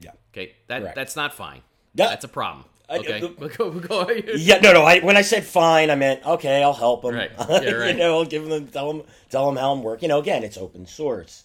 yeah. 0.00 0.12
Okay, 0.32 0.54
that 0.68 0.80
Correct. 0.80 0.94
that's 0.94 1.16
not 1.16 1.34
fine. 1.34 1.62
Yeah. 1.94 2.08
That's 2.08 2.24
a 2.24 2.28
problem. 2.28 2.64
I- 2.88 2.98
Okay, 2.98 3.20
the- 3.20 3.28
go, 3.58 3.70
go, 3.70 4.04
go. 4.06 4.10
Yeah, 4.34 4.58
no, 4.60 4.72
no. 4.72 4.82
I, 4.82 5.00
when 5.00 5.16
I 5.16 5.22
said 5.22 5.44
fine, 5.44 5.90
I 5.90 5.94
meant 5.94 6.24
okay. 6.24 6.62
I'll 6.62 6.72
help 6.72 7.02
them. 7.02 7.14
Right. 7.14 7.30
Yeah, 7.48 7.88
you 7.88 7.94
know, 7.94 8.18
I'll 8.18 8.24
give 8.24 8.46
them, 8.48 8.66
tell 8.68 8.92
them, 8.92 9.02
tell 9.30 9.46
them 9.46 9.56
how 9.56 9.72
I'm 9.72 9.82
working. 9.82 10.08
You 10.08 10.14
know, 10.14 10.20
again, 10.20 10.42
it's 10.44 10.56
open 10.56 10.86
source, 10.86 11.44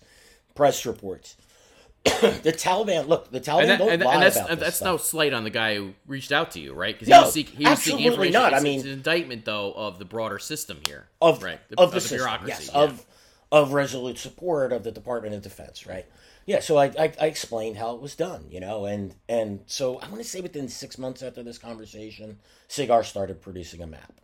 press 0.56 0.86
reports. 0.86 1.36
the 2.04 2.52
Taliban, 2.54 3.08
look, 3.08 3.32
the 3.32 3.40
Taliban 3.40 3.62
and, 3.62 3.70
that, 3.70 3.78
don't 3.80 3.90
and, 3.90 4.04
lie 4.04 4.14
and 4.16 4.24
that's 4.24 4.36
about 4.36 4.52
and 4.52 4.60
that's 4.62 4.76
stuff. 4.76 4.86
no 4.86 4.98
slight 4.98 5.34
on 5.34 5.46
the 5.46 5.50
guy 5.50 5.76
who 5.76 5.94
reached 6.06 6.34
out 6.34 6.52
to 6.52 6.60
you, 6.60 6.74
right? 6.74 6.94
Because 6.96 7.08
No, 7.08 7.20
he 7.20 7.24
was, 7.24 7.34
seek, 7.34 7.50
he 7.50 7.64
was 7.66 7.80
seeking 7.80 8.00
absolutely 8.06 8.28
information. 8.28 8.34
not. 8.34 8.54
I 8.54 8.60
mean- 8.60 8.80
it's 8.80 8.86
an 8.86 8.92
indictment, 8.92 9.46
though, 9.46 9.72
of 9.72 10.00
the 10.00 10.06
broader 10.06 10.38
system 10.38 10.80
here, 10.86 11.08
of 11.22 11.42
right? 11.42 11.60
of 11.78 11.92
the, 11.92 11.96
the 11.96 12.02
system, 12.02 12.18
bureaucracy, 12.18 12.50
yes, 12.66 12.70
yeah. 12.74 12.82
of 12.82 13.06
of 13.54 13.72
resolute 13.72 14.18
support 14.18 14.74
of 14.74 14.84
the 14.84 14.92
Department 14.92 15.34
of 15.36 15.44
Defense, 15.44 15.86
right? 15.88 16.06
Yeah, 16.46 16.60
so 16.60 16.78
I, 16.78 16.86
I 17.00 17.14
I 17.22 17.26
explained 17.28 17.78
how 17.78 17.96
it 17.96 18.02
was 18.02 18.16
done, 18.16 18.46
you 18.50 18.60
know, 18.60 18.86
and 18.86 19.16
and 19.30 19.62
so 19.66 19.98
I 20.00 20.08
want 20.10 20.22
to 20.22 20.28
say 20.28 20.42
within 20.42 20.68
six 20.68 20.98
months 20.98 21.24
after 21.24 21.42
this 21.42 21.58
conversation, 21.58 22.40
SIGAR 22.68 23.06
started 23.06 23.42
producing 23.42 23.82
a 23.82 23.88
map, 23.88 24.20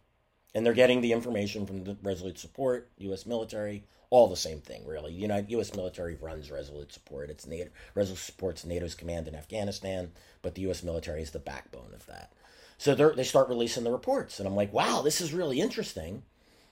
and 0.54 0.66
they're 0.66 0.74
getting 0.74 1.02
the 1.02 1.14
information 1.14 1.66
from 1.66 1.86
the 1.86 1.98
Resolute 2.04 2.38
Support, 2.38 2.90
U.S. 2.98 3.26
military, 3.26 3.86
all 4.10 4.28
the 4.28 4.36
same 4.36 4.60
thing, 4.60 4.86
really. 4.86 5.14
You 5.14 5.28
know, 5.30 5.46
U.S. 5.50 5.74
military 5.74 6.16
runs 6.16 6.52
Resolute 6.52 6.92
Support. 6.92 7.30
It's 7.30 7.48
NATO. 7.48 7.70
Resolute 7.96 8.20
supports 8.20 8.66
NATO's 8.66 8.96
command 8.96 9.28
in 9.28 9.36
Afghanistan, 9.36 10.12
but 10.42 10.56
the 10.56 10.64
U.S. 10.64 10.84
military 10.84 11.22
is 11.22 11.32
the 11.32 11.40
backbone 11.40 11.94
of 11.94 12.06
that. 12.08 12.34
So 12.78 12.96
they 12.96 13.16
they 13.16 13.24
start 13.24 13.50
releasing 13.50 13.86
the 13.86 13.92
reports, 13.92 14.40
and 14.40 14.48
I'm 14.48 14.56
like, 14.56 14.74
wow, 14.74 15.02
this 15.02 15.22
is 15.22 15.34
really 15.34 15.62
interesting. 15.62 16.24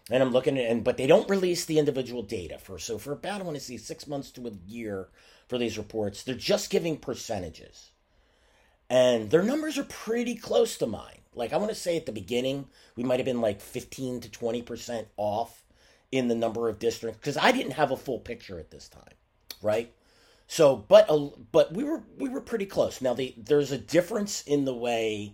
And 0.10 0.24
I'm 0.24 0.32
looking 0.32 0.58
at, 0.58 0.72
and 0.72 0.84
but 0.84 0.98
they 0.98 1.08
don't 1.08 1.30
release 1.30 1.66
the 1.66 1.80
individual 1.80 2.24
data 2.24 2.58
for 2.58 2.80
so 2.80 2.98
for 2.98 3.12
about 3.12 3.42
I 3.42 3.44
want 3.44 3.58
to 3.58 3.64
see 3.64 3.78
six 3.78 4.08
months 4.08 4.32
to 4.32 4.48
a 4.48 4.52
year 4.66 5.10
for 5.48 5.58
these 5.58 5.78
reports. 5.78 6.24
They're 6.24 6.36
just 6.36 6.70
giving 6.70 6.98
percentages, 6.98 7.92
and 8.90 9.30
their 9.30 9.44
numbers 9.44 9.78
are 9.78 9.84
pretty 9.84 10.36
close 10.36 10.78
to 10.78 10.88
mine. 10.88 11.22
Like 11.34 11.54
I 11.54 11.58
want 11.58 11.70
to 11.70 11.76
say 11.76 11.98
at 11.98 12.06
the 12.06 12.12
beginning, 12.12 12.68
we 12.96 13.04
might 13.04 13.20
have 13.20 13.26
been 13.26 13.42
like 13.42 13.62
15 13.62 14.22
to 14.22 14.30
20 14.32 14.62
percent 14.62 15.08
off 15.18 15.64
in 16.12 16.28
the 16.28 16.36
number 16.36 16.70
of 16.70 16.80
districts 16.80 17.20
because 17.20 17.38
I 17.38 17.52
didn't 17.52 17.74
have 17.74 17.92
a 17.92 17.98
full 17.98 18.20
picture 18.20 18.60
at 18.60 18.72
this 18.72 18.88
time, 18.88 19.14
right? 19.62 19.94
So, 20.48 20.78
but 20.78 21.10
uh, 21.10 21.30
but 21.52 21.74
we 21.74 21.84
were 21.84 22.04
we 22.18 22.30
were 22.30 22.42
pretty 22.42 22.66
close. 22.66 23.02
Now, 23.02 23.14
the, 23.14 23.34
there's 23.38 23.72
a 23.72 23.78
difference 23.78 24.42
in 24.44 24.66
the 24.66 24.74
way 24.74 25.34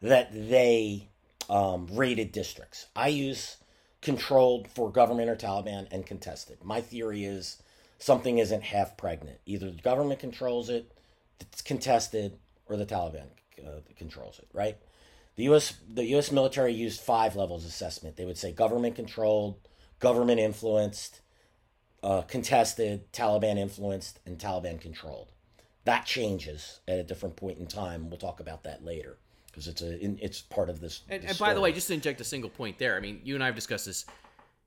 that 0.00 0.30
they 0.32 1.08
um, 1.50 1.86
rated 1.92 2.32
districts. 2.32 2.86
I 2.96 3.08
use 3.08 3.58
controlled 4.00 4.68
for 4.68 4.90
government 4.90 5.30
or 5.30 5.36
Taliban 5.36 5.86
and 5.90 6.04
contested. 6.04 6.58
My 6.62 6.80
theory 6.80 7.24
is 7.24 7.62
something 8.04 8.36
isn't 8.36 8.62
half 8.62 8.98
pregnant. 8.98 9.38
Either 9.46 9.70
the 9.70 9.80
government 9.80 10.20
controls 10.20 10.68
it, 10.68 10.92
it's 11.40 11.62
contested, 11.62 12.36
or 12.66 12.76
the 12.76 12.84
Taliban 12.84 13.28
uh, 13.66 13.80
controls 13.96 14.38
it. 14.38 14.48
Right? 14.52 14.76
The 15.36 15.44
U.S. 15.44 15.74
the 15.88 16.04
U.S. 16.06 16.30
military 16.30 16.74
used 16.74 17.00
five 17.00 17.34
levels 17.34 17.64
of 17.64 17.70
assessment. 17.70 18.16
They 18.16 18.26
would 18.26 18.36
say 18.36 18.52
government 18.52 18.94
controlled, 18.94 19.56
government 20.00 20.38
influenced, 20.38 21.22
uh, 22.02 22.22
contested, 22.22 23.10
Taliban 23.12 23.56
influenced, 23.56 24.20
and 24.26 24.38
Taliban 24.38 24.80
controlled. 24.80 25.32
That 25.84 26.04
changes 26.04 26.80
at 26.86 26.98
a 26.98 27.02
different 27.02 27.36
point 27.36 27.58
in 27.58 27.66
time. 27.66 28.10
We'll 28.10 28.18
talk 28.18 28.38
about 28.38 28.64
that 28.64 28.84
later 28.84 29.16
because 29.46 29.66
it's 29.66 29.80
a 29.80 30.24
it's 30.24 30.42
part 30.42 30.68
of 30.68 30.80
this. 30.80 31.00
And, 31.08 31.22
this 31.22 31.30
and 31.30 31.38
by 31.38 31.54
the 31.54 31.60
way, 31.60 31.72
just 31.72 31.88
to 31.88 31.94
inject 31.94 32.20
a 32.20 32.24
single 32.24 32.50
point 32.50 32.78
there, 32.78 32.96
I 32.96 33.00
mean, 33.00 33.22
you 33.24 33.34
and 33.34 33.42
I 33.42 33.46
have 33.46 33.54
discussed 33.54 33.86
this. 33.86 34.04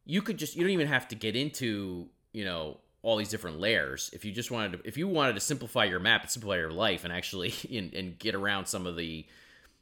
You 0.06 0.23
could 0.23 0.38
just 0.38 0.56
you 0.56 0.63
don't 0.63 0.71
even 0.71 0.88
have 0.88 1.08
to 1.10 1.15
get 1.15 1.36
into 1.36 2.08
you 2.34 2.43
know 2.43 2.80
all 3.08 3.15
these 3.15 3.30
different 3.30 3.58
layers. 3.58 4.10
If 4.12 4.26
you 4.26 4.34
just 4.34 4.52
wanted 4.52 4.74
to, 4.84 4.86
if 4.86 4.98
you 4.98 5.08
wanted 5.08 5.36
to 5.36 5.39
simplify 5.39 5.86
your 5.86 6.02
map 6.02 6.24
and 6.24 6.30
simplify 6.30 6.58
your 6.58 6.72
life, 6.72 7.06
and 7.06 7.13
actually 7.13 7.54
and, 7.74 7.93
and 7.93 8.20
get 8.20 8.36
around 8.36 8.65
some 8.65 8.86
of 8.86 8.98
the 8.98 9.26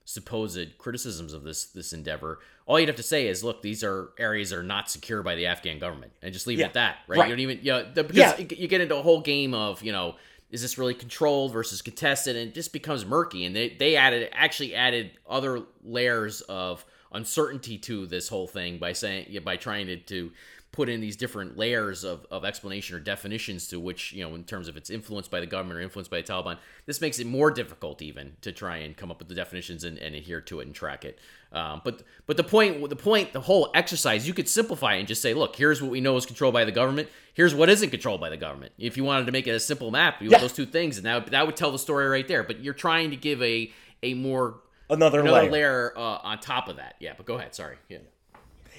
supposed 0.07 0.77
criticisms 0.77 1.33
of 1.33 1.41
this 1.43 1.65
this 1.65 1.91
endeavor, 1.91 2.38
all 2.67 2.79
you'd 2.79 2.88
have 2.88 2.95
to 2.97 3.01
say 3.03 3.27
is, 3.27 3.43
look, 3.43 3.63
these 3.63 3.83
are 3.83 4.09
areas 4.19 4.51
that 4.51 4.59
are 4.59 4.63
not 4.63 4.91
secure 4.91 5.23
by 5.23 5.33
the 5.33 5.47
Afghan 5.47 5.79
government, 5.79 6.11
and 6.21 6.33
just 6.33 6.45
leave 6.45 6.59
Yeah, 6.59 6.65
it 6.65 6.67
at 6.67 6.73
that, 6.75 6.97
right? 7.07 7.17
right. 7.21 7.29
You 7.29 7.35
don't 7.35 7.39
even, 7.41 7.59
you 7.63 7.71
know, 7.71 7.91
the, 7.91 8.03
because 8.03 8.17
Yeah. 8.17 8.38
you- 8.38 8.67
get 8.67 8.81
into 8.81 8.95
a 8.95 9.01
whole 9.01 9.21
game 9.21 9.55
of, 9.55 9.81
you 9.81 9.91
know, 9.91 10.17
is 10.51 10.61
this 10.61 10.77
really 10.77 10.93
controlled 10.93 11.51
versus 11.51 11.81
contested, 11.81 12.35
and 12.35 12.49
it 12.49 12.53
just 12.53 12.73
becomes 12.73 13.07
murky. 13.07 13.43
And 13.45 13.55
they 13.55 13.69
they 13.69 13.95
added 13.95 14.29
actually 14.33 14.75
added 14.75 15.09
other 15.27 15.63
layers 15.83 16.41
of 16.41 16.85
uncertainty 17.11 17.79
to 17.79 18.05
this 18.05 18.27
whole 18.27 18.45
thing 18.47 18.77
by 18.77 18.93
saying 18.93 19.35
by 19.43 19.57
trying 19.57 19.88
to 19.88 19.97
to 19.97 20.31
put 20.75 20.89
in 20.89 20.99
these 20.99 21.15
different 21.15 21.57
layers 21.57 22.03
of, 22.03 22.25
of 22.29 22.43
explanation 22.43 22.95
or 22.95 22.99
definitions 22.99 23.67
to 23.69 23.79
which 23.79 24.11
you 24.13 24.21
know 24.27 24.35
in 24.35 24.43
terms 24.43 24.67
of 24.67 24.75
it's 24.75 24.89
influenced 24.89 25.31
by 25.31 25.39
the 25.39 25.45
government 25.45 25.79
or 25.79 25.81
influenced 25.81 26.11
by 26.11 26.21
the 26.21 26.27
Taliban 26.27 26.57
this 26.85 26.99
makes 26.99 27.17
it 27.19 27.25
more 27.25 27.49
difficult 27.49 28.01
even 28.01 28.33
to 28.41 28.51
try 28.51 28.77
and 28.77 28.97
come 28.97 29.09
up 29.09 29.19
with 29.19 29.29
the 29.29 29.33
definitions 29.35 29.83
and, 29.85 29.97
and 29.97 30.13
adhere 30.15 30.41
to 30.41 30.59
it 30.59 30.65
and 30.65 30.75
track 30.75 31.05
it. 31.05 31.17
Um, 31.54 31.81
but 31.85 32.04
but 32.27 32.35
the 32.35 32.43
point 32.43 32.87
the 32.89 32.95
point 32.97 33.31
the 33.31 33.39
whole 33.39 33.71
exercise 33.73 34.27
you 34.27 34.33
could 34.33 34.50
simplify 34.50 34.95
it 34.95 35.00
and 35.00 35.08
just 35.08 35.21
say 35.21 35.33
look 35.33 35.56
here's 35.56 35.81
what 35.81 35.89
we 35.91 36.02
know 36.02 36.17
is 36.17 36.25
controlled 36.25 36.54
by 36.54 36.65
the 36.65 36.71
government. 36.73 37.08
Here's 37.33 37.56
what 37.56 37.69
isn't 37.69 37.89
controlled 37.89 38.19
by 38.19 38.29
the 38.29 38.37
government. 38.37 38.73
If 38.77 38.97
you 38.97 39.04
wanted 39.06 39.25
to 39.27 39.31
make 39.31 39.47
it 39.47 39.52
a 39.52 39.60
simple 39.62 39.91
map 39.91 40.21
you 40.21 40.29
Yeah. 40.29 40.39
those 40.39 40.54
two 40.54 40.65
things 40.65 40.97
and 40.97 41.06
that, 41.06 41.23
would- 41.23 41.31
that 41.31 41.45
would 41.45 41.56
tell 41.56 41.71
the 41.71 41.79
story 41.79 42.08
right 42.08 42.27
there. 42.27 42.43
But 42.43 42.60
you're 42.62 42.73
trying 42.73 43.12
to 43.12 43.15
give 43.15 43.41
a 43.41 43.71
a 44.04 44.13
more 44.13 44.60
another, 44.89 45.21
another 45.21 45.43
layer. 45.43 45.52
layer 45.52 45.93
uh, 45.97 46.02
on 46.29 46.39
top 46.39 46.67
of 46.67 46.75
that. 46.77 46.95
Yeah 47.00 47.13
but 47.15 47.25
go 47.25 47.35
ahead. 47.35 47.56
Sorry. 47.56 47.77
Yeah 47.87 48.00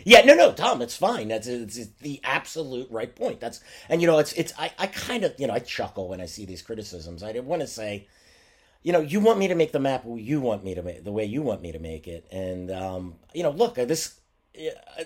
Yeah, 0.07 0.21
no, 0.21 0.35
no, 0.35 0.53
Tom, 0.53 0.83
it's 0.83 0.97
fine. 0.97 1.27
That's 1.27 1.49
it's, 1.49 1.77
it's 1.77 1.91
the 2.01 2.21
absolute 2.23 2.89
right 2.93 3.13
point. 3.13 3.41
That's 3.41 3.61
and 3.89 4.01
you 4.01 4.07
know, 4.07 4.21
it's 4.21 4.33
it's 4.35 4.53
I, 4.57 4.71
I 4.79 4.87
kind 4.87 5.25
of 5.25 5.35
you 5.37 5.49
know 5.49 5.53
I 5.53 5.59
chuckle 5.59 6.09
when 6.09 6.21
I 6.21 6.27
see 6.27 6.45
these 6.45 6.63
criticisms. 6.63 7.25
I 7.25 7.33
want 7.41 7.63
to 7.63 7.67
say, 7.67 8.07
you 8.85 8.93
know, 8.93 9.01
you 9.01 9.19
want 9.19 9.41
me 9.41 9.49
to 9.49 9.57
make 9.57 9.73
the 9.73 9.81
map 9.81 10.05
you 10.07 10.41
want 10.41 10.63
me 10.63 10.77
to 10.77 10.83
make 10.85 11.03
the 11.03 11.11
way 11.11 11.25
you 11.25 11.43
want 11.43 11.61
me 11.61 11.73
to 11.73 11.81
make 11.81 12.07
it, 12.07 12.25
and 12.31 12.71
um, 12.71 13.17
you 13.35 13.43
know, 13.43 13.51
look, 13.51 13.75
this 13.75 14.21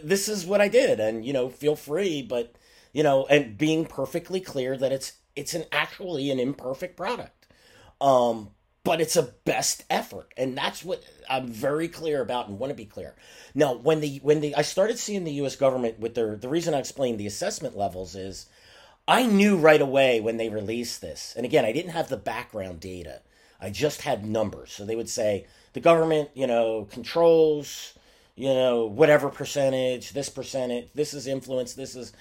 this 0.04 0.28
is 0.28 0.44
what 0.44 0.60
I 0.60 0.68
did, 0.68 1.00
and 1.00 1.24
you 1.24 1.32
know, 1.32 1.48
feel 1.48 1.76
free, 1.76 2.20
but 2.20 2.54
you 2.92 3.02
know, 3.02 3.26
and 3.30 3.56
being 3.56 3.86
perfectly 3.86 4.40
clear 4.40 4.76
that 4.76 4.92
it's 4.92 5.14
it's 5.34 5.54
an 5.54 5.64
actually 5.72 6.30
an 6.30 6.38
imperfect 6.38 6.98
product. 6.98 7.46
Um, 8.02 8.50
but 8.84 9.00
it's 9.00 9.16
a 9.16 9.34
best 9.44 9.84
effort, 9.90 10.32
and 10.36 10.56
that's 10.56 10.84
what 10.84 11.02
I'm 11.28 11.48
very 11.48 11.88
clear 11.88 12.22
about 12.22 12.48
and 12.48 12.58
want 12.58 12.70
to 12.70 12.76
be 12.76 12.86
clear. 12.86 13.14
Now, 13.54 13.74
when 13.74 14.00
the 14.00 14.18
when 14.22 14.40
the 14.40 14.54
I 14.54 14.62
started 14.62 14.98
seeing 14.98 15.24
the 15.24 15.32
U.S. 15.32 15.56
government 15.56 15.98
with 15.98 16.14
their 16.14 16.36
the 16.36 16.48
reason 16.48 16.74
I 16.74 16.78
explained 16.78 17.18
the 17.18 17.26
assessment 17.26 17.76
levels 17.76 18.14
is 18.14 18.46
I 19.06 19.26
knew 19.26 19.56
right 19.56 19.80
away 19.80 20.20
when 20.20 20.36
they 20.36 20.48
released 20.48 21.00
this. 21.00 21.34
And 21.36 21.44
again, 21.44 21.64
I 21.64 21.72
didn't 21.72 21.92
have 21.92 22.08
the 22.08 22.16
background 22.16 22.80
data. 22.80 23.22
I 23.60 23.70
just 23.70 24.02
had 24.02 24.24
numbers. 24.24 24.72
So 24.72 24.84
they 24.84 24.96
would 24.96 25.08
say 25.08 25.46
the 25.72 25.80
government, 25.80 26.30
you 26.34 26.46
know, 26.46 26.86
controls, 26.90 27.94
you 28.36 28.54
know, 28.54 28.86
whatever 28.86 29.28
percentage, 29.28 30.12
this 30.12 30.28
percentage, 30.28 30.88
this 30.94 31.12
is 31.12 31.26
influence, 31.26 31.74
this 31.74 31.96
is. 31.96 32.12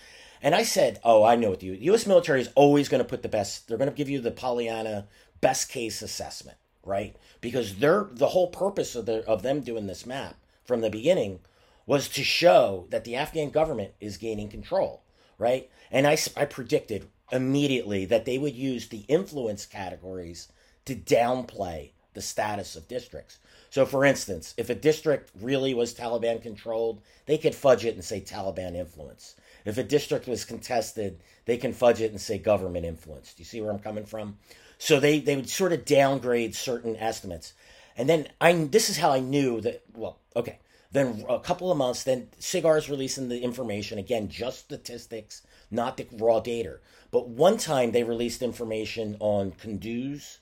And 0.41 0.55
I 0.55 0.63
said, 0.63 0.99
oh, 1.03 1.23
I 1.23 1.35
know 1.35 1.49
what 1.49 1.59
the 1.59 1.67
U.S. 1.67 2.07
military 2.07 2.41
is 2.41 2.49
always 2.55 2.89
going 2.89 3.03
to 3.03 3.09
put 3.09 3.21
the 3.21 3.29
best, 3.29 3.67
they're 3.67 3.77
going 3.77 3.89
to 3.89 3.95
give 3.95 4.09
you 4.09 4.21
the 4.21 4.31
Pollyanna 4.31 5.05
best 5.41 5.69
case 5.69 6.01
assessment, 6.01 6.57
right? 6.83 7.15
Because 7.41 7.75
they're, 7.75 8.07
the 8.11 8.27
whole 8.27 8.47
purpose 8.47 8.95
of, 8.95 9.05
the, 9.05 9.25
of 9.27 9.41
them 9.43 9.61
doing 9.61 9.87
this 9.87 10.05
map 10.05 10.35
from 10.63 10.81
the 10.81 10.89
beginning 10.89 11.39
was 11.85 12.07
to 12.09 12.23
show 12.23 12.85
that 12.89 13.03
the 13.03 13.15
Afghan 13.15 13.49
government 13.49 13.93
is 13.99 14.17
gaining 14.17 14.49
control, 14.49 15.01
right? 15.37 15.69
And 15.91 16.05
I, 16.05 16.17
I 16.37 16.45
predicted 16.45 17.07
immediately 17.31 18.05
that 18.05 18.25
they 18.25 18.37
would 18.37 18.55
use 18.55 18.87
the 18.87 19.05
influence 19.07 19.65
categories 19.65 20.49
to 20.85 20.95
downplay 20.95 21.91
the 22.13 22.21
status 22.21 22.75
of 22.75 22.87
districts. 22.87 23.39
So, 23.69 23.85
for 23.85 24.03
instance, 24.03 24.53
if 24.57 24.69
a 24.69 24.75
district 24.75 25.29
really 25.39 25.73
was 25.73 25.93
Taliban 25.93 26.41
controlled, 26.41 27.01
they 27.27 27.37
could 27.37 27.53
fudge 27.53 27.85
it 27.85 27.93
and 27.95 28.03
say 28.03 28.19
Taliban 28.19 28.75
influence. 28.75 29.35
If 29.65 29.77
a 29.77 29.83
district 29.83 30.27
was 30.27 30.45
contested, 30.45 31.19
they 31.45 31.57
can 31.57 31.73
fudge 31.73 32.01
it 32.01 32.11
and 32.11 32.19
say 32.19 32.39
government 32.39 32.85
influence. 32.85 33.33
Do 33.33 33.41
you 33.41 33.45
see 33.45 33.61
where 33.61 33.71
I'm 33.71 33.79
coming 33.79 34.05
from? 34.05 34.37
So 34.79 34.99
they, 34.99 35.19
they 35.19 35.35
would 35.35 35.49
sort 35.49 35.73
of 35.73 35.85
downgrade 35.85 36.55
certain 36.55 36.95
estimates. 36.95 37.53
And 37.95 38.09
then 38.09 38.29
I 38.41 38.53
this 38.53 38.89
is 38.89 38.97
how 38.97 39.11
I 39.11 39.19
knew 39.19 39.61
that 39.61 39.83
well, 39.93 40.17
okay. 40.35 40.57
Then 40.91 41.23
a 41.29 41.39
couple 41.39 41.71
of 41.71 41.77
months, 41.77 42.03
then 42.03 42.29
SIGAR's 42.39 42.89
releasing 42.89 43.29
the 43.29 43.41
information 43.41 43.99
again, 43.99 44.27
just 44.27 44.61
statistics, 44.61 45.43
not 45.69 45.97
the 45.97 46.07
raw 46.13 46.39
data. 46.39 46.79
But 47.11 47.27
one 47.27 47.57
time 47.57 47.91
they 47.91 48.03
released 48.03 48.41
information 48.41 49.15
on 49.19 49.51
Kunduz 49.51 50.39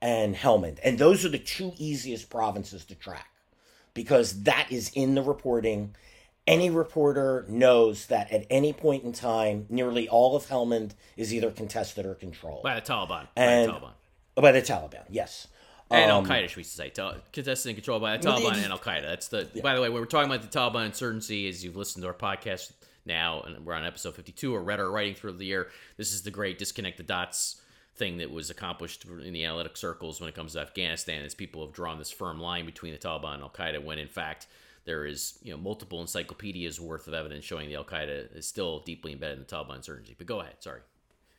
and 0.00 0.34
Helmand, 0.34 0.78
and 0.82 0.96
those 0.96 1.24
are 1.26 1.28
the 1.28 1.38
two 1.38 1.72
easiest 1.76 2.30
provinces 2.30 2.86
to 2.86 2.94
track 2.94 3.28
because 3.92 4.44
that 4.44 4.68
is 4.70 4.90
in 4.94 5.16
the 5.16 5.22
reporting. 5.22 5.94
Any 6.48 6.70
reporter 6.70 7.44
knows 7.48 8.06
that 8.06 8.32
at 8.32 8.46
any 8.50 8.72
point 8.72 9.04
in 9.04 9.12
time, 9.12 9.66
nearly 9.68 10.08
all 10.08 10.34
of 10.34 10.46
Helmand 10.46 10.92
is 11.16 11.32
either 11.32 11.50
contested 11.50 12.06
or 12.06 12.14
controlled 12.14 12.62
by 12.62 12.74
the 12.74 12.80
Taliban. 12.80 13.28
And, 13.36 13.70
by 13.70 13.78
the 13.78 13.80
Taliban. 13.80 13.92
By 14.34 14.52
the 14.52 14.62
Taliban, 14.62 15.04
yes 15.08 15.46
and 15.90 16.10
um, 16.10 16.24
Al 16.24 16.30
Qaeda, 16.30 16.48
should 16.48 16.56
we 16.58 16.62
say, 16.64 16.90
contested 17.32 17.70
and 17.70 17.76
controlled 17.76 18.02
by 18.02 18.16
the 18.16 18.26
Taliban 18.26 18.62
and 18.62 18.72
Al 18.72 18.78
Qaeda. 18.78 19.02
That's 19.02 19.28
the. 19.28 19.48
Yeah. 19.54 19.62
By 19.62 19.74
the 19.74 19.80
way, 19.80 19.88
when 19.88 20.00
we're 20.00 20.06
talking 20.06 20.30
about 20.30 20.48
the 20.48 20.58
Taliban 20.58 20.86
insurgency, 20.86 21.48
as 21.48 21.64
you've 21.64 21.76
listened 21.76 22.02
to 22.02 22.08
our 22.08 22.14
podcast 22.14 22.72
now, 23.06 23.40
and 23.40 23.64
we're 23.64 23.74
on 23.74 23.84
episode 23.84 24.14
fifty-two, 24.14 24.54
or 24.54 24.62
read 24.62 24.80
our 24.80 24.90
writing 24.90 25.14
through 25.14 25.32
the 25.32 25.46
year, 25.46 25.68
this 25.96 26.12
is 26.12 26.22
the 26.22 26.30
great 26.30 26.58
disconnect 26.58 26.98
the 26.98 27.02
dots 27.02 27.60
thing 27.96 28.18
that 28.18 28.30
was 28.30 28.50
accomplished 28.50 29.04
in 29.06 29.32
the 29.32 29.44
analytic 29.44 29.76
circles 29.76 30.20
when 30.20 30.28
it 30.28 30.34
comes 30.34 30.52
to 30.52 30.60
Afghanistan. 30.60 31.22
Is 31.22 31.34
people 31.34 31.64
have 31.64 31.74
drawn 31.74 31.98
this 31.98 32.10
firm 32.10 32.38
line 32.40 32.66
between 32.66 32.92
the 32.92 32.98
Taliban 32.98 33.34
and 33.34 33.42
Al 33.42 33.50
Qaeda, 33.50 33.82
when 33.82 33.98
in 33.98 34.08
fact 34.08 34.46
there 34.88 35.04
is 35.04 35.38
you 35.42 35.52
know 35.52 35.58
multiple 35.58 36.00
encyclopedias 36.00 36.80
worth 36.80 37.06
of 37.06 37.14
evidence 37.14 37.44
showing 37.44 37.68
the 37.68 37.76
Al 37.76 37.84
Qaeda 37.84 38.34
is 38.34 38.46
still 38.46 38.80
deeply 38.80 39.12
embedded 39.12 39.36
in 39.36 39.44
the 39.44 39.54
Taliban 39.54 39.76
insurgency. 39.76 40.14
But 40.16 40.26
go 40.26 40.40
ahead, 40.40 40.54
sorry. 40.60 40.80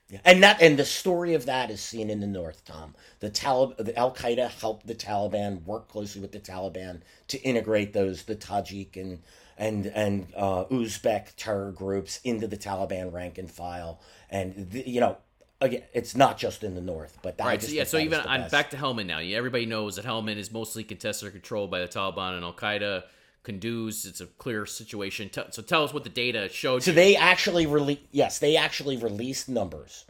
Yeah. 0.07 0.19
And 0.23 0.43
that 0.43 0.61
and 0.61 0.77
the 0.77 0.85
story 0.85 1.33
of 1.33 1.47
that 1.47 1.71
is 1.71 1.81
seen 1.81 2.11
in 2.11 2.19
the 2.19 2.27
North, 2.27 2.63
Tom. 2.63 2.93
The 3.21 3.31
Talib, 3.31 3.75
the 3.77 3.97
Al 3.97 4.13
Qaeda 4.13 4.49
helped 4.49 4.85
the 4.85 4.93
Taliban 4.93 5.65
work 5.65 5.87
closely 5.87 6.21
with 6.21 6.31
the 6.31 6.39
Taliban 6.39 7.01
to 7.27 7.41
integrate 7.41 7.93
those 7.93 8.23
the 8.23 8.35
Tajik 8.35 8.95
and 8.95 9.19
and 9.57 9.87
and 9.87 10.27
uh, 10.35 10.65
Uzbek 10.65 11.33
terror 11.35 11.71
groups 11.71 12.19
into 12.23 12.47
the 12.47 12.57
Taliban 12.57 13.11
rank 13.11 13.39
and 13.39 13.49
file. 13.49 13.99
And 14.29 14.69
the, 14.69 14.87
you 14.87 14.99
know, 14.99 15.17
again, 15.59 15.83
it's 15.93 16.15
not 16.15 16.37
just 16.37 16.63
in 16.63 16.75
the 16.75 16.81
North, 16.81 17.17
but 17.23 17.39
that 17.39 17.45
right. 17.45 17.61
So, 17.61 17.71
yeah. 17.71 17.83
So 17.83 17.97
even 17.97 18.21
I'm 18.27 18.47
back 18.49 18.69
to 18.71 18.77
Helmand 18.77 19.07
now. 19.07 19.19
Everybody 19.19 19.65
knows 19.65 19.95
that 19.95 20.05
Helmand 20.05 20.37
is 20.37 20.51
mostly 20.51 20.83
contested 20.83 21.27
or 21.27 21.31
controlled 21.31 21.71
by 21.71 21.79
the 21.79 21.87
Taliban 21.87 22.35
and 22.35 22.43
Al 22.43 22.53
Qaeda. 22.53 23.03
Kunduz. 23.43 24.05
It's 24.05 24.21
a 24.21 24.25
clear 24.25 24.65
situation. 24.65 25.29
So 25.51 25.61
tell 25.61 25.83
us 25.83 25.93
what 25.93 26.03
the 26.03 26.09
data 26.09 26.49
showed. 26.49 26.83
So 26.83 26.91
you. 26.91 26.95
they 26.95 27.15
actually 27.15 27.65
released. 27.65 28.01
Yes, 28.11 28.39
they 28.39 28.57
actually 28.57 28.97
released 28.97 29.49
numbers, 29.49 30.05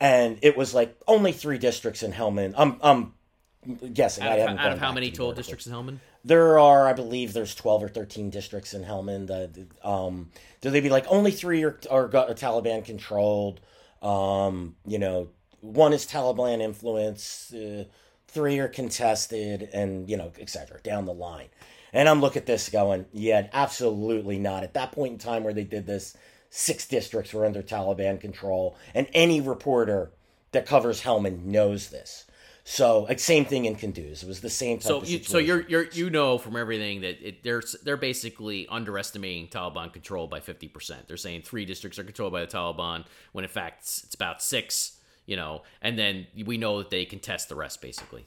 and 0.00 0.38
it 0.42 0.56
was 0.56 0.74
like 0.74 0.96
only 1.06 1.32
three 1.32 1.58
districts 1.58 2.02
in 2.02 2.12
Helmand. 2.12 2.54
I'm 2.56 2.78
I'm 2.82 3.14
guessing. 3.92 4.24
Out 4.24 4.38
of, 4.38 4.58
out 4.58 4.72
of 4.72 4.78
how 4.78 4.92
many 4.92 5.10
total 5.10 5.32
districts 5.32 5.66
in 5.66 5.72
Helmand? 5.72 5.98
There 6.24 6.58
are, 6.58 6.86
I 6.86 6.92
believe, 6.92 7.32
there's 7.32 7.54
twelve 7.54 7.82
or 7.82 7.88
thirteen 7.88 8.30
districts 8.30 8.74
in 8.74 8.82
Helmand. 8.84 9.30
Uh, 9.30 9.88
um, 9.88 10.30
do 10.60 10.70
they 10.70 10.80
be 10.80 10.88
like 10.88 11.06
only 11.08 11.30
three 11.30 11.62
are, 11.64 11.78
are 11.90 12.08
Taliban 12.08 12.84
controlled? 12.84 13.60
Um, 14.02 14.76
you 14.86 14.98
know, 14.98 15.28
one 15.60 15.92
is 15.92 16.06
Taliban 16.06 16.60
influence. 16.60 17.52
Uh, 17.52 17.84
three 18.26 18.58
are 18.58 18.68
contested, 18.68 19.68
and 19.72 20.08
you 20.08 20.16
know, 20.16 20.32
etc. 20.38 20.80
Down 20.82 21.04
the 21.04 21.14
line. 21.14 21.48
And 21.98 22.08
I'm 22.08 22.20
looking 22.20 22.42
at 22.42 22.46
this 22.46 22.68
going, 22.68 23.06
yeah, 23.12 23.48
absolutely 23.52 24.38
not. 24.38 24.62
At 24.62 24.74
that 24.74 24.92
point 24.92 25.14
in 25.14 25.18
time 25.18 25.42
where 25.42 25.52
they 25.52 25.64
did 25.64 25.84
this, 25.84 26.16
six 26.48 26.86
districts 26.86 27.34
were 27.34 27.44
under 27.44 27.60
Taliban 27.60 28.20
control, 28.20 28.76
and 28.94 29.08
any 29.12 29.40
reporter 29.40 30.12
that 30.52 30.64
covers 30.64 31.02
Helmand 31.02 31.42
knows 31.42 31.88
this. 31.88 32.24
So, 32.62 33.00
like, 33.00 33.18
same 33.18 33.44
thing 33.44 33.64
in 33.64 33.74
Kunduz. 33.74 34.22
It 34.22 34.28
was 34.28 34.40
the 34.40 34.48
same. 34.48 34.78
Type 34.78 34.86
so, 34.86 35.02
you, 35.02 35.24
so 35.24 35.38
you're 35.38 35.62
you're 35.62 35.86
you 35.86 36.08
know 36.08 36.38
from 36.38 36.54
everything 36.54 37.00
that 37.00 37.20
it, 37.20 37.42
they're 37.42 37.62
they're 37.82 37.96
basically 37.96 38.68
underestimating 38.68 39.48
Taliban 39.48 39.92
control 39.92 40.28
by 40.28 40.38
fifty 40.38 40.68
percent. 40.68 41.08
They're 41.08 41.16
saying 41.16 41.42
three 41.42 41.64
districts 41.64 41.98
are 41.98 42.04
controlled 42.04 42.32
by 42.32 42.42
the 42.42 42.46
Taliban, 42.46 43.06
when 43.32 43.44
in 43.44 43.50
fact 43.50 43.80
it's, 43.80 44.04
it's 44.04 44.14
about 44.14 44.40
six. 44.40 45.00
You 45.26 45.34
know, 45.34 45.62
and 45.82 45.98
then 45.98 46.28
we 46.46 46.58
know 46.58 46.78
that 46.78 46.90
they 46.90 47.04
contest 47.06 47.48
the 47.48 47.56
rest, 47.56 47.82
basically. 47.82 48.24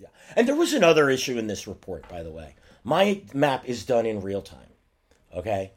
Yeah, 0.00 0.08
and 0.34 0.48
there 0.48 0.56
was 0.56 0.72
another 0.72 1.08
issue 1.08 1.38
in 1.38 1.46
this 1.46 1.68
report, 1.68 2.08
by 2.08 2.24
the 2.24 2.32
way. 2.32 2.56
My 2.84 3.22
map 3.34 3.68
is 3.68 3.84
done 3.84 4.06
in 4.06 4.20
real 4.20 4.42
time. 4.42 4.58
Okay? 5.34 5.72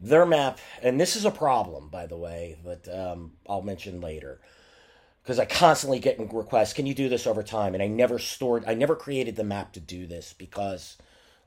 Their 0.00 0.26
map, 0.26 0.58
and 0.82 1.00
this 1.00 1.16
is 1.16 1.24
a 1.24 1.30
problem, 1.30 1.88
by 1.88 2.06
the 2.06 2.16
way, 2.16 2.56
but 2.64 2.88
um, 2.92 3.32
I'll 3.48 3.62
mention 3.62 4.00
later. 4.00 4.40
Because 5.22 5.38
I 5.38 5.44
constantly 5.44 5.98
get 5.98 6.18
requests, 6.32 6.72
can 6.72 6.86
you 6.86 6.94
do 6.94 7.08
this 7.08 7.26
over 7.26 7.42
time? 7.42 7.74
And 7.74 7.82
I 7.82 7.88
never 7.88 8.18
stored, 8.18 8.64
I 8.66 8.74
never 8.74 8.96
created 8.96 9.36
the 9.36 9.44
map 9.44 9.72
to 9.72 9.80
do 9.80 10.06
this 10.06 10.32
because 10.32 10.96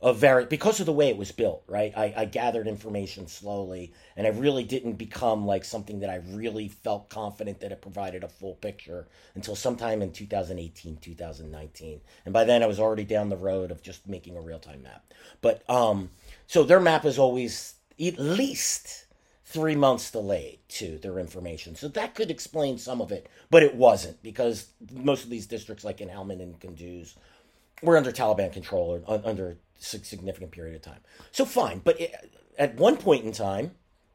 of 0.02 0.18
very 0.18 0.46
because 0.46 0.80
of 0.80 0.88
the 0.88 0.94
way 0.94 1.10
it 1.10 1.18
was 1.18 1.32
built, 1.32 1.64
right? 1.68 1.94
I, 1.96 2.14
I 2.18 2.26
gathered 2.26 2.68
information 2.68 3.28
slowly, 3.28 3.94
and 4.18 4.26
I 4.26 4.32
really 4.32 4.64
didn't 4.64 4.94
become 4.94 5.46
like 5.46 5.64
something 5.64 6.00
that 6.00 6.10
I 6.10 6.22
really 6.30 6.70
felt 6.70 7.10
confident 7.10 7.60
that 7.60 7.72
it 7.72 7.82
provided 7.82 8.24
a 8.24 8.28
full 8.28 8.56
picture 8.56 9.08
until 9.36 9.56
sometime 9.56 10.02
in 10.02 10.12
2018, 10.12 10.98
2019, 10.98 12.02
and 12.26 12.34
by 12.34 12.44
then 12.44 12.64
I 12.64 12.68
was 12.68 12.80
already 12.80 13.04
down 13.04 13.30
the 13.30 13.38
road 13.38 13.70
of 13.70 13.84
just 13.84 14.08
making 14.08 14.36
a 14.38 14.42
real 14.42 14.60
time 14.60 14.82
map. 14.82 15.14
But 15.42 15.70
um, 15.70 16.10
so 16.48 16.64
their 16.64 16.80
map 16.80 17.06
is 17.06 17.20
always 17.20 17.76
at 18.00 18.18
least 18.18 19.06
three 19.46 19.76
months 19.76 20.10
delayed 20.10 20.60
to 20.70 20.98
their 21.00 21.20
information. 21.20 21.76
So 21.76 21.90
that 21.90 22.16
could 22.16 22.32
explain 22.32 22.78
some 22.78 23.02
of 23.02 23.12
it, 23.12 23.30
but 23.50 23.64
it 23.64 23.76
wasn't 23.76 24.24
because 24.24 24.68
most 24.94 25.26
of 25.26 25.30
these 25.30 25.46
districts, 25.46 25.84
like 25.84 26.02
in 26.02 26.08
Helmand 26.08 26.42
and 26.42 26.60
Kunduz, 26.60 27.16
were 27.84 27.98
under 27.98 28.12
Taliban 28.12 28.54
control 28.54 29.04
or 29.06 29.22
under 29.26 29.58
significant 29.82 30.52
period 30.52 30.76
of 30.76 30.82
time. 30.82 31.02
So 31.32 31.46
fine, 31.46 31.82
but 31.84 32.00
it, 32.00 32.14
at 32.58 32.76
one 32.76 32.98
point 32.98 33.26
in 33.26 33.32
time 33.32 33.72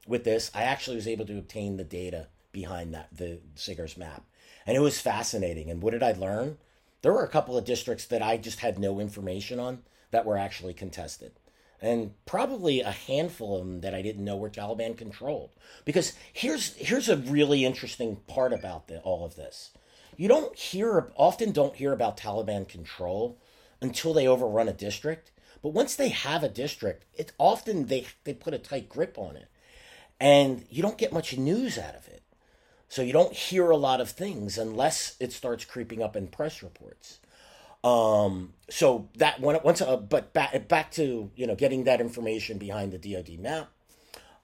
with 0.06 0.24
this, 0.24 0.50
I 0.54 0.62
actually 0.62 0.96
was 0.96 1.08
able 1.08 1.26
to 1.26 1.38
obtain 1.38 1.76
the 1.76 1.84
data 1.84 2.28
behind 2.52 2.94
that 2.94 3.08
the 3.12 3.40
SIGAR's 3.56 3.96
map, 3.96 4.24
and 4.66 4.76
it 4.76 4.80
was 4.80 5.00
fascinating. 5.00 5.70
And 5.70 5.82
what 5.82 5.92
did 5.92 6.02
I 6.02 6.12
learn? 6.12 6.58
There 7.02 7.12
were 7.12 7.24
a 7.24 7.28
couple 7.28 7.56
of 7.56 7.64
districts 7.64 8.06
that 8.06 8.22
I 8.22 8.36
just 8.36 8.60
had 8.60 8.78
no 8.78 9.00
information 9.00 9.60
on 9.60 9.82
that 10.10 10.24
were 10.24 10.38
actually 10.38 10.74
contested. 10.74 11.32
And 11.80 12.14
probably 12.24 12.80
a 12.80 12.90
handful 12.90 13.56
of 13.56 13.66
them 13.66 13.80
that 13.82 13.94
I 13.94 14.00
didn't 14.00 14.24
know 14.24 14.36
were 14.36 14.48
Taliban 14.48 14.96
controlled. 14.96 15.50
Because 15.84 16.14
here's 16.32 16.74
here's 16.76 17.08
a 17.08 17.18
really 17.18 17.64
interesting 17.64 18.16
part 18.26 18.52
about 18.52 18.88
the, 18.88 19.00
all 19.00 19.26
of 19.26 19.36
this. 19.36 19.72
You 20.16 20.28
don't 20.28 20.56
hear 20.56 21.12
often 21.16 21.52
don't 21.52 21.76
hear 21.76 21.92
about 21.92 22.16
Taliban 22.16 22.66
control 22.66 23.38
until 23.82 24.14
they 24.14 24.26
overrun 24.26 24.68
a 24.68 24.72
district 24.72 25.32
but 25.66 25.74
once 25.74 25.96
they 25.96 26.10
have 26.10 26.44
a 26.44 26.48
district, 26.48 27.06
it's 27.12 27.32
often 27.38 27.86
they 27.86 28.06
they 28.22 28.32
put 28.32 28.54
a 28.54 28.58
tight 28.58 28.88
grip 28.88 29.18
on 29.18 29.34
it, 29.34 29.48
and 30.20 30.64
you 30.70 30.80
don't 30.80 30.96
get 30.96 31.12
much 31.12 31.36
news 31.36 31.76
out 31.76 31.96
of 31.96 32.06
it. 32.06 32.22
So 32.88 33.02
you 33.02 33.12
don't 33.12 33.32
hear 33.32 33.68
a 33.70 33.76
lot 33.76 34.00
of 34.00 34.08
things 34.08 34.58
unless 34.58 35.16
it 35.18 35.32
starts 35.32 35.64
creeping 35.64 36.04
up 36.04 36.14
in 36.14 36.28
press 36.28 36.62
reports. 36.62 37.18
Um, 37.82 38.52
so 38.70 39.08
that 39.16 39.40
when 39.40 39.58
once, 39.64 39.82
uh, 39.82 39.96
but 39.96 40.32
back 40.32 40.68
back 40.68 40.92
to 40.92 41.32
you 41.34 41.48
know 41.48 41.56
getting 41.56 41.82
that 41.82 42.00
information 42.00 42.58
behind 42.58 42.92
the 42.92 42.98
DoD 42.98 43.40
map. 43.40 43.68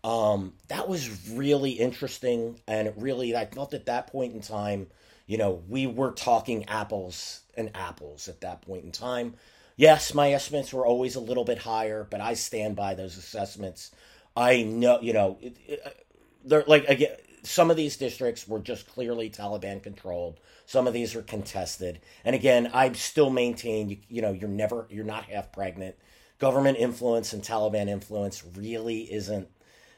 Um, 0.03 0.55
that 0.67 0.89
was 0.89 1.31
really 1.31 1.71
interesting, 1.71 2.59
and 2.67 2.89
it 2.89 2.95
really 2.97 3.37
I 3.37 3.47
felt 3.47 3.75
at 3.75 3.87
that 3.87 4.09
point 4.09 4.35
in 4.35 4.41
time, 4.41 4.89
you 5.29 5.39
know, 5.39 5.63
we 5.69 5.87
were 5.87 6.11
talking 6.11 6.65
apples 6.65 7.43
and 7.57 7.71
apples 7.77 8.27
at 8.27 8.41
that 8.41 8.63
point 8.63 8.85
in 8.85 8.91
time. 8.91 9.37
Yes, 9.77 10.15
my 10.15 10.33
estimates 10.33 10.73
were 10.73 10.87
always 10.87 11.17
a 11.17 11.21
little 11.21 11.45
bit 11.45 11.59
higher, 11.59 12.07
but 12.09 12.21
I 12.21 12.35
stand 12.35 12.77
by 12.77 12.95
those 12.95 13.17
assessments. 13.17 13.91
I 14.37 14.63
know, 14.63 15.01
you 15.01 15.13
know, 15.13 15.39
it, 15.41 15.57
it, 15.67 15.81
uh, 15.85 15.91
they're 16.45 16.65
like 16.67 16.89
again. 16.89 17.17
some 17.43 17.71
of 17.71 17.77
these 17.77 17.97
districts 17.97 18.47
were 18.47 18.61
just 18.61 18.89
clearly 18.89 19.31
Taliban 19.31 19.83
controlled. 19.83 20.39
Some 20.67 20.87
of 20.87 20.93
these 20.93 21.15
are 21.15 21.23
contested. 21.23 22.01
And 22.25 22.35
again, 22.35 22.71
I 22.73 22.93
still 22.93 23.31
maintain 23.31 23.91
you, 23.91 23.97
you 24.09 24.23
know 24.23 24.33
you're 24.33 24.49
never 24.49 24.87
you're 24.91 25.05
not 25.05 25.25
half 25.25 25.53
pregnant. 25.53 25.97
Government 26.39 26.79
influence 26.79 27.33
and 27.33 27.43
Taliban 27.43 27.89
influence 27.89 28.43
really 28.57 29.13
isn't 29.13 29.49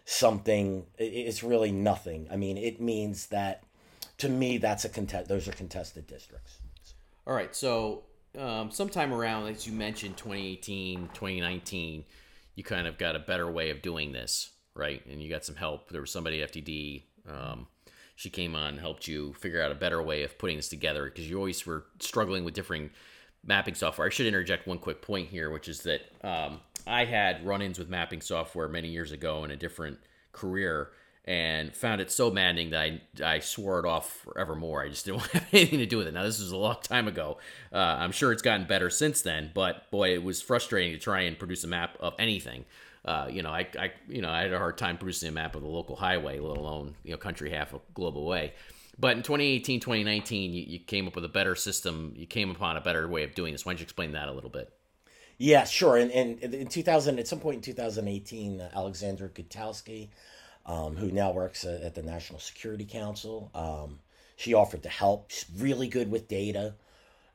something. 0.05 0.87
It's 0.99 1.43
really 1.43 1.73
nothing. 1.73 2.29
I 2.31 2.37
mean, 2.37 2.59
it 2.59 2.81
means 2.81 3.27
that 3.27 3.65
to 4.19 4.29
me 4.29 4.59
that's 4.59 4.85
a 4.85 4.89
contest. 4.89 5.29
Those 5.29 5.49
are 5.49 5.53
contested 5.53 6.07
districts. 6.07 6.59
All 7.27 7.35
right, 7.35 7.55
so 7.57 8.03
um, 8.39 8.71
sometime 8.71 9.13
around, 9.13 9.49
as 9.49 9.67
you 9.67 9.73
mentioned, 9.73 10.17
2018, 10.17 11.09
2019, 11.15 12.05
you 12.55 12.65
kind 12.65 12.87
of 12.87 12.99
got 12.99 13.17
a 13.17 13.21
better 13.21 13.51
way 13.51 13.71
of 13.71 13.83
doing 13.83 14.13
this, 14.13 14.51
right? 14.75 15.05
And 15.07 15.23
you 15.23 15.31
got 15.31 15.45
some 15.45 15.57
help. 15.57 15.91
There 15.91 16.01
was 16.01 16.11
somebody 16.11 16.43
at 16.43 16.53
FDD. 16.53 17.03
Um, 17.29 17.67
she 18.17 18.31
came 18.31 18.55
on, 18.55 18.79
helped 18.79 19.09
you 19.09 19.33
figure 19.35 19.61
out 19.61 19.73
a 19.73 19.77
better 19.77 20.03
way 20.03 20.23
of 20.23 20.39
putting 20.39 20.57
this 20.57 20.69
together 20.69 21.05
because 21.05 21.29
you 21.29 21.37
always 21.37 21.67
were 21.67 21.85
struggling 21.99 22.45
with 22.45 22.55
different 22.55 22.93
mapping 23.45 23.75
software. 23.75 24.07
I 24.07 24.11
should 24.11 24.27
interject 24.27 24.67
one 24.67 24.79
quick 24.79 25.03
point 25.03 25.29
here, 25.29 25.51
which 25.51 25.69
is 25.69 25.81
that 25.83 26.03
um, 26.23 26.61
I 26.87 27.05
had 27.05 27.45
run 27.45 27.63
ins 27.63 27.79
with 27.79 27.89
mapping 27.89 28.21
software 28.21 28.69
many 28.69 28.89
years 28.89 29.13
ago 29.13 29.45
in 29.45 29.51
a 29.51 29.57
different 29.57 29.99
career 30.33 30.91
and 31.27 31.75
found 31.75 32.01
it 32.01 32.11
so 32.11 32.31
maddening 32.31 32.71
that 32.71 32.81
I, 32.81 33.01
I 33.25 33.39
swore 33.39 33.79
it 33.79 33.87
off 33.87 34.11
forevermore. 34.25 34.83
I 34.83 34.89
just 34.89 35.07
didn't 35.07 35.17
want 35.21 35.31
to 35.31 35.39
have 35.39 35.49
anything 35.55 35.79
to 35.79 35.87
do 35.87 35.99
with 35.99 36.07
it. 36.07 36.15
Now, 36.15 36.23
this 36.23 36.39
was 36.39 36.53
a 36.53 36.57
long 36.57 36.77
time 36.83 37.09
ago. 37.09 37.39
Uh, 37.73 37.79
I'm 37.79 38.13
sure 38.13 38.33
it's 38.33 38.43
gotten 38.43 38.67
better 38.67 38.91
since 38.91 39.23
then, 39.23 39.51
but 39.55 39.91
boy, 39.91 40.13
it 40.13 40.23
was 40.23 40.43
frustrating 40.43 40.93
to 40.93 40.99
try 40.99 41.23
and 41.23 41.39
produce 41.39 41.65
a 41.65 41.69
map 41.69 41.97
of 42.01 42.15
anything. 42.19 42.65
Uh, 43.05 43.29
you 43.31 43.43
know, 43.43 43.51
I, 43.51 43.67
I, 43.79 43.93
you 44.09 44.23
know, 44.23 44.31
I 44.31 44.43
had 44.43 44.53
a 44.53 44.59
hard 44.59 44.79
time 44.79 44.97
producing 44.97 45.29
a 45.29 45.33
map 45.33 45.55
of 45.55 45.63
the 45.63 45.69
local 45.69 45.97
highway, 45.97 46.39
let 46.39 46.57
alone 46.57 46.95
you 47.05 47.13
know, 47.13 47.17
country 47.19 47.51
half 47.51 47.75
a 47.75 47.81
global 47.93 48.25
way. 48.25 48.55
But 48.99 49.17
in 49.17 49.23
2018, 49.23 49.81
2019, 49.81 50.53
you, 50.53 50.63
you 50.63 50.79
came 50.79 51.07
up 51.07 51.15
with 51.15 51.25
a 51.25 51.29
better 51.29 51.55
system. 51.55 52.15
You 52.17 52.27
came 52.27 52.51
upon 52.51 52.77
a 52.77 52.81
better 52.81 53.07
way 53.09 53.25
of 53.25 53.35
doing 53.35 53.53
this. 53.53 53.67
Why 53.67 53.73
don't 53.73 53.81
you 53.81 53.85
explain 53.85 54.13
that 54.13 54.29
a 54.29 54.33
little 54.33 54.51
bit? 54.51 54.73
Yeah, 55.37 55.65
sure. 55.65 55.97
And, 55.97 56.11
and 56.13 56.55
in 56.55 56.69
2000, 56.69 57.19
at 57.19 57.27
some 57.27 57.41
point 57.41 57.57
in 57.57 57.63
2018, 57.63 58.61
uh, 58.61 58.71
Alexandra 58.75 59.29
Gutowski, 59.29 60.09
um, 60.67 60.97
who 60.97 61.11
now 61.11 61.33
works 61.33 61.65
at 61.65 61.95
the 61.95 62.03
National 62.03 62.39
Security 62.39 62.85
Council. 62.85 63.51
Um, 63.55 64.01
she 64.37 64.55
offered 64.55 64.83
to 64.83 64.89
help. 64.89 65.31
She's 65.31 65.47
really 65.59 65.89
good 65.89 66.11
with 66.11 66.29
data, 66.29 66.75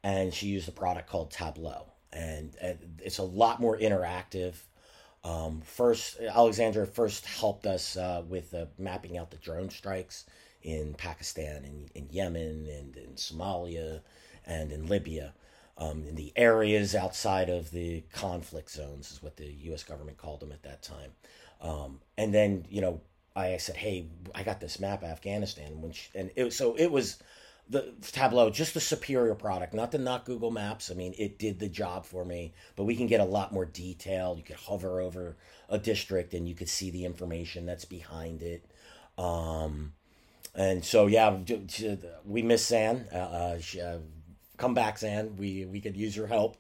and 0.04 0.34
she 0.34 0.48
used 0.48 0.68
a 0.68 0.74
product 0.74 1.10
called 1.10 1.32
Tableau, 1.32 1.86
and, 2.12 2.56
it's 3.02 3.18
a 3.18 3.24
lot 3.24 3.60
more 3.60 3.78
interactive. 3.78 4.56
Um, 5.24 5.62
first, 5.62 6.20
Alexandra 6.20 6.86
first 6.86 7.26
helped 7.26 7.66
us 7.66 7.98
uh, 7.98 8.24
with 8.28 8.54
uh, 8.54 8.66
mapping 8.78 9.18
out 9.18 9.32
the 9.32 9.38
drone 9.38 9.70
strikes 9.70 10.26
in 10.62 10.94
Pakistan 10.96 11.64
and 11.64 11.90
in 11.96 12.10
Yemen 12.10 12.68
and 12.68 12.96
in 12.98 13.16
Somalia 13.16 14.02
and 14.46 14.72
in 14.72 14.88
Libya. 14.88 15.34
Um, 15.78 16.04
in 16.06 16.16
the 16.16 16.34
areas 16.36 16.94
outside 16.94 17.50
of 17.50 17.72
the 17.72 18.04
conflict 18.12 18.70
zones 18.70 19.12
is 19.12 19.24
what 19.24 19.38
the 19.38 19.50
U.S. 19.64 19.84
government 19.84 20.18
called 20.18 20.42
them 20.42 20.52
at 20.52 20.64
that 20.64 20.84
time. 20.84 21.12
Um, 21.62 22.02
and 22.18 22.34
then, 22.34 22.66
you 22.70 22.82
know, 22.82 23.00
I 23.36 23.58
said, 23.58 23.78
"Hey, 23.78 24.08
I 24.36 24.44
got 24.44 24.60
this 24.60 24.80
map 24.80 25.04
of 25.04 25.10
Afghanistan." 25.10 25.82
When 25.82 25.92
she, 25.92 26.10
and 26.16 26.32
it, 26.36 26.54
so 26.54 26.76
it 26.76 26.92
was 26.92 27.18
the 27.70 27.94
Tableau, 28.02 28.50
just 28.50 28.74
the 28.74 28.82
superior 28.82 29.36
product, 29.36 29.74
not 29.74 29.92
the 29.92 30.00
not 30.00 30.26
Google 30.26 30.50
Maps. 30.50 30.90
I 30.90 30.96
mean, 30.96 31.14
it 31.18 31.38
did 31.38 31.60
the 31.60 31.70
job 31.70 32.06
for 32.06 32.26
me, 32.26 32.54
but 32.76 32.86
we 32.86 32.96
can 32.96 33.06
get 33.06 33.22
a 33.22 33.26
lot 33.26 33.54
more 33.54 33.66
detail. 33.66 34.36
You 34.36 34.44
could 34.44 34.56
hover 34.56 35.00
over 35.00 35.38
a 35.70 35.78
district 35.78 36.34
and 36.34 36.48
you 36.50 36.56
could 36.56 36.70
see 36.70 36.90
the 36.90 37.06
information 37.06 37.68
that's 37.68 37.86
behind 37.86 38.42
it. 38.42 38.66
Um, 39.20 39.94
and 40.56 40.84
so, 40.84 41.06
yeah, 41.06 41.38
we 42.26 42.42
miss 42.42 42.66
San. 42.66 43.08
Uh, 43.14 43.18
uh, 43.18 43.60
she, 43.60 43.80
uh, 43.80 44.00
come 44.58 44.74
back, 44.74 44.98
San. 44.98 45.38
We 45.38 45.66
we 45.66 45.80
could 45.80 45.96
use 45.96 46.16
your 46.18 46.28
help. 46.28 46.58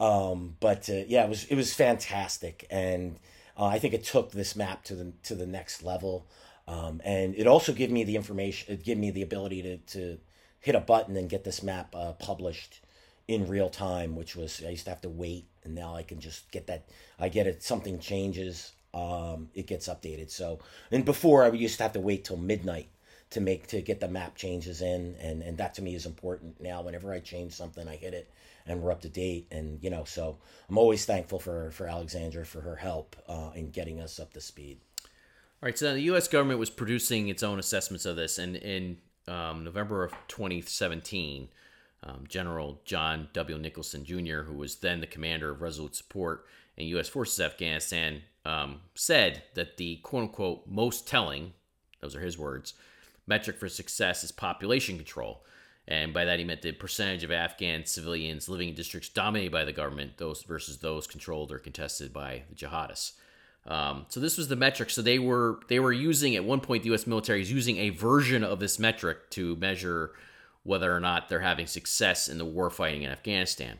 Um, 0.00 0.56
but 0.58 0.88
uh, 0.90 1.04
yeah, 1.06 1.24
it 1.24 1.28
was 1.28 1.44
it 1.44 1.54
was 1.54 1.72
fantastic 1.72 2.66
and 2.70 3.18
uh, 3.58 3.64
I 3.64 3.78
think 3.78 3.92
it 3.92 4.04
took 4.04 4.30
this 4.30 4.54
map 4.54 4.84
to 4.84 4.94
the 4.94 5.12
to 5.24 5.34
the 5.34 5.46
next 5.46 5.82
level, 5.82 6.26
um, 6.66 7.00
and 7.04 7.34
it 7.34 7.46
also 7.46 7.72
gave 7.72 7.90
me 7.90 8.04
the 8.04 8.16
information. 8.16 8.72
It 8.72 8.84
gave 8.84 8.98
me 8.98 9.10
the 9.10 9.22
ability 9.22 9.62
to 9.62 9.76
to 9.78 10.18
hit 10.60 10.74
a 10.74 10.80
button 10.80 11.16
and 11.16 11.28
get 11.28 11.44
this 11.44 11.62
map 11.62 11.94
uh, 11.94 12.12
published 12.12 12.80
in 13.26 13.48
real 13.48 13.68
time, 13.68 14.16
which 14.16 14.36
was 14.36 14.62
I 14.64 14.70
used 14.70 14.84
to 14.84 14.90
have 14.90 15.02
to 15.02 15.08
wait, 15.08 15.46
and 15.64 15.74
now 15.74 15.94
I 15.94 16.02
can 16.02 16.20
just 16.20 16.50
get 16.52 16.66
that. 16.68 16.84
I 17.18 17.28
get 17.28 17.46
it. 17.46 17.62
Something 17.62 17.98
changes, 17.98 18.72
um, 18.94 19.48
it 19.54 19.66
gets 19.66 19.88
updated. 19.88 20.30
So, 20.30 20.60
and 20.90 21.04
before 21.04 21.44
I 21.44 21.50
used 21.50 21.76
to 21.78 21.82
have 21.82 21.92
to 21.92 22.00
wait 22.00 22.24
till 22.24 22.36
midnight 22.36 22.88
to 23.30 23.40
make 23.40 23.66
to 23.68 23.82
get 23.82 24.00
the 24.00 24.08
map 24.08 24.36
changes 24.36 24.82
in, 24.82 25.16
and 25.20 25.42
and 25.42 25.58
that 25.58 25.74
to 25.74 25.82
me 25.82 25.94
is 25.94 26.06
important 26.06 26.60
now. 26.60 26.82
Whenever 26.82 27.12
I 27.12 27.20
change 27.20 27.52
something, 27.52 27.86
I 27.88 27.96
hit 27.96 28.14
it 28.14 28.30
and 28.68 28.82
we're 28.82 28.92
up 28.92 29.00
to 29.00 29.08
date. 29.08 29.48
And 29.50 29.82
you 29.82 29.90
know, 29.90 30.04
so 30.04 30.38
I'm 30.68 30.78
always 30.78 31.04
thankful 31.04 31.38
for 31.38 31.70
for 31.70 31.86
Alexandra 31.86 32.44
for 32.46 32.60
her 32.60 32.76
help 32.76 33.16
uh, 33.26 33.50
in 33.54 33.70
getting 33.70 34.00
us 34.00 34.20
up 34.20 34.32
to 34.34 34.40
speed. 34.40 34.78
All 35.60 35.66
right, 35.66 35.76
so 35.76 35.88
now 35.88 35.94
the 35.94 36.02
U.S. 36.02 36.28
government 36.28 36.60
was 36.60 36.70
producing 36.70 37.28
its 37.28 37.42
own 37.42 37.58
assessments 37.58 38.06
of 38.06 38.14
this, 38.14 38.38
and 38.38 38.54
in 38.54 38.98
um, 39.26 39.64
November 39.64 40.04
of 40.04 40.12
2017, 40.28 41.48
um, 42.04 42.24
General 42.28 42.80
John 42.84 43.28
W. 43.32 43.58
Nicholson 43.58 44.04
Jr., 44.04 44.42
who 44.42 44.54
was 44.54 44.76
then 44.76 45.00
the 45.00 45.06
commander 45.06 45.50
of 45.50 45.60
Resolute 45.60 45.96
Support 45.96 46.46
and 46.76 46.86
U.S. 46.90 47.08
Forces 47.08 47.40
Afghanistan, 47.40 48.22
um, 48.44 48.82
said 48.94 49.42
that 49.54 49.78
the 49.78 49.96
quote 49.96 50.22
unquote 50.24 50.68
most 50.68 51.08
telling, 51.08 51.54
those 52.00 52.14
are 52.14 52.20
his 52.20 52.38
words, 52.38 52.74
metric 53.28 53.58
for 53.58 53.68
success 53.68 54.24
is 54.24 54.32
population 54.32 54.96
control. 54.96 55.44
And 55.86 56.12
by 56.12 56.26
that, 56.26 56.38
he 56.38 56.44
meant 56.44 56.62
the 56.62 56.72
percentage 56.72 57.24
of 57.24 57.30
Afghan 57.30 57.86
civilians 57.86 58.48
living 58.48 58.68
in 58.68 58.74
districts 58.74 59.08
dominated 59.08 59.52
by 59.52 59.64
the 59.64 59.72
government, 59.72 60.18
those 60.18 60.42
versus 60.42 60.78
those 60.78 61.06
controlled 61.06 61.50
or 61.50 61.58
contested 61.58 62.12
by 62.12 62.42
the 62.50 62.54
jihadists. 62.54 63.12
Um, 63.66 64.06
so 64.08 64.20
this 64.20 64.36
was 64.36 64.48
the 64.48 64.56
metric. 64.56 64.90
So 64.90 65.02
they 65.02 65.18
were 65.18 65.60
they 65.68 65.80
were 65.80 65.92
using 65.92 66.36
at 66.36 66.44
one 66.44 66.60
point 66.60 66.82
the 66.82 66.90
U.S. 66.90 67.06
military 67.06 67.40
is 67.40 67.50
using 67.50 67.78
a 67.78 67.90
version 67.90 68.44
of 68.44 68.60
this 68.60 68.78
metric 68.78 69.30
to 69.30 69.56
measure 69.56 70.12
whether 70.62 70.94
or 70.94 71.00
not 71.00 71.28
they're 71.28 71.40
having 71.40 71.66
success 71.66 72.28
in 72.28 72.38
the 72.38 72.44
war 72.44 72.70
fighting 72.70 73.02
in 73.02 73.10
Afghanistan. 73.10 73.78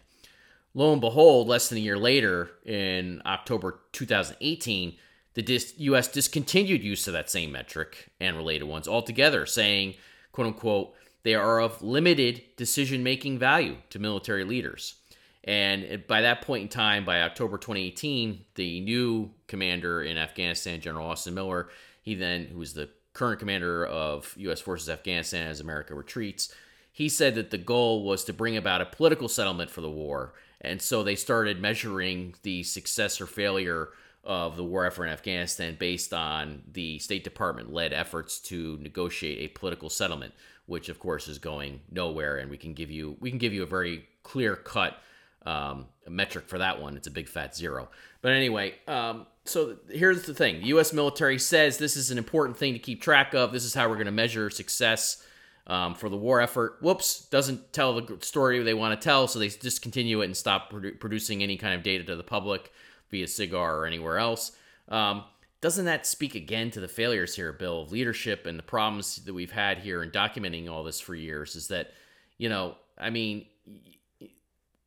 Lo 0.75 0.93
and 0.93 1.01
behold, 1.01 1.49
less 1.49 1.69
than 1.69 1.79
a 1.79 1.83
year 1.83 1.99
later, 1.99 2.51
in 2.65 3.21
October 3.27 3.81
2018, 3.93 4.97
the 5.39 5.43
dis- 5.43 5.75
U.S. 5.77 6.09
discontinued 6.09 6.83
use 6.83 7.07
of 7.07 7.13
that 7.13 7.31
same 7.31 7.53
metric 7.53 8.11
and 8.19 8.37
related 8.37 8.65
ones 8.65 8.89
altogether, 8.89 9.47
saying, 9.47 9.95
"quote 10.33 10.49
unquote." 10.49 10.95
They 11.23 11.37
are 11.37 11.61
of 11.61 11.81
limited 11.81 12.43
decision 12.57 13.05
making 13.05 13.39
value 13.39 13.77
to 13.91 14.01
military 14.01 14.43
leaders. 14.43 14.97
And 15.45 16.03
by 16.09 16.23
that 16.23 16.43
point 16.43 16.63
in 16.63 16.69
time, 16.69 17.05
by 17.05 17.23
October 17.23 17.57
2018, 17.57 18.47
the 18.57 18.81
new 18.81 19.31
commander 19.47 20.03
in 20.03 20.19
Afghanistan, 20.19 20.81
General 20.81 21.07
Austin 21.07 21.35
Miller, 21.35 21.69
he 22.03 22.17
then, 22.17 22.47
who 22.47 22.59
was 22.59 22.75
the 22.75 22.91
current 23.13 23.39
commander 23.39 23.87
of 23.87 24.35
U.S. 24.39 24.61
Forces 24.61 24.89
Afghanistan 24.89 25.47
as 25.47 25.61
America 25.61 25.95
retreats, 25.95 26.53
he 26.91 27.09
said 27.09 27.37
that 27.37 27.53
the 27.53 27.59
goal 27.59 28.03
was 28.03 28.25
to 28.25 28.33
bring 28.33 28.57
about 28.57 28.81
a 28.81 28.87
political 28.87 29.29
settlement 29.29 29.71
for 29.71 29.83
the 29.83 29.91
war. 29.91 30.35
And 30.61 30.83
so 30.83 31.05
they 31.05 31.15
started 31.15 31.63
measuring 31.63 32.35
the 32.43 32.65
success 32.65 33.21
or 33.21 33.27
failure 33.27 33.91
of 34.29 34.57
the 34.57 34.63
war 34.63 34.85
effort 34.85 35.07
in 35.07 35.11
Afghanistan 35.11 35.75
based 35.79 36.13
on 36.13 36.63
the 36.71 36.99
State 36.99 37.25
Department 37.25 37.73
led 37.73 37.95
efforts 37.95 38.39
to 38.39 38.77
negotiate 38.83 39.39
a 39.39 39.59
political 39.59 39.89
settlement, 39.89 40.35
which 40.67 40.91
of 40.91 40.99
course 40.99 41.29
is 41.29 41.39
going 41.39 41.81
nowhere. 41.91 42.37
And 42.37 42.51
we 42.51 42.59
can 42.59 42.75
give 42.75 42.91
you 42.91 43.17
we 43.21 43.31
can 43.31 43.39
give 43.39 43.55
you 43.55 43.63
a 43.63 43.67
very 43.67 44.07
clear 44.23 44.55
cut 44.55 44.99
um, 45.47 45.87
metric 46.07 46.47
for 46.47 46.59
that 46.59 46.81
one. 46.81 46.95
It's 46.95 47.07
a 47.07 47.11
big 47.11 47.27
fat 47.27 47.57
zero. 47.57 47.89
But 48.21 48.33
anyway, 48.33 48.75
um, 48.87 49.27
so 49.47 49.79
here's 49.89 50.27
the 50.27 50.35
thing: 50.35 50.61
the 50.61 50.67
U.S. 50.69 50.93
military 50.93 51.39
says 51.39 51.79
this 51.79 51.97
is 51.97 52.11
an 52.11 52.19
important 52.19 52.59
thing 52.59 52.75
to 52.75 52.79
keep 52.79 53.01
track 53.01 53.33
of. 53.33 53.51
This 53.51 53.65
is 53.65 53.73
how 53.73 53.89
we're 53.89 53.95
going 53.95 54.07
to 54.07 54.13
measure 54.13 54.51
success. 54.51 55.25
Um, 55.67 55.95
for 55.95 56.09
the 56.09 56.17
war 56.17 56.41
effort. 56.41 56.79
Whoops, 56.81 57.27
doesn't 57.27 57.75
tell 57.75 58.01
the 58.01 58.17
story 58.23 58.63
they 58.63 58.73
want 58.73 58.99
to 58.99 59.05
tell, 59.05 59.29
so 59.29 59.39
they 59.39 59.49
discontinue 59.49 60.23
it 60.23 60.25
and 60.25 60.35
stop 60.35 60.73
produ- 60.73 60.99
producing 60.99 61.43
any 61.43 61.59
kind 61.59 61.75
of 61.75 61.83
data 61.83 62.05
to 62.05 62.17
the 62.17 62.23
public 62.23 62.73
via 63.11 63.27
SIGAR 63.27 63.79
or 63.79 63.87
anywhere 63.87 64.19
else. 64.19 64.53
Um, 64.89 65.25
doesn't 65.61 65.87
that 65.87 66.07
speak 66.07 66.35
again 66.35 66.71
to 66.71 66.81
the 66.81 66.89
failures 66.89 67.35
here, 67.35 67.53
Bill, 67.53 67.83
of 67.83 67.91
leadership 67.91 68.47
and 68.47 68.59
the 68.59 68.63
problems 68.63 69.17
that 69.17 69.35
we've 69.35 69.51
had 69.51 69.79
here 69.79 70.03
in 70.03 70.11
documenting 70.11 70.71
all 70.71 70.85
this 70.85 71.01
for 71.01 71.15
years? 71.15 71.57
Is 71.57 71.69
that, 71.69 71.91
you 72.37 72.49
know, 72.49 72.77
I 72.97 73.11
mean, 73.11 73.47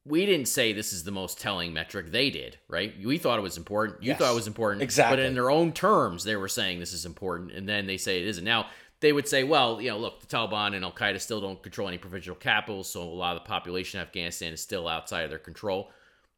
we 0.06 0.26
didn't 0.26 0.48
say 0.48 0.74
this 0.74 0.94
is 0.94 1.04
the 1.04 1.12
most 1.12 1.40
telling 1.40 1.74
metric. 1.74 2.12
They 2.12 2.30
did, 2.30 2.58
right? 2.68 2.94
We 3.04 3.18
thought 3.18 3.38
it 3.38 3.44
was 3.44 3.58
important. 3.58 4.02
You 4.02 4.10
yes, 4.10 4.20
thought 4.20 4.32
it 4.32 4.36
was 4.36 4.48
important. 4.48 4.82
Exactly. 4.82 5.18
But 5.18 5.26
in 5.26 5.34
their 5.34 5.52
own 5.52 5.74
terms, 5.74 6.24
they 6.24 6.36
were 6.36 6.48
saying 6.48 6.80
this 6.80 6.94
is 6.94 7.06
important. 7.06 7.52
And 7.52 7.68
then 7.68 7.86
they 7.86 7.98
say 7.98 8.22
it 8.22 8.28
isn't. 8.28 8.44
Now, 8.44 8.68
they 9.02 9.14
would 9.14 9.28
say, 9.28 9.44
well, 9.44 9.82
you 9.82 9.90
know, 9.90 9.98
look, 9.98 10.22
the 10.22 10.28
Taliban 10.28 10.76
and 10.76 10.86
Al 10.86 10.92
Qaeda 10.92 11.20
still 11.20 11.42
don't 11.42 11.62
control 11.62 11.88
any 11.88 11.98
provincial 11.98 12.36
capitals. 12.36 12.90
So 12.90 13.02
a 13.02 13.04
lot 13.04 13.36
of 13.36 13.44
the 13.44 13.48
population 13.48 14.00
of 14.00 14.08
Afghanistan 14.08 14.54
is 14.54 14.62
still 14.62 14.88
outside 14.88 15.24
of 15.24 15.30
their 15.30 15.40
control. 15.40 15.92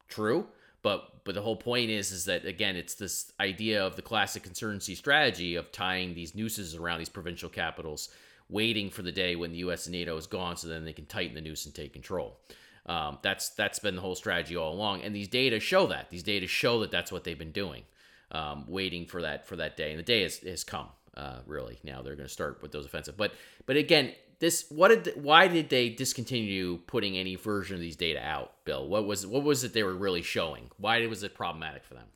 True. 0.10 0.48
But 0.82 1.08
but 1.24 1.36
the 1.36 1.42
whole 1.42 1.56
point 1.56 1.90
is 1.90 2.12
is 2.12 2.26
that 2.26 2.46
again, 2.46 2.76
it's 2.76 2.96
this 2.96 3.32
idea 3.40 3.86
of 3.86 3.96
the 3.96 4.02
classic 4.02 4.46
insurgency 4.46 4.96
strategy 4.96 5.56
of 5.56 5.72
tying 5.72 6.14
these 6.14 6.36
nooses 6.36 6.76
around 6.76 7.00
these 7.00 7.10
provincial 7.10 7.50
capitals, 7.50 8.10
waiting 8.50 8.90
for 8.90 9.02
the 9.02 9.12
day 9.12 9.36
when 9.36 9.52
the 9.52 9.60
U.S. 9.60 9.86
and 9.86 9.94
NATO 9.94 10.18
is 10.18 10.28
gone, 10.28 10.58
so 10.58 10.68
then 10.68 10.86
they 10.86 10.94
can 10.94 11.06
tighten 11.06 11.36
the 11.36 11.42
noose 11.42 11.66
and 11.66 11.74
take 11.74 11.94
control. 11.94 12.40
Um, 12.86 13.20
that's 13.22 13.50
that's 13.50 13.80
been 13.80 13.96
the 13.96 14.02
whole 14.02 14.16
strategy 14.16 14.58
all 14.58 14.74
along, 14.74 15.02
and 15.02 15.16
these 15.16 15.30
data 15.30 15.60
show 15.60 15.88
that. 15.88 16.10
These 16.10 16.24
data 16.24 16.48
show 16.48 16.82
that 16.82 16.92
that's 16.92 17.12
what 17.12 17.24
they've 17.24 17.40
been 17.40 17.54
doing, 17.54 17.84
um, 18.32 18.66
waiting 18.68 19.06
for 19.06 19.22
that 19.22 19.48
for 19.48 19.56
that 19.56 19.78
day, 19.78 19.92
and 19.92 20.00
the 20.00 20.04
day 20.04 20.24
has, 20.24 20.38
has 20.40 20.64
come. 20.64 20.88
Uh, 21.16 21.38
really, 21.46 21.80
now 21.84 22.02
they're 22.02 22.16
going 22.16 22.28
to 22.28 22.34
start 22.34 22.62
with 22.62 22.72
those 22.72 22.86
offensive. 22.86 23.16
But 23.16 23.34
but 23.66 23.78
again, 23.78 24.14
this 24.44 24.66
what 24.68 24.90
did 24.90 25.14
why 25.16 25.48
did 25.48 25.70
they 25.70 25.88
discontinue 25.88 26.78
putting 26.86 27.18
any 27.18 27.36
version 27.36 27.76
of 27.76 27.80
these 27.80 27.96
data 27.96 28.20
out, 28.20 28.52
Bill? 28.66 28.86
What 28.86 29.06
was 29.06 29.26
what 29.26 29.42
was 29.42 29.64
it 29.64 29.72
they 29.72 29.84
were 29.84 29.96
really 29.96 30.22
showing? 30.22 30.70
Why 30.78 31.08
was 31.08 31.24
it 31.24 31.34
problematic 31.34 31.86
for 31.86 31.94
them? 31.94 32.08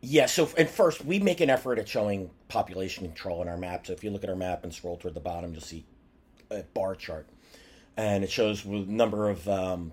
Yeah, 0.00 0.26
so 0.26 0.50
and 0.58 0.68
first 0.68 1.04
we 1.04 1.20
make 1.20 1.40
an 1.40 1.48
effort 1.48 1.78
at 1.78 1.88
showing 1.88 2.30
population 2.48 3.04
control 3.04 3.40
in 3.40 3.46
our 3.46 3.56
map. 3.56 3.86
So 3.86 3.92
if 3.92 4.02
you 4.02 4.10
look 4.10 4.24
at 4.24 4.30
our 4.30 4.34
map 4.34 4.64
and 4.64 4.74
scroll 4.74 4.96
toward 4.96 5.14
the 5.14 5.20
bottom, 5.20 5.52
you'll 5.52 5.62
see 5.62 5.84
a 6.50 6.64
bar 6.74 6.96
chart, 6.96 7.28
and 7.96 8.24
it 8.24 8.32
shows 8.32 8.64
the 8.64 8.70
number 8.70 9.30
of 9.30 9.48
um, 9.48 9.92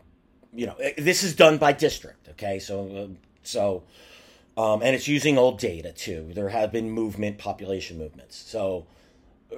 you 0.52 0.66
know 0.66 0.76
this 0.98 1.22
is 1.22 1.36
done 1.36 1.60
by 1.60 1.74
district. 1.74 2.28
Okay, 2.30 2.58
so 2.58 2.98
uh, 2.98 3.08
so 3.44 3.84
um, 4.58 4.82
and 4.82 4.96
it's 4.96 5.08
using 5.08 5.38
old 5.38 5.60
data 5.60 5.94
too. 5.94 6.32
There 6.34 6.50
have 6.50 6.72
been 6.72 6.90
movement 6.90 7.38
population 7.38 8.00
movements. 8.00 8.36
So 8.36 8.88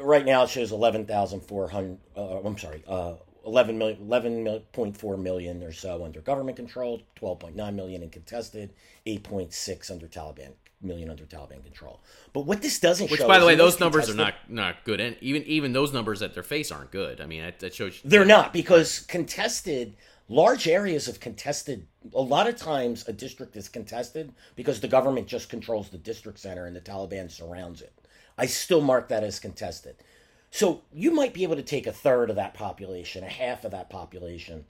right 0.01 0.25
now 0.25 0.43
it 0.43 0.49
shows 0.49 0.71
11,400, 0.71 1.97
uh, 2.15 2.39
I'm 2.39 2.57
sorry, 2.57 2.83
uh, 2.87 3.15
11 3.45 3.77
million, 3.77 4.07
11.4 4.07 5.21
million 5.21 5.63
or 5.63 5.71
so 5.71 6.03
under 6.03 6.21
government 6.21 6.57
control, 6.57 7.01
12.9 7.19 7.73
million 7.73 8.03
in 8.03 8.09
contested, 8.09 8.73
8.6 9.05 9.91
under 9.91 10.07
Taliban 10.07 10.53
million 10.81 11.09
under 11.09 11.23
Taliban 11.23 11.63
control. 11.63 11.99
But 12.33 12.41
what 12.41 12.61
this 12.61 12.79
doesn't 12.79 13.07
show. 13.07 13.11
Which, 13.11 13.21
show, 13.21 13.27
by 13.27 13.39
the 13.39 13.45
way, 13.45 13.55
those 13.55 13.79
numbers 13.79 14.09
are 14.09 14.13
not 14.13 14.35
not 14.47 14.83
good, 14.83 14.99
and 14.99 15.15
even 15.21 15.43
even 15.43 15.73
those 15.73 15.93
numbers 15.93 16.21
at 16.21 16.33
their 16.33 16.43
face 16.43 16.71
aren't 16.71 16.91
good. 16.91 17.19
I 17.21 17.25
mean, 17.25 17.41
that, 17.41 17.59
that 17.59 17.73
shows 17.73 17.99
They're 18.03 18.25
not 18.25 18.53
because 18.53 18.99
contested, 18.99 19.95
large 20.29 20.67
areas 20.67 21.07
of 21.07 21.19
contested, 21.19 21.87
a 22.13 22.21
lot 22.21 22.47
of 22.47 22.57
times 22.57 23.07
a 23.07 23.13
district 23.13 23.55
is 23.55 23.69
contested 23.69 24.33
because 24.55 24.79
the 24.79 24.87
government 24.87 25.27
just 25.27 25.49
controls 25.49 25.89
the 25.89 25.97
district 25.97 26.39
center 26.39 26.67
and 26.67 26.75
the 26.75 26.81
Taliban 26.81 27.31
surrounds 27.31 27.81
it. 27.81 27.93
I 28.38 28.45
still 28.45 28.81
mark 28.81 29.09
that 29.09 29.23
as 29.23 29.39
contested. 29.39 29.95
So 30.51 30.81
you 30.93 31.11
might 31.11 31.33
be 31.33 31.43
able 31.43 31.55
to 31.55 31.63
take 31.63 31.88
a 31.88 31.91
third 31.91 32.29
of 32.29 32.35
that 32.38 32.53
population, 32.53 33.23
a 33.23 33.29
half 33.29 33.65
of 33.65 33.71
that 33.71 33.89
population, 33.89 34.65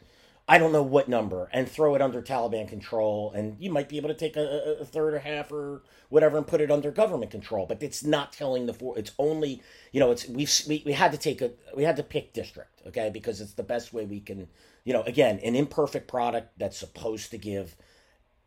I 0.50 0.58
don't 0.60 0.72
know 0.72 0.84
what 0.84 1.10
number, 1.10 1.50
and 1.52 1.70
throw 1.70 1.94
it 1.96 2.02
under 2.02 2.22
Taliban 2.22 2.70
control, 2.70 3.34
and 3.36 3.58
you 3.60 3.70
might 3.70 3.90
be 3.90 3.98
able 3.98 4.08
to 4.08 4.16
take 4.16 4.38
a, 4.38 4.78
a- 4.80 4.86
third 4.86 5.14
or 5.14 5.20
half 5.20 5.52
or 5.52 5.84
whatever 6.08 6.38
and 6.38 6.48
put 6.48 6.62
it 6.62 6.72
under 6.72 6.90
government 6.90 7.32
control. 7.32 7.66
But 7.66 7.84
it's 7.84 8.02
not 8.04 8.32
telling 8.32 8.66
the 8.66 8.74
four. 8.74 8.98
It's 8.98 9.12
only 9.20 9.62
you 9.92 10.00
know 10.00 10.12
it's 10.12 10.26
we've 10.28 10.52
we, 10.68 10.84
we 10.86 10.94
had 10.94 11.12
to 11.12 11.18
take 11.18 11.42
a 11.42 11.52
we 11.76 11.84
had 11.84 11.98
to 11.98 12.04
pick 12.04 12.32
district, 12.32 12.82
okay, 12.88 13.10
because 13.10 13.42
it's 13.42 13.54
the 13.54 13.64
best 13.64 13.92
way 13.92 14.06
we 14.06 14.22
can 14.22 14.48
you 14.86 14.94
know 14.94 15.02
again 15.04 15.40
an 15.44 15.56
imperfect 15.56 16.08
product 16.08 16.58
that's 16.58 16.78
supposed 16.78 17.30
to 17.32 17.38
give 17.38 17.76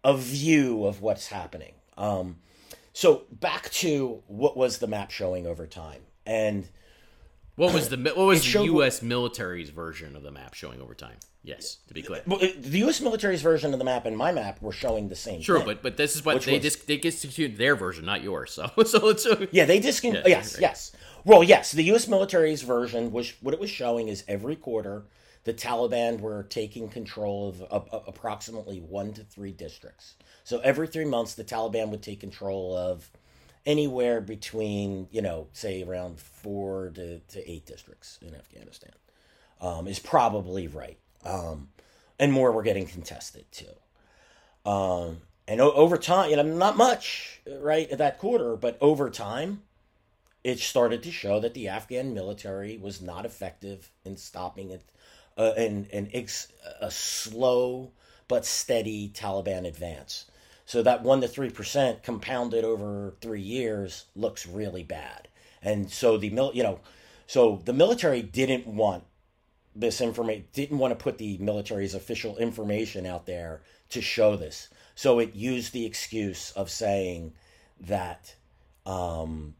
a 0.03 0.16
view 0.16 0.87
of 0.87 1.03
what's 1.03 1.29
happening. 1.29 1.75
Um, 1.99 2.39
so 2.93 3.22
back 3.30 3.70
to 3.70 4.22
what 4.26 4.57
was 4.57 4.78
the 4.78 4.86
map 4.86 5.11
showing 5.11 5.47
over 5.47 5.66
time, 5.66 6.03
and 6.26 6.68
What 7.57 7.74
was 7.74 7.88
the 7.88 7.97
what 7.99 8.16
was 8.26 8.53
the 8.53 8.64
U.S. 8.64 9.03
military's 9.03 9.70
version 9.70 10.16
of 10.16 10.22
the 10.22 10.30
map 10.30 10.55
showing 10.55 10.80
over 10.80 10.95
time? 10.95 11.16
Yes, 11.43 11.78
to 11.88 11.95
be 11.95 12.03
clear. 12.03 12.22
the 12.26 12.78
U.S. 12.80 13.01
military's 13.01 13.41
version 13.43 13.72
of 13.72 13.78
the 13.78 13.84
map 13.84 14.05
and 14.05 14.14
my 14.16 14.30
map 14.30 14.61
were 14.61 14.72
showing 14.72 15.09
the 15.09 15.16
same. 15.16 15.41
Sure, 15.41 15.59
thing. 15.59 15.66
but 15.66 15.82
but 15.82 15.97
this 15.97 16.14
is 16.16 16.24
what 16.24 16.43
they 16.43 16.55
was- 16.55 16.62
just 16.62 16.86
they 16.86 16.97
discontinued 16.99 17.57
their 17.57 17.74
version, 17.76 18.05
not 18.05 18.22
yours. 18.22 18.51
So 18.53 18.70
so 18.84 19.09
it's 19.09 19.26
Yeah, 19.53 19.64
they 19.64 19.80
discon. 19.80 20.14
Yeah, 20.14 20.22
yes, 20.26 20.55
right. 20.55 20.61
yes. 20.62 20.93
Well, 21.24 21.43
yes. 21.45 21.72
The 21.72 21.84
U.S. 21.84 22.09
military's 22.09 22.62
version 22.62 23.12
was 23.12 23.32
what 23.43 23.53
it 23.55 23.61
was 23.61 23.70
showing 23.70 24.09
is 24.09 24.24
every 24.26 24.57
quarter 24.57 25.05
the 25.45 25.53
Taliban 25.55 26.20
were 26.20 26.43
taking 26.45 26.88
control 26.88 27.49
of 27.49 27.62
uh, 27.93 28.01
approximately 28.07 28.80
one 28.80 29.12
to 29.14 29.24
three 29.24 29.53
districts. 29.53 30.14
So 30.51 30.59
every 30.65 30.89
three 30.89 31.05
months, 31.05 31.35
the 31.35 31.45
Taliban 31.45 31.91
would 31.91 32.03
take 32.03 32.19
control 32.19 32.77
of 32.77 33.09
anywhere 33.65 34.21
between 34.21 35.07
you 35.13 35.23
know, 35.23 35.47
say 35.53 35.85
around 35.85 36.19
four 36.19 36.91
to, 36.97 37.21
to 37.21 37.49
eight 37.49 37.67
districts 37.67 38.19
in 38.21 38.35
Afghanistan. 38.35 38.91
Um, 39.61 39.87
is 39.87 40.01
probably 40.01 40.67
right. 40.67 40.99
Um, 41.25 41.69
and 42.19 42.33
more 42.33 42.51
were 42.51 42.65
getting 42.65 42.89
contested 42.89 43.45
too. 43.53 44.69
Um, 44.69 45.19
and 45.47 45.61
o- 45.61 45.71
over 45.71 45.97
time, 45.97 46.31
you 46.31 46.37
know, 46.37 46.43
not 46.43 46.77
much, 46.77 47.41
right, 47.47 47.89
at 47.89 47.99
that 47.99 48.19
quarter, 48.19 48.57
but 48.57 48.77
over 48.81 49.09
time, 49.09 49.63
it 50.43 50.59
started 50.59 51.05
to 51.05 51.13
show 51.13 51.39
that 51.39 51.55
the 51.55 51.69
Afghan 51.69 52.13
military 52.13 52.77
was 52.77 53.01
not 53.01 53.25
effective 53.25 53.93
in 54.05 54.17
stopping 54.17 54.73
it, 54.73 54.83
uh, 55.39 55.53
and 55.57 55.87
and 55.93 56.11
ex- 56.13 56.49
a 56.81 56.91
slow 56.91 57.93
but 58.27 58.45
steady 58.45 59.13
Taliban 59.15 59.65
advance. 59.65 60.25
So 60.71 60.85
that 60.85 61.03
one 61.03 61.21
to 61.21 61.27
three 61.27 61.51
percent 61.51 62.05
compounded 62.05 62.62
over 62.62 63.14
three 63.21 63.41
years 63.41 64.05
looks 64.14 64.47
really 64.47 64.85
bad, 64.85 65.27
and 65.61 65.91
so 65.91 66.16
the 66.16 66.31
mil, 66.31 66.53
you 66.55 66.62
know, 66.62 66.79
so 67.27 67.61
the 67.64 67.73
military 67.73 68.23
didn't 68.23 68.68
want 68.68 69.03
this 69.75 70.01
information 70.01 70.45
didn't 70.53 70.79
want 70.79 70.97
to 70.97 71.03
put 71.03 71.18
the 71.18 71.39
military's 71.39 71.97
official 71.97 72.37
information 72.37 73.05
out 73.05 73.27
there 73.27 73.62
to 73.89 74.01
show 74.01 74.37
this. 74.37 74.68
So 74.95 75.18
it 75.18 75.35
used 75.35 75.73
the 75.73 75.85
excuse 75.85 76.53
of 76.53 76.71
saying 76.71 77.33
that 77.81 78.37
um 78.87 79.57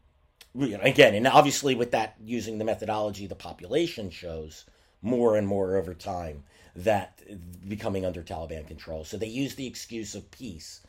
again 0.61 1.13
and 1.13 1.27
obviously 1.27 1.75
with 1.75 1.91
that 1.91 2.15
using 2.23 2.57
the 2.57 2.63
methodology 2.63 3.27
the 3.27 3.35
population 3.35 4.09
shows 4.09 4.63
more 5.01 5.35
and 5.35 5.45
more 5.45 5.75
over 5.75 5.93
time 5.93 6.45
that 6.73 7.21
becoming 7.67 8.05
under 8.05 8.23
taliban 8.23 8.65
control. 8.65 9.03
So 9.03 9.17
they 9.17 9.27
use 9.27 9.55
the 9.55 9.67
excuse 9.67 10.15
of 10.15 10.31
peace 10.31 10.79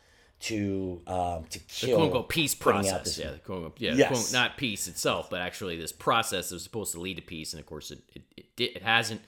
to 0.43 1.01
um 1.07 1.45
to 1.49 1.59
the 1.59 1.65
kill 1.67 1.95
quote 1.97 2.05
unquote 2.07 2.29
peace 2.29 2.53
process. 2.55 3.03
this- 3.05 3.17
Yeah, 3.19 3.31
the 3.31 3.39
quote 3.39 3.57
unquote, 3.57 3.79
yeah, 3.81 3.93
Yes. 3.93 4.09
quote, 4.09 4.33
not 4.33 4.57
peace 4.57 4.87
itself, 4.87 5.29
but 5.29 5.41
actually 5.41 5.77
this 5.77 5.91
process 5.91 6.49
that 6.49 6.55
was 6.55 6.63
supposed 6.63 6.91
to 6.93 6.99
lead 6.99 7.15
to 7.15 7.21
peace, 7.21 7.53
and 7.53 7.59
of 7.59 7.65
course 7.65 7.91
it 7.91 7.99
it 8.13 8.21
it, 8.37 8.45
it 8.77 8.81
hasn't, 8.83 9.21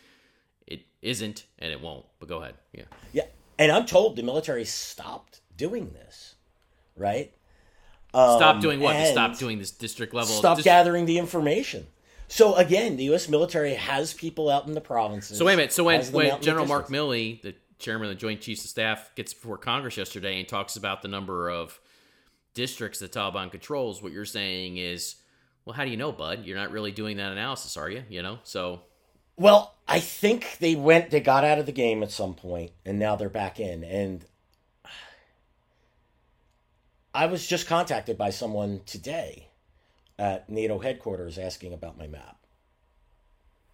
it 0.68 0.82
isn't, 1.02 1.46
and 1.60 1.72
it 1.72 1.82
won't. 1.82 2.06
But 2.20 2.28
go 2.30 2.42
ahead. 2.42 2.56
Yeah. 2.74 2.84
Yeah, 3.14 3.24
and 3.58 3.72
I'm 3.72 3.86
told 3.86 4.16
the 4.18 4.24
military 4.24 4.66
stopped 4.66 5.42
doing 5.56 5.94
this, 5.94 6.36
right? 6.98 7.32
Um, 8.14 8.38
Stop 8.38 8.62
doing 8.62 8.80
what? 8.80 9.08
Stop 9.08 9.38
doing 9.38 9.60
this 9.60 9.72
district 9.72 10.14
level. 10.14 10.34
Stop 10.36 10.62
gathering 10.64 11.06
the 11.06 11.18
information. 11.18 11.88
So 12.28 12.56
again, 12.56 12.96
the 12.98 13.04
U.S. 13.06 13.30
military 13.30 13.74
has 13.76 14.14
people 14.14 14.50
out 14.50 14.68
in 14.68 14.74
the 14.74 14.82
provinces. 14.82 15.38
So 15.38 15.46
wait 15.46 15.54
a 15.54 15.58
minute. 15.58 15.74
So 15.74 15.84
when, 15.84 15.98
has 15.98 16.12
them 16.12 16.22
out 16.22 16.32
when 16.34 16.42
General 16.42 16.66
Mark. 16.66 16.88
Milley, 16.88 17.42
the 17.42 17.54
chairman 17.80 18.10
of 18.10 18.16
the 18.16 18.20
Joint 18.20 18.42
Chiefs 18.42 18.64
of 18.64 18.70
Staff, 18.70 19.12
gets 19.16 19.34
before 19.34 19.58
Congress 19.58 19.98
yesterday 19.98 20.40
and 20.40 20.48
talks 20.48 20.76
about 20.76 21.02
the 21.02 21.08
number 21.08 21.50
of 21.50 21.80
districts 22.54 23.00
the 23.00 23.10
Taliban 23.10 23.52
controls, 23.52 24.02
what 24.02 24.12
you're 24.12 24.26
saying 24.26 24.78
is, 24.78 25.16
well, 25.66 25.74
how 25.74 25.84
do 25.84 25.92
you 25.92 25.98
know, 25.98 26.12
Bud? 26.12 26.46
You're 26.46 26.58
not 26.58 26.72
really 26.72 26.92
doing 26.92 27.18
that 27.18 27.32
analysis, 27.32 27.76
are 27.78 27.90
you? 27.90 28.04
You 28.10 28.22
know, 28.22 28.40
so 28.44 28.82
Well, 29.36 29.76
I 29.88 30.00
think 30.00 30.58
they 30.60 30.76
went, 30.76 31.10
they 31.12 31.20
got 31.20 31.44
out 31.44 31.60
of 31.60 31.66
the 31.66 31.72
game 31.72 32.02
at 32.02 32.12
some 32.12 32.34
point, 32.34 32.72
and 32.86 32.98
now 32.98 33.16
they're 33.16 33.30
back 33.30 33.60
in. 33.60 33.84
And 33.84 34.26
I 37.14 37.26
was 37.28 37.46
just 37.46 37.68
contacted 37.68 38.18
by 38.18 38.30
someone 38.30 38.82
today 38.86 39.50
at 40.18 40.50
NATO 40.50 40.80
headquarters 40.80 41.38
asking 41.38 41.74
about 41.74 41.98
my 41.98 42.08
map. 42.08 42.38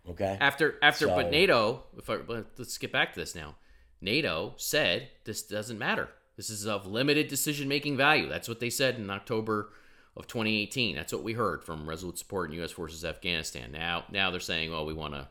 Okay. 0.09 0.35
after 0.41 0.79
after, 0.81 1.05
So- 1.05 1.15
but 1.15 1.29
NATO. 1.29 1.83
If 1.95 2.09
I, 2.09 2.15
let- 2.27 2.57
let's 2.57 2.77
get 2.79 2.91
back 2.91 3.13
to 3.13 3.19
this 3.19 3.35
now. 3.35 3.55
NATO 4.01 4.53
said 4.57 5.09
this 5.23 5.43
doesn't 5.43 5.77
matter. 5.77 6.09
This 6.37 6.49
is 6.49 6.65
of 6.65 6.87
limited 6.87 7.27
decision 7.27 7.67
making 7.67 7.97
value. 7.97 8.27
That's 8.27 8.49
what 8.49 8.59
they 8.59 8.69
said 8.69 8.95
in 8.95 9.09
October 9.09 9.69
of 10.17 10.27
2018. 10.27 10.95
That's 10.95 11.13
what 11.13 11.23
we 11.23 11.33
heard 11.33 11.63
from 11.63 11.87
Resolute 11.87 12.17
Support 12.17 12.49
and 12.49 12.57
U.S. 12.59 12.71
Forces 12.71 13.05
Afghanistan. 13.05 13.71
Now, 13.71 14.05
now 14.11 14.31
they're 14.31 14.39
saying, 14.39 14.73
"Oh, 14.73 14.83
we 14.83 14.93
want 14.93 15.13
to 15.13 15.27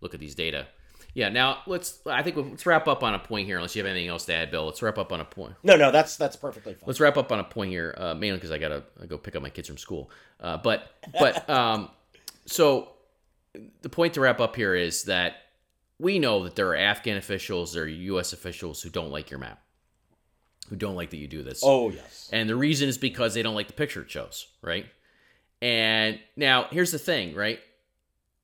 look 0.00 0.14
at 0.14 0.20
these 0.20 0.34
data." 0.34 0.66
Yeah. 1.12 1.28
Now 1.28 1.58
let's. 1.66 2.00
I 2.06 2.22
think 2.22 2.36
we'll, 2.36 2.46
let's 2.46 2.66
wrap 2.66 2.88
up 2.88 3.02
on 3.02 3.14
a 3.14 3.18
point 3.18 3.46
here. 3.46 3.56
Unless 3.56 3.76
you 3.76 3.82
have 3.82 3.90
anything 3.90 4.08
else 4.08 4.24
to 4.26 4.34
add, 4.34 4.50
Bill. 4.50 4.64
Let's 4.64 4.82
wrap 4.82 4.98
up 4.98 5.12
on 5.12 5.20
a 5.20 5.24
point. 5.24 5.54
No, 5.62 5.76
no, 5.76 5.90
that's 5.90 6.16
that's 6.16 6.36
perfectly 6.36 6.74
fine. 6.74 6.82
Let's 6.86 7.00
wrap 7.00 7.16
up 7.16 7.30
on 7.30 7.40
a 7.40 7.44
point 7.44 7.70
here, 7.70 7.94
uh, 7.98 8.14
mainly 8.14 8.38
because 8.38 8.50
I 8.50 8.58
gotta 8.58 8.84
I 9.00 9.06
go 9.06 9.18
pick 9.18 9.36
up 9.36 9.42
my 9.42 9.50
kids 9.50 9.68
from 9.68 9.76
school. 9.76 10.10
Uh, 10.40 10.56
but 10.56 10.90
but 11.18 11.48
um, 11.50 11.90
so 12.46 12.88
the 13.82 13.88
point 13.88 14.14
to 14.14 14.20
wrap 14.20 14.40
up 14.40 14.56
here 14.56 14.74
is 14.74 15.04
that 15.04 15.36
we 15.98 16.18
know 16.18 16.44
that 16.44 16.56
there 16.56 16.68
are 16.68 16.76
Afghan 16.76 17.16
officials, 17.16 17.72
there 17.72 17.84
are 17.84 17.88
U.S. 17.88 18.32
officials 18.32 18.82
who 18.82 18.90
don't 18.90 19.10
like 19.10 19.30
your 19.30 19.38
map, 19.38 19.62
who 20.68 20.76
don't 20.76 20.96
like 20.96 21.10
that 21.10 21.18
you 21.18 21.28
do 21.28 21.42
this. 21.42 21.60
Oh 21.64 21.90
yes. 21.90 22.28
And 22.32 22.48
the 22.48 22.56
reason 22.56 22.88
is 22.88 22.98
because 22.98 23.34
they 23.34 23.42
don't 23.42 23.54
like 23.54 23.68
the 23.68 23.74
picture 23.74 24.02
it 24.02 24.10
shows, 24.10 24.46
right? 24.62 24.86
And 25.62 26.18
now 26.36 26.66
here's 26.70 26.92
the 26.92 26.98
thing, 26.98 27.34
right? 27.34 27.60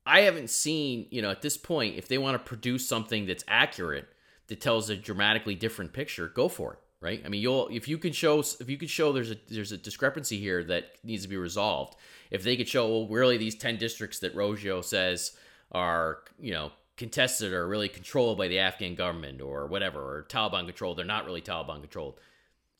I 0.05 0.21
haven't 0.21 0.49
seen, 0.49 1.05
you 1.11 1.21
know, 1.21 1.29
at 1.29 1.41
this 1.43 1.57
point, 1.57 1.97
if 1.97 2.07
they 2.07 2.17
want 2.17 2.33
to 2.35 2.39
produce 2.39 2.87
something 2.87 3.27
that's 3.27 3.43
accurate, 3.47 4.07
that 4.47 4.59
tells 4.59 4.89
a 4.89 4.97
dramatically 4.97 5.53
different 5.55 5.93
picture, 5.93 6.27
go 6.27 6.47
for 6.49 6.73
it. 6.73 6.79
right? 7.01 7.21
I 7.25 7.29
mean, 7.29 7.41
you'll 7.41 7.67
if 7.69 7.87
you 7.87 7.97
can 7.97 8.13
show 8.13 8.39
if 8.39 8.69
you 8.69 8.77
could 8.77 8.89
show 8.89 9.11
there's 9.11 9.31
a 9.31 9.37
there's 9.49 9.71
a 9.71 9.77
discrepancy 9.77 10.39
here 10.39 10.63
that 10.65 10.85
needs 11.03 11.23
to 11.23 11.29
be 11.29 11.37
resolved. 11.37 11.95
If 12.29 12.43
they 12.43 12.55
could 12.55 12.67
show 12.69 12.87
well, 12.87 13.07
really 13.07 13.37
these 13.37 13.55
ten 13.55 13.77
districts 13.77 14.19
that 14.19 14.35
Roggio 14.35 14.83
says 14.83 15.35
are 15.71 16.19
you 16.39 16.51
know 16.53 16.71
contested 16.97 17.53
or 17.53 17.67
really 17.67 17.89
controlled 17.89 18.37
by 18.37 18.47
the 18.47 18.59
Afghan 18.59 18.95
government 18.95 19.41
or 19.41 19.67
whatever 19.67 19.99
or 19.99 20.25
Taliban 20.29 20.65
controlled, 20.65 20.97
they're 20.97 21.05
not 21.05 21.25
really 21.25 21.41
Taliban 21.41 21.81
controlled. 21.81 22.19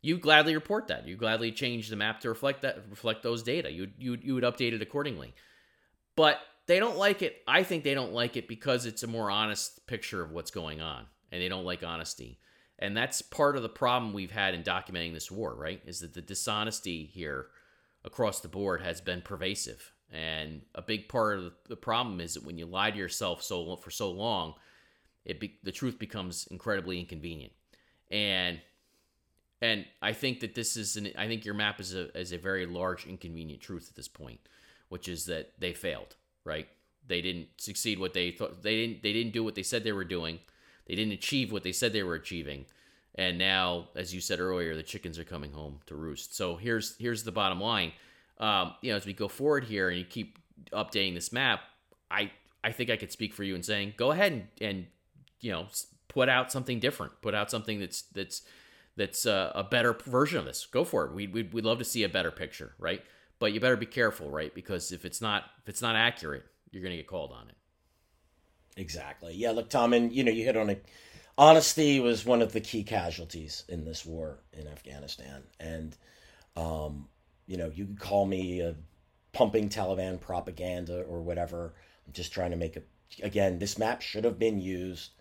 You 0.01 0.18
gladly 0.18 0.55
report 0.55 0.88
that. 0.88 1.07
You 1.07 1.16
gladly 1.16 1.51
change 1.51 1.89
the 1.89 1.95
map 1.95 2.22
to 2.22 2.30
reflect 2.30 2.64
that 2.64 2.84
reflect 2.89 3.24
those 3.24 3.43
data. 3.43 3.72
You 3.72 3.89
you 3.97 4.18
you 4.22 4.34
would 4.34 4.43
update 4.43 4.74
it 4.74 4.82
accordingly. 4.82 5.34
But 6.16 6.39
they 6.68 6.80
don't 6.80 6.97
like 6.97 7.22
it. 7.22 7.41
I 7.47 7.64
think 7.64 7.84
they 7.84 7.93
don't 7.93 8.14
like 8.14 8.38
it 8.38 8.47
because 8.47 8.86
it's 8.86 9.03
a 9.03 9.07
more 9.07 9.30
honest 9.30 9.86
picture 9.88 10.22
of 10.22 10.32
what's 10.32 10.51
going 10.51 10.82
on, 10.82 11.05
and 11.32 11.41
they 11.41 11.49
don't 11.49 11.66
like 11.66 11.84
honesty. 11.84 12.39
And 12.80 12.97
that's 12.97 13.22
part 13.22 13.55
of 13.55 13.62
the 13.62 13.70
problem 13.70 14.12
we've 14.12 14.32
had 14.32 14.55
in 14.55 14.64
documenting 14.64 15.14
this 15.14 15.30
war, 15.30 15.55
right? 15.55 15.82
Is 15.86 15.99
that 15.99 16.16
the 16.16 16.22
dishonesty 16.22 17.05
here 17.05 17.47
across 18.03 18.39
the 18.39 18.47
board 18.47 18.82
has 18.82 19.01
been 19.01 19.22
pervasive. 19.22 19.93
And 20.12 20.62
a 20.76 20.82
big 20.82 21.07
part 21.07 21.39
of 21.39 21.53
the 21.68 21.76
problem 21.76 22.20
is 22.20 22.34
that 22.34 22.43
when 22.43 22.57
you 22.57 22.66
lie 22.66 22.91
to 22.91 22.97
yourself 22.97 23.41
so 23.41 23.76
for 23.78 23.91
so 23.91 24.12
long, 24.12 24.55
it 25.24 25.39
be, 25.39 25.57
the 25.64 25.72
truth 25.72 25.97
becomes 25.99 26.47
incredibly 26.51 26.99
inconvenient. 26.99 27.53
And 28.09 28.59
and 29.64 29.86
I 30.01 30.14
think 30.14 30.39
that 30.39 30.55
this 30.55 30.76
is 30.76 30.97
an 30.97 31.09
I 31.18 31.28
think 31.28 31.45
your 31.45 31.53
map 31.53 31.80
is 31.80 31.93
a 31.93 32.16
is 32.18 32.34
a 32.34 32.38
very 32.38 32.66
large 32.66 33.05
inconvenient 33.05 33.62
truth 33.62 33.88
at 33.89 33.95
this 33.95 34.09
point, 34.09 34.39
which 34.89 35.07
is 35.07 35.26
that 35.28 35.53
they 35.59 35.74
failed, 35.74 36.16
right? 36.43 36.68
They 37.07 37.22
didn't 37.22 37.47
succeed 37.57 37.99
what 37.99 38.14
they 38.14 38.32
thought 38.32 38.64
they 38.64 38.76
didn't 38.76 39.03
they 39.03 39.14
didn't 39.14 39.34
do 39.34 39.43
what 39.43 39.55
they 39.55 39.64
said 39.64 39.84
they 39.84 39.93
were 39.93 40.03
doing 40.03 40.39
they 40.91 40.95
didn't 40.95 41.14
achieve 41.14 41.51
what 41.51 41.64
they 41.64 41.72
said 41.72 41.93
they 41.93 42.03
were 42.03 42.16
achieving. 42.16 42.66
And 43.16 43.38
now, 43.38 43.89
as 43.95 44.14
you 44.14 44.22
said 44.22 44.39
earlier, 44.39 44.76
the 44.76 44.84
chickens 44.84 45.20
are 45.20 45.24
coming 45.24 45.51
home 45.51 45.80
to 45.88 45.95
roost. 45.95 46.36
So 46.36 46.55
here's 46.55 46.97
here's 46.97 47.24
the 47.24 47.32
bottom 47.32 47.59
line. 47.59 47.93
Um, 48.41 48.73
you 48.81 48.91
know, 48.91 48.97
as 48.97 49.05
we 49.05 49.13
go 49.13 49.27
forward 49.29 49.63
here 49.63 49.89
and 49.89 49.97
you 49.97 50.03
keep 50.03 50.37
updating 50.73 51.13
this 51.13 51.31
map, 51.31 51.61
I 52.09 52.31
I 52.63 52.71
think 52.71 52.89
I 52.89 52.97
could 52.97 53.11
speak 53.11 53.33
for 53.33 53.43
you 53.43 53.55
in 53.55 53.63
saying 53.63 53.93
go 53.97 54.11
ahead 54.11 54.33
and, 54.33 54.47
and 54.59 54.87
you 55.39 55.51
know 55.51 55.67
put 56.07 56.27
out 56.27 56.51
something 56.51 56.79
different, 56.79 57.13
put 57.21 57.33
out 57.33 57.49
something 57.49 57.79
that's 57.79 58.01
that's 58.01 58.41
that's 58.97 59.25
a, 59.25 59.51
a 59.55 59.63
better 59.63 59.93
version 59.93 60.39
of 60.39 60.45
this. 60.45 60.65
Go 60.65 60.83
for 60.83 61.05
it. 61.05 61.13
We 61.13 61.27
we'd, 61.27 61.53
we'd 61.53 61.65
love 61.65 61.79
to 61.79 61.85
see 61.85 62.03
a 62.03 62.09
better 62.09 62.31
picture, 62.31 62.73
right? 62.79 63.01
But 63.39 63.53
you 63.53 63.59
better 63.59 63.77
be 63.77 63.85
careful, 63.85 64.29
right? 64.29 64.53
Because 64.53 64.91
if 64.91 65.05
it's 65.05 65.21
not 65.21 65.45
if 65.61 65.69
it's 65.69 65.81
not 65.81 65.95
accurate, 65.95 66.43
you're 66.71 66.83
going 66.83 66.91
to 66.91 66.97
get 66.97 67.07
called 67.07 67.31
on 67.31 67.47
it. 67.49 67.55
Exactly. 68.77 69.33
Yeah, 69.35 69.51
look, 69.51 69.69
Tom, 69.69 69.93
and 69.93 70.11
you 70.11 70.23
know, 70.23 70.31
you 70.31 70.43
hit 70.43 70.57
on 70.57 70.69
it. 70.69 70.85
Honesty 71.37 71.99
was 71.99 72.25
one 72.25 72.41
of 72.41 72.51
the 72.53 72.61
key 72.61 72.83
casualties 72.83 73.63
in 73.69 73.85
this 73.85 74.05
war 74.05 74.39
in 74.53 74.67
Afghanistan, 74.67 75.43
and 75.59 75.95
um, 76.55 77.07
you 77.52 77.58
know, 77.58 77.70
you 77.76 77.86
could 77.86 77.99
call 77.99 78.26
me 78.26 78.62
a 78.62 78.76
pumping 79.34 79.68
Taliban 79.68 80.22
propaganda 80.22 81.02
or 81.02 81.22
whatever. 81.22 81.74
I'm 82.08 82.14
just 82.14 82.32
trying 82.32 82.52
to 82.52 82.58
make 82.58 82.78
a. 82.78 82.82
Again, 83.22 83.60
this 83.60 83.78
map 83.78 84.02
should 84.02 84.24
have 84.24 84.39
been 84.39 84.62
used 84.62 85.12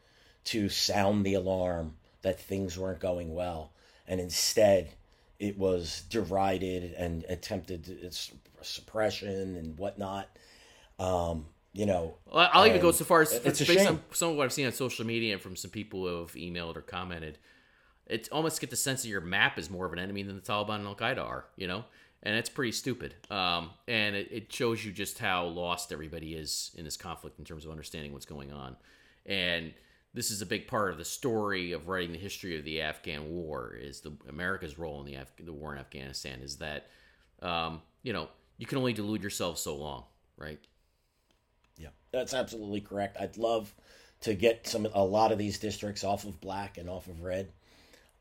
to 0.45 0.69
sound 0.69 1.27
the 1.27 1.35
alarm 1.35 1.97
that 2.23 2.39
things 2.39 2.79
weren't 2.79 3.01
going 3.01 3.35
well, 3.35 3.73
and 4.07 4.21
instead, 4.21 4.91
it 5.41 5.59
was 5.59 6.03
derided 6.09 6.93
and 6.93 7.25
attempted 7.29 8.15
suppression 8.63 9.57
and 9.57 9.77
whatnot. 9.77 10.29
Um, 11.01 11.47
you 11.73 11.85
know. 11.85 12.15
Well, 12.27 12.49
I'll 12.53 12.69
even 12.69 12.81
go 12.81 12.93
so 12.93 13.05
far 13.05 13.23
as 13.23 13.33
it's 13.33 13.59
based 13.59 13.89
on 13.89 14.05
some 14.13 14.31
of 14.31 14.37
what 14.37 14.45
I've 14.45 14.53
seen 14.53 14.67
on 14.67 14.73
social 14.73 15.05
media 15.05 15.33
and 15.33 15.43
from 15.43 15.57
some 15.57 15.73
people 15.73 16.07
who 16.07 16.21
have 16.21 16.35
emailed 16.35 16.77
or 16.77 16.83
commented. 16.83 17.39
It 18.07 18.29
almost 18.31 18.61
get 18.61 18.71
the 18.71 18.77
sense 18.77 19.03
that 19.03 19.09
your 19.09 19.21
map 19.21 19.59
is 19.59 19.69
more 19.69 19.87
of 19.87 19.93
an 19.93 19.99
enemy 19.99 20.23
than 20.23 20.37
the 20.37 20.43
Taliban 20.43 20.77
and 20.77 20.87
Al 20.87 20.95
Qaeda 20.95 21.25
are, 21.25 21.47
you 21.57 21.67
know, 21.67 21.85
and 22.23 22.37
it's 22.37 22.51
pretty 22.51 22.73
stupid. 22.73 23.15
Um, 23.31 23.71
and 23.89 24.15
it, 24.15 24.29
it 24.31 24.53
shows 24.53 24.85
you 24.85 24.93
just 24.93 25.19
how 25.19 25.47
lost 25.47 25.93
everybody 25.93 26.35
is 26.35 26.71
in 26.77 26.85
this 26.85 26.97
conflict 26.97 27.39
in 27.39 27.45
terms 27.45 27.65
of 27.65 27.71
understanding 27.71 28.13
what's 28.13 28.27
going 28.27 28.53
on. 28.53 28.77
And 29.27 29.73
this 30.13 30.31
is 30.31 30.43
a 30.43 30.47
big 30.47 30.67
part 30.67 30.91
of 30.91 30.99
the 30.99 31.05
story 31.05 31.73
of 31.73 31.89
writing 31.89 32.13
the 32.13 32.19
history 32.19 32.59
of 32.59 32.65
the 32.65 32.81
Afghan 32.83 33.31
War. 33.31 33.77
Is 33.81 34.01
the 34.01 34.13
America's 34.29 34.79
role 34.79 35.01
in 35.01 35.07
the 35.07 35.15
Af- 35.15 35.33
the 35.43 35.53
war 35.53 35.73
in 35.73 35.79
Afghanistan 35.79 36.41
is 36.43 36.57
that, 36.57 36.89
um, 37.43 37.81
you 38.03 38.13
know, 38.13 38.29
you 38.59 38.67
can 38.67 38.79
only 38.79 38.93
delude 38.93 39.23
yourself 39.23 39.59
so 39.59 39.77
long, 39.77 40.05
right? 40.37 40.59
Yeah, 41.79 41.91
that's 42.13 42.35
absolutely 42.35 42.81
correct. 42.81 43.17
I'd 43.19 43.39
love 43.39 43.73
to 44.23 44.35
get 44.35 44.67
some 44.67 44.87
a 44.93 45.03
lot 45.03 45.33
of 45.33 45.39
these 45.39 45.59
districts 45.59 46.05
off 46.05 46.25
of 46.25 46.41
black 46.41 46.77
and 46.77 46.91
off 46.91 47.07
of 47.07 47.23
red. 47.23 47.53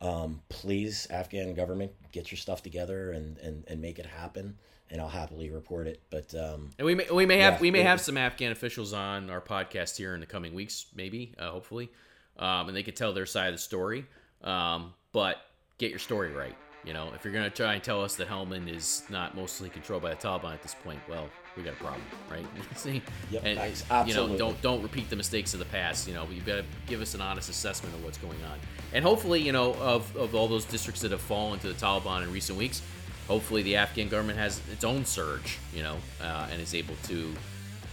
Um, 0.02 0.42
please, 0.50 1.08
Afghan 1.10 1.54
government, 1.54 1.92
get 2.12 2.32
your 2.32 2.38
stuff 2.38 2.64
together 2.64 3.12
and, 3.12 3.38
and, 3.40 3.66
and 3.68 3.82
make 3.82 4.00
it 4.00 4.06
happen, 4.06 4.58
and 4.90 5.02
I'll 5.02 5.10
happily 5.10 5.50
report 5.50 5.88
it. 5.88 6.02
But 6.10 6.34
um, 6.36 6.70
and 6.78 6.86
we 6.86 6.96
may 6.96 7.08
we 7.12 7.26
may 7.26 7.40
have 7.40 7.56
yeah, 7.56 7.60
we 7.60 7.72
may 7.72 7.82
it, 7.82 7.86
have 7.86 8.00
some 8.00 8.18
Afghan 8.18 8.52
officials 8.52 8.94
on 8.94 9.30
our 9.30 9.42
podcast 9.42 9.98
here 9.98 10.14
in 10.14 10.20
the 10.20 10.26
coming 10.26 10.54
weeks, 10.54 10.86
maybe, 10.96 11.34
uh, 11.38 11.50
hopefully, 11.50 11.90
um, 12.38 12.68
and 12.70 12.78
they 12.78 12.84
could 12.84 12.96
tell 12.96 13.14
their 13.14 13.26
side 13.26 13.48
of 13.48 13.56
the 13.56 13.60
story. 13.60 14.06
Um, 14.42 14.94
but 15.12 15.38
get 15.78 15.90
your 15.90 16.00
story 16.00 16.32
right. 16.32 16.56
You 16.86 16.94
know, 16.94 17.12
if 17.14 17.26
you're 17.26 17.34
going 17.34 17.50
to 17.50 17.56
try 17.56 17.74
and 17.74 17.84
tell 17.84 18.02
us 18.04 18.16
that 18.16 18.30
Helmand 18.30 18.74
is 18.74 19.04
not 19.10 19.36
mostly 19.36 19.70
controlled 19.70 20.02
by 20.02 20.12
the 20.12 20.16
Taliban 20.16 20.54
at 20.54 20.62
this 20.62 20.76
point, 20.76 21.00
well, 21.10 21.28
we 21.58 21.64
got 21.64 21.74
a 21.74 21.76
problem, 21.76 22.02
right? 22.32 22.46
See, 22.78 23.02
yep, 23.30 23.44
and 23.46 23.58
nice. 23.58 23.84
you 24.08 24.14
know, 24.14 24.38
don't 24.38 24.60
don't 24.62 24.82
repeat 24.82 25.10
the 25.10 25.16
mistakes 25.18 25.54
of 25.54 25.60
the 25.60 25.66
past. 25.66 26.08
You 26.08 26.14
know, 26.14 26.26
you've 26.32 26.46
got 26.46 26.58
to 26.58 26.66
give 26.88 27.02
us 27.02 27.14
an 27.16 27.22
honest 27.22 27.50
assessment 27.50 27.94
of 27.96 28.04
what's 28.04 28.18
going 28.18 28.42
on, 28.50 28.60
and 28.94 29.04
hopefully, 29.04 29.42
you 29.42 29.52
know, 29.52 29.74
of 29.76 30.16
of 30.16 30.36
all 30.36 30.48
those 30.48 30.66
districts 30.66 31.02
that 31.02 31.12
have 31.12 31.22
fallen 31.22 31.60
to 31.60 31.68
the 31.68 31.74
Taliban 31.74 32.24
in 32.24 32.32
recent 32.32 32.58
weeks, 32.58 32.82
hopefully 33.28 33.62
the 33.62 33.76
Afghan 33.76 34.08
government 34.08 34.40
has 34.40 34.62
its 34.72 34.86
own 34.86 35.04
surge, 35.04 35.58
you 35.74 35.84
know, 35.84 35.98
uh, 36.22 36.48
and 36.52 36.62
is 36.62 36.74
able 36.74 36.96
to. 37.04 37.34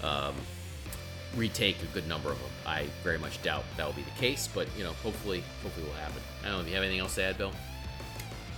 Um, 0.02 0.34
retake 1.36 1.76
a 1.82 1.86
good 1.86 2.08
number 2.08 2.30
of 2.30 2.38
them. 2.38 2.50
I 2.64 2.86
very 3.04 3.18
much 3.18 3.42
doubt 3.42 3.64
that 3.76 3.84
will 3.86 3.92
be 3.92 4.02
the 4.02 4.18
case, 4.18 4.48
but 4.52 4.68
you 4.76 4.84
know, 4.84 4.92
hopefully, 5.02 5.44
hopefully 5.62 5.86
will 5.86 5.92
happen. 5.94 6.22
I 6.42 6.46
don't 6.46 6.54
know 6.54 6.60
if 6.62 6.68
you 6.68 6.74
have 6.74 6.82
anything 6.82 7.00
else 7.00 7.14
to 7.16 7.24
add, 7.24 7.36
Bill. 7.36 7.52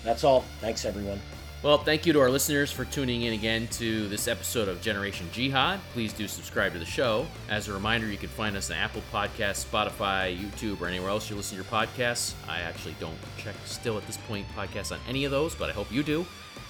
That's 0.04 0.24
all. 0.24 0.42
Thanks, 0.60 0.84
everyone. 0.84 1.20
Well, 1.60 1.78
thank 1.78 2.06
you 2.06 2.12
to 2.12 2.20
our 2.20 2.30
listeners 2.30 2.70
for 2.70 2.84
tuning 2.84 3.22
in 3.22 3.32
again 3.32 3.66
to 3.72 4.06
this 4.08 4.28
episode 4.28 4.68
of 4.68 4.80
Generation 4.80 5.28
Jihad. 5.32 5.80
Please 5.92 6.12
do 6.12 6.28
subscribe 6.28 6.72
to 6.74 6.78
the 6.78 6.84
show. 6.84 7.26
As 7.48 7.66
a 7.66 7.72
reminder, 7.72 8.06
you 8.06 8.16
can 8.16 8.28
find 8.28 8.56
us 8.56 8.70
on 8.70 8.76
Apple 8.76 9.02
Podcasts, 9.12 9.66
Spotify, 9.66 10.38
YouTube, 10.38 10.80
or 10.80 10.86
anywhere 10.86 11.10
else 11.10 11.28
you 11.28 11.34
listen 11.34 11.58
to 11.58 11.64
your 11.64 11.72
podcasts. 11.72 12.34
I 12.48 12.60
actually 12.60 12.94
don't 13.00 13.18
check 13.38 13.56
still 13.64 13.98
at 13.98 14.06
this 14.06 14.18
point 14.28 14.46
podcasts 14.56 14.92
on 14.92 15.00
any 15.08 15.24
of 15.24 15.32
those, 15.32 15.56
but 15.56 15.68
I 15.68 15.72
hope 15.72 15.90
you 15.90 16.04
do. 16.04 16.24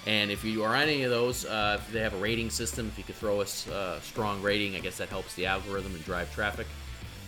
And 0.07 0.31
if 0.31 0.43
you 0.43 0.63
are 0.63 0.75
on 0.75 0.83
any 0.83 1.03
of 1.03 1.11
those, 1.11 1.45
uh, 1.45 1.79
if 1.79 1.91
they 1.91 1.99
have 1.99 2.15
a 2.15 2.17
rating 2.17 2.49
system, 2.49 2.87
if 2.87 2.97
you 2.97 3.03
could 3.03 3.13
throw 3.13 3.41
us 3.41 3.67
a 3.67 3.99
strong 4.01 4.41
rating, 4.41 4.75
I 4.75 4.79
guess 4.79 4.97
that 4.97 5.09
helps 5.09 5.35
the 5.35 5.45
algorithm 5.45 5.93
and 5.93 6.03
drive 6.03 6.33
traffic. 6.33 6.65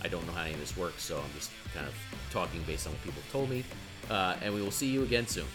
I 0.02 0.08
don't 0.08 0.26
know 0.26 0.32
how 0.32 0.42
any 0.42 0.54
of 0.54 0.58
this 0.58 0.76
works, 0.76 1.04
so 1.04 1.16
I'm 1.16 1.32
just 1.36 1.52
kind 1.72 1.86
of 1.86 1.94
talking 2.32 2.60
based 2.62 2.88
on 2.88 2.92
what 2.92 3.04
people 3.04 3.22
told 3.30 3.50
me. 3.50 3.62
Uh, 4.10 4.34
and 4.42 4.52
we 4.52 4.60
will 4.60 4.72
see 4.72 4.88
you 4.88 5.04
again 5.04 5.28
soon. 5.28 5.46